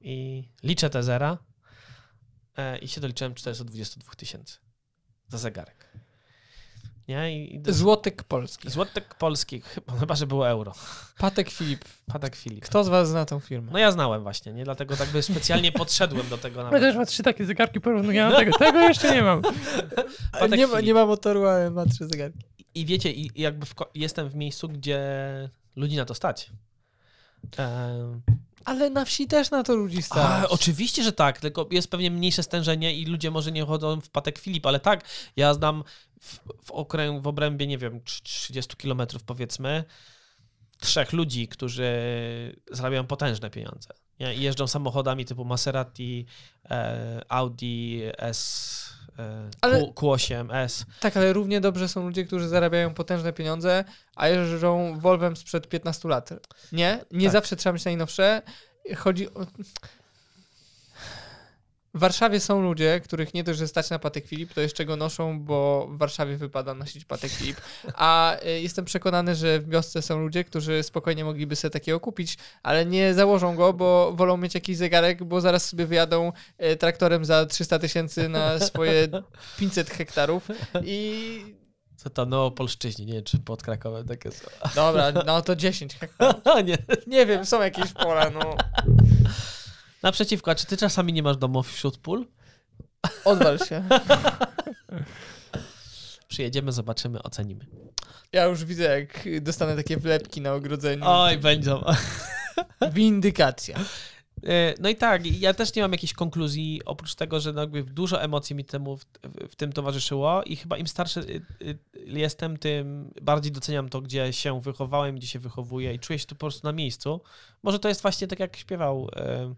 i 0.02 0.47
liczę 0.63 0.89
te 0.89 1.04
zera 1.04 1.38
yy, 2.58 2.78
i 2.78 2.88
się 2.88 3.02
doliczyłem 3.02 3.36
422 3.36 4.13
tysięcy 4.15 4.58
za 5.28 5.38
zegarek. 5.38 5.91
Nie? 7.08 7.38
I, 7.38 7.56
i 7.56 7.62
Złotek 7.67 8.24
polski. 8.24 8.70
Złotek 8.70 9.15
polski, 9.15 9.62
chyba, 9.62 9.93
chyba, 10.00 10.15
że 10.15 10.28
było 10.28 10.50
euro. 10.50 10.74
Patek 11.17 11.50
Filip. 11.50 11.86
Patek 12.06 12.36
Filip. 12.36 12.65
Kto 12.65 12.84
z 12.84 12.89
was 12.89 13.10
zna 13.10 13.26
tą 13.26 13.39
firmę? 13.39 13.72
No 13.72 13.80
ja 13.80 13.91
znałem 13.91 14.24
właśnie, 14.24 14.54
nie? 14.54 14.63
Dlatego 14.63 14.96
tak 14.98 15.10
by 15.10 15.22
specjalnie 15.22 15.72
podszedłem 15.72 16.30
do 16.30 16.38
tego 16.38 16.60
Ja 16.60 16.65
nawet. 16.65 16.82
też 16.82 16.96
ma 16.96 17.06
trzy 17.06 17.24
takie 17.24 17.46
zegarki 17.46 17.82
porównuję 17.82 18.30
do 18.30 18.36
tego. 18.36 18.58
Tego 18.58 18.80
jeszcze 18.80 19.15
nie 19.15 19.22
mam. 19.22 19.41
Patek 20.39 20.60
nie, 20.60 20.67
ma, 20.67 20.82
nie 20.82 20.93
ma 20.93 21.06
motoru, 21.06 21.46
ale 21.46 21.72
ma 21.72 21.86
trzy 21.86 22.08
zegarki. 22.08 22.39
I 22.76 22.86
wiecie, 22.86 23.12
i 23.12 23.32
i 23.36 23.41
jakby 23.41 23.65
w 23.65 23.74
jestem 23.96 24.30
w 24.30 24.36
miejscu, 24.36 24.70
gdzie 24.70 25.00
ludzi 25.76 25.96
na 25.96 26.06
to 26.06 26.13
stać. 26.15 26.52
Ale 28.65 28.89
na 28.89 29.06
wsi 29.06 29.28
też 29.28 29.52
na 29.52 29.63
to 29.63 29.76
ludzi 29.76 30.02
stać. 30.02 30.43
A, 30.46 30.50
oczywiście, 30.50 31.04
że 31.04 31.12
tak, 31.12 31.39
tylko 31.39 31.67
jest 31.72 31.91
pewnie 31.91 32.12
mniejsze 32.12 32.43
stężenie 32.43 32.93
i 32.93 33.06
ludzie 33.06 33.32
może 33.32 33.52
nie 33.52 33.65
chodzą 33.65 34.02
w 34.02 34.10
Patek 34.10 34.38
Filip, 34.38 34.65
ale 34.65 34.80
tak, 34.80 35.04
ja 35.36 35.54
znam 35.54 35.84
w, 36.21 36.39
w, 36.65 36.71
okrę, 36.71 37.21
w 37.21 37.27
obrębie, 37.27 37.67
nie 37.67 37.77
wiem, 37.77 38.00
trz- 38.02 38.21
30 38.23 38.75
kilometrów 38.77 39.23
powiedzmy, 39.23 39.83
trzech 40.79 41.13
ludzi, 41.13 41.48
którzy 41.48 41.92
zarabiają 42.71 43.08
potężne 43.08 43.50
pieniądze. 43.50 43.89
Nie? 44.19 44.35
I 44.35 44.42
jeżdżą 44.42 44.67
samochodami 44.67 45.25
typu 45.25 45.46
Maserati, 45.46 46.25
e, 46.69 47.21
Audi 47.29 48.02
S, 48.17 48.89
e, 49.19 49.50
Ale- 49.62 49.79
Q, 49.79 49.94
Q8, 49.96 50.48
S. 50.54 50.85
Tak, 51.00 51.17
ale 51.17 51.33
równie 51.33 51.62
dobrze 51.62 51.87
są 51.87 52.06
ludzie, 52.08 52.25
którzy 52.25 52.48
zarabiają 52.48 52.94
potężne 52.94 53.33
pieniądze, 53.33 53.83
a 54.15 54.27
jeżdżą 54.27 55.00
Volvem 55.00 55.37
sprzed 55.37 55.67
15 55.69 56.10
lat. 56.10 56.29
Nie? 56.71 57.06
Nie 57.12 57.25
Tak. 57.25 57.33
zawsze 57.33 57.56
trzeba 57.56 57.73
mieć 57.73 57.85
najnowsze. 57.85 58.42
Chodzi 58.98 59.33
o... 59.33 59.46
w 61.98 62.00
Warszawie 62.00 62.39
są 62.39 62.62
ludzie, 62.62 63.02
których 63.04 63.33
nie 63.33 63.43
dość, 63.43 63.60
że 63.60 63.67
stać 63.67 63.89
na 63.89 64.00
Patek 64.00 64.27
Filip, 64.27 64.54
to 64.54 64.62
jeszcze 64.62 64.85
go 64.85 64.95
noszą, 64.95 65.39
bo 65.39 65.87
w 65.91 65.98
Warszawie 65.98 66.37
wypada 66.37 66.73
nosić 66.73 67.06
Patek 67.06 67.31
Filip. 67.31 67.62
A 67.95 68.37
y, 68.45 68.62
jestem 68.62 68.85
przekonany, 68.85 69.35
że 69.35 69.60
w 69.60 69.69
wiosce 69.69 70.02
są 70.02 70.19
ludzie, 70.19 70.43
którzy 70.43 70.83
spokojnie 70.83 71.25
mogliby 71.25 71.56
sobie 71.56 71.71
takiego 71.71 72.00
kupić, 72.00 72.37
ale 72.63 72.85
nie 72.85 73.13
założą 73.13 73.56
go, 73.56 73.73
bo 73.73 74.13
wolą 74.13 74.37
mieć 74.37 74.56
jakiś 74.56 74.77
zegarek, 74.77 75.23
bo 75.23 75.41
zaraz 75.41 75.69
sobie 75.69 75.85
wyjadą 75.85 76.31
y, 76.63 76.75
traktorem 76.75 77.25
za 77.25 77.45
300 77.45 77.79
tysięcy 77.79 78.29
na 78.29 78.60
swoje 78.60 79.08
500 79.60 79.89
hektarów 79.89 80.48
i 80.85 81.56
Co 81.95 82.10
to 82.10 82.25
no 82.25 82.52
Polszczyźni, 82.52 83.06
nie 83.06 83.13
wiem, 83.13 83.23
czy 83.23 83.39
pod 83.39 83.63
Krakowem 83.63 84.08
takie 84.08 84.31
są. 84.31 84.48
dobra, 84.75 85.12
no 85.12 85.41
to 85.41 85.56
10 85.56 85.95
hektarów. 85.95 86.35
nie. 86.65 86.77
Nie 87.08 87.25
wiem, 87.25 87.45
są 87.45 87.62
jakieś 87.62 87.93
pola, 87.93 88.29
no. 88.29 88.56
Naprzeciwko, 90.04 90.52
a 90.52 90.56
czy 90.56 90.65
ty 90.65 90.77
czasami 90.77 91.13
nie 91.13 91.23
masz 91.23 91.37
domów 91.37 91.73
wśród 91.73 91.98
pól? 91.98 92.25
Odwal 93.25 93.60
się. 93.60 93.83
Przyjedziemy, 96.27 96.71
zobaczymy, 96.71 97.23
ocenimy. 97.23 97.65
Ja 98.31 98.45
już 98.45 98.65
widzę, 98.65 99.00
jak 99.00 99.27
dostanę 99.41 99.75
takie 99.75 99.98
wlepki 99.98 100.41
na 100.41 100.54
ogrodzeniu. 100.54 101.04
Oj, 101.06 101.37
będą. 101.37 101.83
Windykacja. 102.93 103.77
E, 104.43 104.73
No 104.79 104.89
i 104.89 104.95
tak, 104.95 105.25
ja 105.41 105.54
też 105.54 105.75
nie 105.75 105.81
mam 105.81 105.91
jakiejś 105.91 106.13
konkluzji, 106.13 106.81
oprócz 106.85 107.15
tego, 107.15 107.39
że 107.39 107.54
no 107.54 107.62
jakby 107.62 107.83
dużo 107.83 108.21
emocji 108.21 108.56
mi 108.56 108.65
temu 108.65 108.98
w, 108.98 109.06
w 109.50 109.56
tym 109.56 109.73
towarzyszyło 109.73 110.43
i 110.43 110.56
chyba 110.56 110.77
im 110.77 110.87
starszy 110.87 111.19
y, 111.19 111.41
y, 111.62 111.77
jestem, 111.93 112.58
tym 112.58 113.13
bardziej 113.21 113.52
doceniam 113.52 113.89
to, 113.89 114.02
gdzie 114.02 114.33
się 114.33 114.62
wychowałem, 114.62 115.15
gdzie 115.15 115.27
się 115.27 115.39
wychowuję 115.39 115.93
i 115.93 116.00
czuję 116.00 116.19
się 116.19 116.25
tu 116.25 116.35
po 116.35 116.39
prostu 116.39 116.67
na 116.67 116.73
miejscu. 116.73 117.21
Może 117.63 117.79
to 117.79 117.89
jest 117.89 118.02
właśnie 118.02 118.27
tak, 118.27 118.39
jak 118.39 118.58
śpiewał 118.58 119.10
e, 119.15 119.54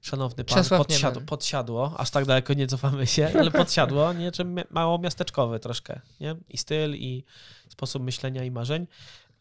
szanowny 0.00 0.44
pan, 0.44 0.56
Czesław 0.56 0.78
podsiadło, 0.86 1.22
podsiadło, 1.22 1.94
aż 1.98 2.10
tak 2.10 2.24
daleko 2.24 2.54
nie 2.54 2.66
cofamy 2.66 3.06
się, 3.06 3.30
ale 3.38 3.50
podsiadło, 3.50 4.12
nie, 4.20 4.32
czy 4.32 4.44
mało 4.70 4.98
miasteczkowe 4.98 5.60
troszkę, 5.60 6.00
nie? 6.20 6.36
I 6.48 6.58
styl, 6.58 6.94
i 6.94 7.24
sposób 7.68 8.02
myślenia, 8.02 8.44
i 8.44 8.50
marzeń. 8.50 8.86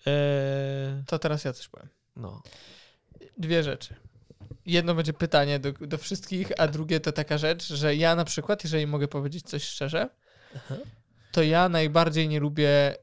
E, 0.08 1.04
To 1.08 1.20
teraz 1.20 1.44
ja 1.44 1.54
coś 1.54 1.68
powiem. 1.68 1.90
no. 2.16 2.42
Dwie 3.38 3.64
rzeczy. 3.64 3.96
Jedno 4.66 4.96
będzie 4.96 5.14
pytanie 5.14 5.60
do, 5.60 5.72
do 5.72 5.98
wszystkich, 5.98 6.52
a 6.58 6.68
drugie 6.68 7.00
to 7.00 7.12
taka 7.12 7.38
rzecz, 7.38 7.68
że 7.68 7.96
ja 7.96 8.16
na 8.16 8.26
przykład, 8.26 8.64
jeżeli 8.64 8.88
mogę 8.88 9.08
powiedzieć 9.08 9.46
coś 9.50 9.64
szczerze, 9.64 10.10
to 11.32 11.44
ja 11.44 11.70
najbardziej 11.70 12.28
nie 12.28 12.40
lubię 12.40 12.96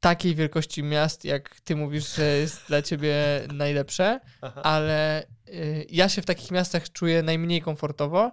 takiej 0.00 0.34
wielkości 0.34 0.82
miast, 0.82 1.24
jak 1.24 1.60
ty 1.60 1.76
mówisz, 1.76 2.14
że 2.14 2.24
jest 2.24 2.66
dla 2.68 2.82
ciebie 2.82 3.14
najlepsze, 3.52 4.20
ale 4.62 5.26
y, 5.48 5.86
ja 5.90 6.08
się 6.08 6.22
w 6.22 6.26
takich 6.26 6.50
miastach 6.50 6.92
czuję 6.92 7.22
najmniej 7.22 7.62
komfortowo 7.62 8.32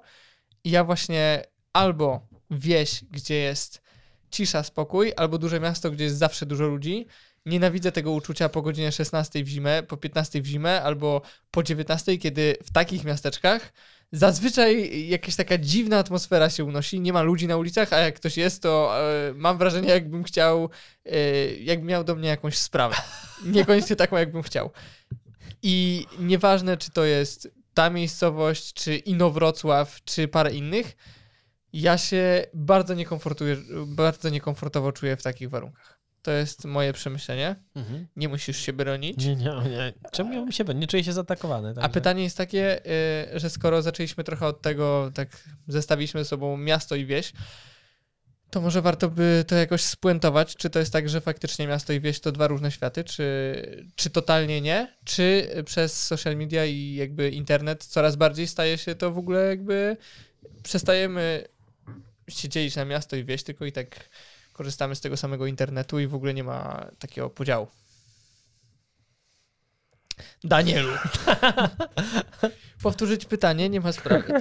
i 0.64 0.72
ja 0.72 0.84
właśnie 0.84 1.44
albo 1.74 2.28
wieś, 2.52 3.04
gdzie 3.12 3.36
jest 3.36 3.82
cisza, 4.30 4.64
spokój, 4.64 5.14
albo 5.18 5.38
duże 5.38 5.60
miasto, 5.60 5.92
gdzie 5.92 6.04
jest 6.04 6.18
zawsze 6.18 6.46
dużo 6.46 6.68
ludzi. 6.68 7.08
Nienawidzę 7.46 7.92
tego 7.92 8.12
uczucia 8.12 8.50
po 8.50 8.62
godzinie 8.62 8.92
16 8.92 9.44
w 9.44 9.48
zimę, 9.48 9.84
po 9.84 9.98
15 9.98 10.42
w 10.42 10.46
zimę, 10.46 10.82
albo 10.84 11.22
po 11.52 11.64
19, 11.64 12.18
kiedy 12.18 12.58
w 12.64 12.72
takich 12.72 13.04
miasteczkach 13.04 13.74
zazwyczaj 14.12 15.08
jakaś 15.08 15.36
taka 15.36 15.58
dziwna 15.58 15.98
atmosfera 15.98 16.50
się 16.50 16.64
unosi, 16.64 17.00
nie 17.00 17.14
ma 17.14 17.22
ludzi 17.22 17.48
na 17.48 17.58
ulicach, 17.58 17.94
a 17.94 18.00
jak 18.00 18.16
ktoś 18.16 18.38
jest, 18.38 18.62
to 18.62 19.00
e, 19.00 19.34
mam 19.34 19.58
wrażenie, 19.58 19.90
jakbym 19.90 20.24
chciał, 20.24 20.70
e, 21.06 21.56
jakbym 21.56 21.88
miał 21.88 22.04
do 22.04 22.16
mnie 22.16 22.30
jakąś 22.30 22.58
sprawę. 22.58 22.96
Niekoniecznie 23.46 23.96
taką, 23.96 24.18
jakbym 24.18 24.44
chciał. 24.44 24.72
I 25.64 26.06
nieważne, 26.20 26.78
czy 26.78 26.92
to 26.92 27.06
jest 27.06 27.50
ta 27.74 27.90
miejscowość, 27.90 28.74
czy 28.74 28.96
Inowrocław, 28.96 30.04
czy 30.04 30.28
parę 30.28 30.54
innych, 30.54 30.96
ja 31.74 31.98
się 31.98 32.46
bardzo 32.54 32.94
niekomfortuję, 32.94 33.58
bardzo 33.88 34.30
niekomfortowo 34.30 34.92
czuję 34.92 35.18
w 35.18 35.24
takich 35.24 35.50
warunkach. 35.50 35.95
To 36.26 36.32
jest 36.32 36.66
moje 36.66 36.94
przemyślenie. 36.94 37.56
Mhm. 37.76 38.08
Nie 38.16 38.30
musisz 38.30 38.58
się 38.58 38.74
bronić. 38.74 39.26
Nie, 39.26 39.36
nie, 39.36 39.46
nie. 39.46 39.94
Czemu 40.12 40.34
miałbym 40.34 40.52
się 40.52 40.64
Nie 40.64 40.88
czuję 40.88 41.04
się 41.04 41.14
zaatakowany. 41.14 41.70
A 41.70 41.74
także- 41.74 41.90
pytanie 41.90 42.24
jest 42.24 42.38
takie, 42.38 42.86
y, 43.36 43.40
że 43.40 43.50
skoro 43.50 43.82
zaczęliśmy 43.82 44.24
trochę 44.24 44.48
od 44.48 44.62
tego, 44.62 45.12
tak 45.14 45.44
zestawiliśmy 45.68 46.24
ze 46.24 46.30
sobą 46.30 46.58
miasto 46.58 46.96
i 46.96 47.06
wieś, 47.06 47.34
to 48.50 48.62
może 48.62 48.82
warto 48.82 49.10
by 49.10 49.46
to 49.48 49.56
jakoś 49.56 49.82
spuentować, 49.82 50.56
czy 50.56 50.70
to 50.70 50.80
jest 50.80 50.94
tak, 50.94 51.10
że 51.10 51.22
faktycznie 51.22 51.68
miasto 51.68 51.94
i 51.94 52.00
wieś 52.00 52.20
to 52.20 52.32
dwa 52.32 52.48
różne 52.48 52.72
światy, 52.72 53.04
czy, 53.04 53.86
czy 53.96 54.10
totalnie 54.10 54.62
nie, 54.62 54.96
czy 55.04 55.50
przez 55.66 56.04
social 56.06 56.36
media 56.36 56.66
i 56.66 56.94
jakby 56.94 57.30
internet 57.30 57.86
coraz 57.86 58.16
bardziej 58.16 58.48
staje 58.48 58.78
się 58.78 58.96
to 58.96 59.12
w 59.12 59.18
ogóle 59.18 59.48
jakby 59.48 59.98
przestajemy 60.64 61.44
się 62.28 62.50
dzielić 62.50 62.76
na 62.76 62.86
miasto 62.86 63.16
i 63.16 63.24
wieś, 63.24 63.44
tylko 63.44 63.66
i 63.66 63.72
tak 63.72 64.10
korzystamy 64.56 64.96
z 64.96 65.02
tego 65.02 65.18
samego 65.18 65.46
internetu 65.46 66.00
i 66.00 66.08
w 66.08 66.16
ogóle 66.16 66.34
nie 66.34 66.44
ma 66.44 66.86
takiego 67.00 67.30
podziału. 67.30 67.68
Danielu. 70.44 70.90
Powtórzyć 72.84 73.26
pytanie, 73.26 73.70
nie 73.70 73.82
ma 73.82 73.92
sprawy. 73.92 74.34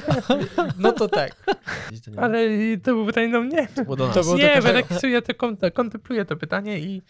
No 0.79 0.93
to 0.93 1.09
tak. 1.09 1.45
Ale 2.17 2.49
to 2.83 2.93
było 2.93 3.07
pytanie 3.07 3.33
do 3.33 3.41
mnie. 3.41 3.69
To 3.69 3.85
było 3.85 3.97
do 3.97 4.07
nas. 4.07 4.15
To 4.15 4.23
było 4.23 4.37
Nie, 4.37 4.63
bo 4.63 4.73
tak 4.73 5.03
ja 5.03 5.23
to 5.23 5.33
kont- 5.33 5.73
kontempluję 5.73 6.25
to 6.25 6.37
pytanie 6.37 6.79
i 6.79 7.03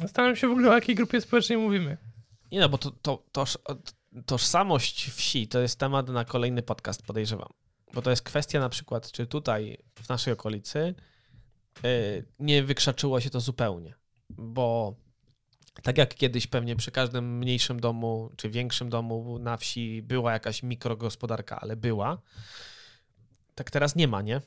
zastanawiam 0.00 0.36
się 0.36 0.48
w 0.48 0.50
ogóle 0.50 0.70
o 0.70 0.74
jakiej 0.74 0.94
grupie 0.94 1.20
społecznej 1.20 1.58
mówimy. 1.58 1.96
Nie 2.52 2.60
no, 2.60 2.68
bo 2.68 2.78
to, 2.78 2.90
to, 2.90 3.24
toż, 3.32 3.58
tożsamość 4.26 5.10
wsi 5.10 5.48
to 5.48 5.60
jest 5.60 5.78
temat 5.78 6.08
na 6.08 6.24
kolejny 6.24 6.62
podcast, 6.62 7.06
podejrzewam. 7.06 7.48
Bo 7.94 8.02
to 8.02 8.10
jest 8.10 8.22
kwestia 8.22 8.60
na 8.60 8.68
przykład, 8.68 9.12
czy 9.12 9.26
tutaj 9.26 9.78
w 9.94 10.08
naszej 10.08 10.32
okolicy 10.32 10.94
nie 12.38 12.62
wykrzaczyło 12.62 13.20
się 13.20 13.30
to 13.30 13.40
zupełnie. 13.40 13.94
Bo 14.30 14.94
tak 15.82 15.98
jak 15.98 16.14
kiedyś 16.14 16.46
pewnie 16.46 16.76
przy 16.76 16.90
każdym 16.90 17.38
mniejszym 17.38 17.80
domu 17.80 18.30
czy 18.36 18.50
większym 18.50 18.90
domu 18.90 19.38
na 19.38 19.56
wsi 19.56 20.02
była 20.02 20.32
jakaś 20.32 20.62
mikrogospodarka, 20.62 21.60
ale 21.60 21.76
była, 21.76 22.18
tak 23.54 23.70
teraz 23.70 23.96
nie 23.96 24.08
ma, 24.08 24.22
nie? 24.22 24.40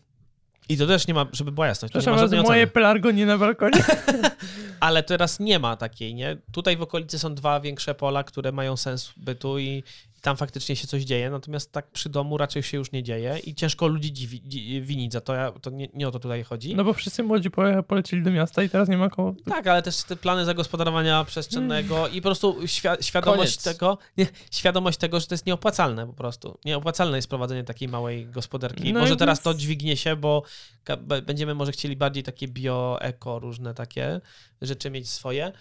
I 0.69 0.78
to 0.78 0.88
też 0.88 1.07
nie 1.07 1.13
ma, 1.13 1.28
żeby 1.32 1.51
była 1.51 1.67
jasność, 1.67 1.93
to 1.93 1.99
nie 1.99 2.01
Przepraszam 2.01 2.30
ma 2.30 2.43
moje 2.43 2.63
oceny. 2.63 2.67
pelargonie 2.67 3.26
na 3.26 3.38
balkonie. 3.38 3.84
Ale 4.80 5.03
teraz 5.03 5.39
nie 5.39 5.59
ma 5.59 5.76
takiej, 5.78 6.15
nie? 6.15 6.38
Tutaj 6.51 6.78
w 6.78 6.82
okolicy 6.82 7.19
są 7.19 7.36
dwa 7.36 7.59
większe 7.59 7.95
pola, 7.95 8.24
które 8.24 8.51
mają 8.51 8.78
sens 8.78 9.13
bytu 9.17 9.59
i 9.59 9.84
tam 10.24 10.38
faktycznie 10.38 10.76
się 10.76 10.88
coś 10.88 11.03
dzieje, 11.03 11.30
natomiast 11.30 11.71
tak 11.71 11.91
przy 11.91 12.09
domu 12.09 12.38
raczej 12.38 12.63
się 12.63 12.78
już 12.78 12.91
nie 12.91 13.03
dzieje 13.03 13.39
i 13.43 13.55
ciężko 13.55 13.88
ludzi 13.88 14.13
dziwi, 14.13 14.41
dzi, 14.41 14.82
winić 14.82 15.13
za 15.13 15.21
to, 15.21 15.34
ja, 15.34 15.51
to 15.51 15.69
nie, 15.69 15.88
nie 15.93 16.07
o 16.07 16.11
to 16.11 16.19
tutaj 16.19 16.43
chodzi. 16.43 16.76
No 16.76 16.84
bo 16.84 16.93
wszyscy 16.93 17.24
młodzi 17.24 17.49
polecieli 17.88 18.24
do 18.24 18.32
miasta 18.32 18.63
i 18.63 18.69
teraz 18.69 18.89
nie 18.89 18.97
ma 18.97 19.09
koło. 19.09 19.36
Tak, 19.45 19.67
ale 19.67 19.82
też 19.82 20.03
te 20.03 20.15
plany 20.15 20.45
zagospodarowania 20.45 21.24
przestrzennego 21.24 22.07
i 22.07 22.21
po 22.21 22.28
prostu 22.28 22.53
świ- 22.61 23.01
świadomość 23.01 23.57
Koniec. 23.57 23.63
tego, 23.63 23.97
nie, 24.17 24.28
świadomość 24.51 24.97
tego, 24.97 25.19
że 25.19 25.28
to 25.28 25.34
jest 25.34 25.45
nieopłacalne 25.45 26.07
po 26.07 26.13
prostu. 26.13 26.57
Nieopłacalne 26.65 27.17
jest 27.17 27.28
prowadzenie 27.28 27.63
takiej 27.63 27.88
małej 27.88 28.26
gospodarki. 28.26 28.93
No 28.93 28.99
może 28.99 29.13
i 29.13 29.17
teraz 29.17 29.38
więc- 29.38 29.43
to 29.43 29.53
dźwignie 29.53 29.97
się, 29.97 30.15
bo 30.15 30.43
będziemy 31.26 31.55
może 31.55 31.71
chcieli 31.71 31.95
bardziej 31.95 32.24
takie 32.24 32.47
bio, 32.47 32.97
eko, 33.01 33.39
różne 33.39 33.74
takie 33.74 34.21
rzeczy 34.61 34.89
mieć 34.91 35.09
swoje. 35.09 35.51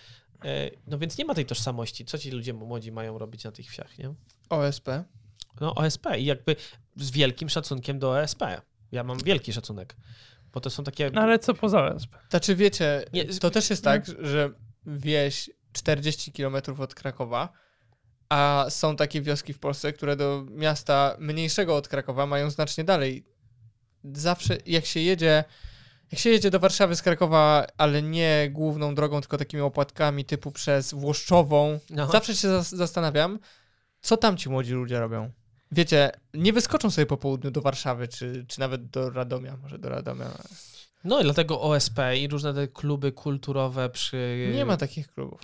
E, 0.44 0.70
No 0.86 0.98
więc 0.98 1.18
nie 1.18 1.24
ma 1.24 1.34
tej 1.34 1.46
tożsamości. 1.46 2.04
Co 2.04 2.18
ci 2.18 2.30
ludzie 2.30 2.52
młodzi 2.52 2.92
mają 2.92 3.18
robić 3.18 3.44
na 3.44 3.52
tych 3.52 3.66
wsiach, 3.66 3.98
nie? 3.98 4.14
OSP. 4.50 4.88
No 5.60 5.74
OSP 5.74 6.06
i 6.18 6.24
jakby 6.24 6.56
z 6.96 7.10
wielkim 7.10 7.48
szacunkiem 7.48 7.98
do 7.98 8.10
OSP. 8.10 8.42
Ja 8.92 9.04
mam 9.04 9.18
wielki 9.18 9.52
szacunek, 9.52 9.96
bo 10.52 10.60
to 10.60 10.70
są 10.70 10.84
takie... 10.84 11.10
No 11.10 11.20
ale 11.20 11.38
co 11.38 11.54
poza 11.54 11.84
OSP? 11.84 12.16
Znaczy 12.30 12.56
wiecie, 12.56 13.04
Nie, 13.12 13.24
to 13.24 13.50
też 13.50 13.70
jest 13.70 13.84
tak, 13.84 14.06
że 14.18 14.50
wieś 14.86 15.50
40 15.72 16.32
km 16.32 16.56
od 16.78 16.94
Krakowa, 16.94 17.48
a 18.28 18.66
są 18.68 18.96
takie 18.96 19.20
wioski 19.22 19.52
w 19.52 19.58
Polsce, 19.58 19.92
które 19.92 20.16
do 20.16 20.46
miasta 20.50 21.16
mniejszego 21.18 21.76
od 21.76 21.88
Krakowa 21.88 22.26
mają 22.26 22.50
znacznie 22.50 22.84
dalej. 22.84 23.24
Zawsze 24.04 24.58
jak 24.66 24.86
się 24.86 25.00
jedzie, 25.00 25.44
jak 26.12 26.20
się 26.20 26.30
jedzie 26.30 26.50
do 26.50 26.60
Warszawy 26.60 26.96
z 26.96 27.02
Krakowa, 27.02 27.66
ale 27.78 28.02
nie 28.02 28.48
główną 28.50 28.94
drogą, 28.94 29.20
tylko 29.20 29.38
takimi 29.38 29.62
opłatkami 29.62 30.24
typu 30.24 30.52
przez 30.52 30.94
Włoszczową, 30.94 31.78
No. 31.90 32.06
zawsze 32.06 32.36
się 32.36 32.48
zas- 32.48 32.76
zastanawiam, 32.76 33.38
co 34.00 34.16
tam 34.16 34.36
ci 34.36 34.48
młodzi 34.48 34.72
ludzie 34.72 35.00
robią. 35.00 35.30
Wiecie, 35.72 36.10
nie 36.34 36.52
wyskoczą 36.52 36.90
sobie 36.90 37.06
po 37.06 37.16
południu 37.16 37.50
do 37.50 37.60
Warszawy, 37.60 38.08
czy, 38.08 38.44
czy 38.48 38.60
nawet 38.60 38.86
do 38.90 39.10
Radomia, 39.10 39.56
może 39.56 39.78
do 39.78 39.88
Radomia. 39.88 40.30
No 41.04 41.20
i 41.20 41.24
dlatego 41.24 41.60
OSP 41.60 41.98
i 42.18 42.28
różne 42.28 42.54
te 42.54 42.68
kluby 42.68 43.12
kulturowe 43.12 43.90
przy... 43.90 44.50
Nie 44.54 44.64
ma 44.64 44.76
takich 44.76 45.08
klubów. 45.08 45.40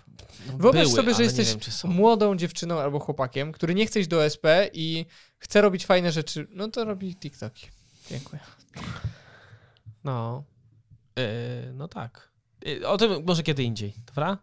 no, 0.47 0.53
Wyobraź 0.59 0.85
były, 0.85 0.97
sobie, 0.97 1.15
że 1.15 1.23
jesteś 1.23 1.49
wiem, 1.85 1.93
młodą 1.97 2.37
dziewczyną 2.37 2.81
albo 2.81 2.99
chłopakiem, 2.99 3.53
który 3.53 3.75
nie 3.75 3.87
chce 3.87 4.01
iść 4.01 4.09
do 4.09 4.25
SP 4.35 4.45
i 4.73 5.07
chce 5.39 5.61
robić 5.61 5.87
fajne 5.87 6.13
rzeczy, 6.13 6.47
no 6.51 6.69
to 6.69 6.85
robi 6.85 7.17
TikToki. 7.17 7.67
Dziękuję. 8.11 8.41
No. 10.05 10.45
Yy, 11.19 11.73
no 11.75 11.89
tak. 11.89 12.29
Yy, 12.65 12.89
o 12.89 12.97
tym 12.97 13.25
może 13.27 13.43
kiedy 13.43 13.63
indziej, 13.63 13.95
dobra? 14.07 14.39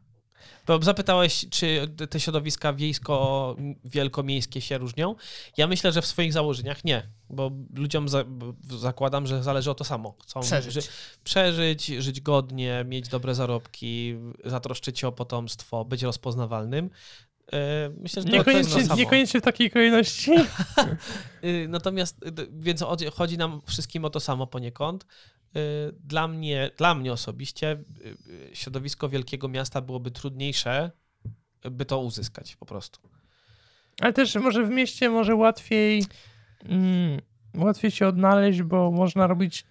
Bo 0.68 0.82
zapytałeś, 0.82 1.46
czy 1.50 1.88
te 2.10 2.20
środowiska 2.20 2.74
wiejsko-wielkomiejskie 2.74 4.62
się 4.62 4.78
różnią. 4.78 5.16
Ja 5.58 5.68
myślę, 5.68 5.92
że 5.92 6.02
w 6.02 6.06
swoich 6.06 6.34
założeniach 6.34 6.84
nie, 6.86 7.10
bo 7.30 7.52
ludziom 7.76 8.10
za, 8.10 8.24
bo 8.24 8.54
zakładam, 8.78 9.28
że 9.28 9.44
zależy 9.44 9.72
o 9.72 9.76
to 9.76 9.84
samo. 9.84 10.16
Chcą 10.24 10.40
Przeżyć. 10.42 10.74
ży- 10.74 10.82
przeżyć, 11.24 11.86
żyć 11.86 12.22
godnie, 12.22 12.86
mieć 12.88 13.08
dobre 13.10 13.36
zarobki, 13.36 14.16
zatroszczyć 14.46 15.00
się 15.00 15.08
o 15.08 15.12
potomstwo, 15.12 15.86
być 15.86 16.04
rozpoznawalnym. 16.04 16.90
E, 17.54 17.90
Myślę, 17.98 18.22
że 18.22 18.28
to, 18.28 18.32
to 18.32 18.38
Niekoniecznie, 18.38 18.96
niekoniecznie 18.96 19.40
w 19.40 19.44
takiej 19.44 19.72
kolejności. 19.72 20.32
Natomiast, 21.68 22.18
więc 22.60 22.82
chodzi- 22.84 23.12
chodzi 23.12 23.38
nam 23.38 23.62
wszystkim 23.66 24.06
o 24.06 24.10
to 24.10 24.20
samo 24.20 24.48
poniekąd. 24.48 25.06
Y, 25.56 25.96
Dla 26.04 26.28
mnie, 26.28 26.72
dla 26.78 26.96
mnie 26.96 27.14
osobiście 27.14 27.72
y, 27.72 28.18
y, 28.52 28.56
środowisko 28.56 29.10
wielkiego 29.10 29.48
miasta 29.48 29.82
byłoby 29.82 30.12
trudniejsze, 30.12 30.92
by 31.72 31.86
to 31.86 32.00
uzyskać 32.00 32.56
po 32.56 32.66
prostu. 32.66 33.00
Ale 34.02 34.14
też 34.14 34.36
może 34.36 34.64
w 34.64 34.70
mieście 34.70 35.10
może 35.10 35.36
łatwiej 35.36 36.06
mm, 36.66 37.22
łatwiej 37.58 37.92
się 37.92 38.08
odnaleźć, 38.08 38.62
bo 38.62 38.92
można 38.92 39.28
robić 39.28 39.66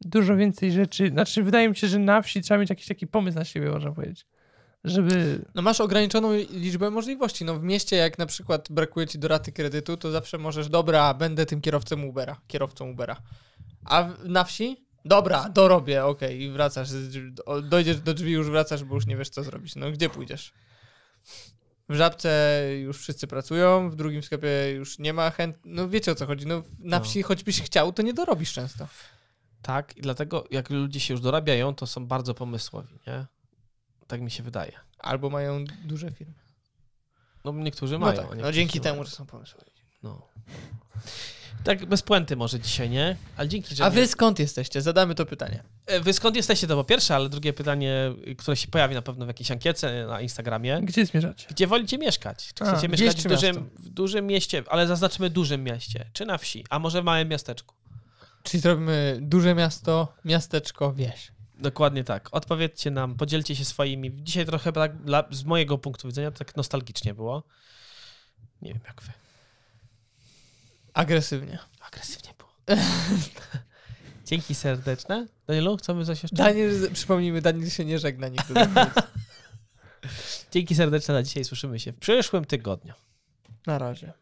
dużo 0.00 0.36
więcej 0.36 0.72
rzeczy. 0.72 1.08
Znaczy, 1.08 1.42
wydaje 1.42 1.68
mi 1.68 1.76
się, 1.76 1.88
że 1.88 1.98
na 1.98 2.22
wsi 2.22 2.42
trzeba 2.42 2.60
mieć 2.60 2.70
jakiś 2.70 2.86
taki 2.86 3.06
pomysł 3.06 3.38
na 3.38 3.44
siebie, 3.44 3.70
można 3.70 3.92
powiedzieć. 3.92 4.26
Żeby. 4.84 5.44
No 5.54 5.62
masz 5.62 5.80
ograniczoną 5.80 6.32
liczbę 6.50 6.90
możliwości. 6.90 7.44
No 7.44 7.54
w 7.54 7.62
mieście, 7.62 7.96
jak 7.96 8.18
na 8.18 8.26
przykład 8.26 8.68
brakuje 8.70 9.06
ci 9.06 9.18
do 9.18 9.28
raty 9.28 9.52
kredytu, 9.52 9.96
to 9.96 10.10
zawsze 10.10 10.38
możesz, 10.38 10.68
dobra, 10.68 11.14
będę 11.14 11.46
tym 11.46 11.60
kierowcą 11.60 12.02
Ubera, 12.02 12.40
kierowcą 12.46 12.90
Ubera. 12.90 13.16
A 13.84 14.08
na 14.24 14.44
wsi? 14.44 14.84
Dobra, 15.04 15.48
dorobię, 15.48 16.04
okej, 16.04 16.42
i 16.42 16.50
wracasz, 16.50 16.88
dojdziesz 17.62 18.00
do 18.00 18.14
drzwi, 18.14 18.32
już 18.32 18.50
wracasz, 18.50 18.84
bo 18.84 18.94
już 18.94 19.06
nie 19.06 19.16
wiesz, 19.16 19.28
co 19.28 19.42
zrobić. 19.42 19.76
No 19.76 19.90
gdzie 19.90 20.08
pójdziesz? 20.10 20.52
W 21.88 21.94
Żabce 21.94 22.60
już 22.82 22.98
wszyscy 22.98 23.26
pracują, 23.26 23.90
w 23.90 23.96
drugim 23.96 24.22
sklepie 24.22 24.70
już 24.76 24.98
nie 24.98 25.12
ma 25.12 25.30
chęt... 25.30 25.56
No 25.64 25.88
wiecie 25.88 26.12
o 26.12 26.14
co 26.14 26.26
chodzi, 26.26 26.46
no 26.46 26.62
na 26.78 26.98
No. 26.98 27.04
wsi 27.04 27.22
choćbyś 27.22 27.62
chciał, 27.62 27.92
to 27.92 28.02
nie 28.02 28.14
dorobisz 28.14 28.52
często. 28.52 28.88
Tak, 29.62 29.96
i 29.96 30.00
dlatego 30.00 30.44
jak 30.50 30.70
ludzie 30.70 31.00
się 31.00 31.14
już 31.14 31.20
dorabiają, 31.20 31.74
to 31.74 31.86
są 31.86 32.06
bardzo 32.06 32.34
pomysłowi, 32.34 32.98
nie? 33.06 33.26
Tak 34.06 34.20
mi 34.20 34.30
się 34.30 34.42
wydaje. 34.42 34.72
Albo 34.98 35.30
mają 35.30 35.64
duże 35.84 36.10
firmy. 36.10 36.34
No 37.44 37.52
niektórzy 37.52 37.98
No 37.98 38.06
mają. 38.06 38.28
tak, 38.28 38.38
no 38.38 38.52
dzięki 38.52 38.80
temu, 38.80 39.04
że 39.04 39.10
są 39.10 39.26
pomysłowi. 39.26 39.70
No. 40.02 40.28
Tak 41.64 41.86
bez 41.86 42.02
puenty 42.02 42.36
może 42.36 42.60
dzisiaj, 42.60 42.90
nie? 42.90 43.16
Ale 43.36 43.48
dzięki, 43.48 43.74
że 43.74 43.84
A 43.84 43.90
wy 43.90 44.06
skąd 44.06 44.38
jesteście? 44.38 44.82
Zadamy 44.82 45.14
to 45.14 45.26
pytanie. 45.26 45.62
E, 45.86 46.00
Wy 46.00 46.12
skąd 46.12 46.36
jesteście, 46.36 46.66
to 46.66 46.76
po 46.76 46.84
pierwsze, 46.84 47.14
ale 47.14 47.28
drugie 47.28 47.52
pytanie, 47.52 48.14
które 48.38 48.56
się 48.56 48.68
pojawi 48.68 48.94
na 48.94 49.02
pewno 49.02 49.24
w 49.24 49.28
jakiejś 49.28 49.50
ankiece 49.50 50.06
na 50.06 50.20
Instagramie. 50.20 50.80
Gdzie 50.82 51.06
zmierzacie? 51.06 51.46
Gdzie 51.50 51.66
wolicie 51.66 51.98
mieszkać? 51.98 52.50
Czy 52.54 52.64
A, 52.64 52.72
chcecie 52.72 52.88
mieszkać 52.88 53.22
w 53.22 53.28
dużym, 53.28 53.70
w 53.78 53.88
dużym 53.88 54.26
mieście, 54.26 54.62
ale 54.68 54.86
zaznaczmy 54.86 55.30
dużym 55.30 55.64
mieście, 55.64 56.10
czy 56.12 56.26
na 56.26 56.38
wsi, 56.38 56.64
a 56.70 56.78
może 56.78 57.02
w 57.02 57.04
małym 57.04 57.28
miasteczku? 57.28 57.74
Czyli 58.42 58.60
zrobimy 58.60 59.18
duże 59.22 59.54
miasto, 59.54 60.14
miasteczko, 60.24 60.92
wieś. 60.92 61.32
Dokładnie 61.58 62.04
tak. 62.04 62.28
Odpowiedzcie 62.32 62.90
nam, 62.90 63.14
podzielcie 63.14 63.56
się 63.56 63.64
swoimi. 63.64 64.10
Dzisiaj 64.14 64.46
trochę 64.46 64.72
tak, 64.72 65.02
dla, 65.02 65.24
z 65.30 65.44
mojego 65.44 65.78
punktu 65.78 66.08
widzenia 66.08 66.30
tak 66.30 66.56
nostalgicznie 66.56 67.14
było. 67.14 67.42
Nie 68.62 68.72
wiem 68.72 68.82
jak 68.86 69.02
wy. 69.02 69.12
Agresywnie. 70.94 71.58
Agresywnie 71.80 72.30
było. 72.38 72.78
Dzięki 74.26 74.54
serdeczne. 74.54 75.26
Danielu, 75.46 75.76
chcemy 75.76 76.04
coś 76.04 76.22
jeszcze? 76.22 76.36
Daniel, 76.36 76.90
przypomnijmy, 76.92 77.42
Daniel 77.42 77.70
się 77.70 77.84
nie 77.84 77.98
żegna 77.98 78.28
nigdy. 78.28 78.54
końca. 78.74 78.92
Dzięki 80.50 80.74
serdeczne 80.74 81.14
na 81.14 81.22
dzisiaj. 81.22 81.44
Słyszymy 81.44 81.80
się 81.80 81.92
w 81.92 81.98
przyszłym 81.98 82.44
tygodniu. 82.44 82.94
Na 83.66 83.78
razie. 83.78 84.12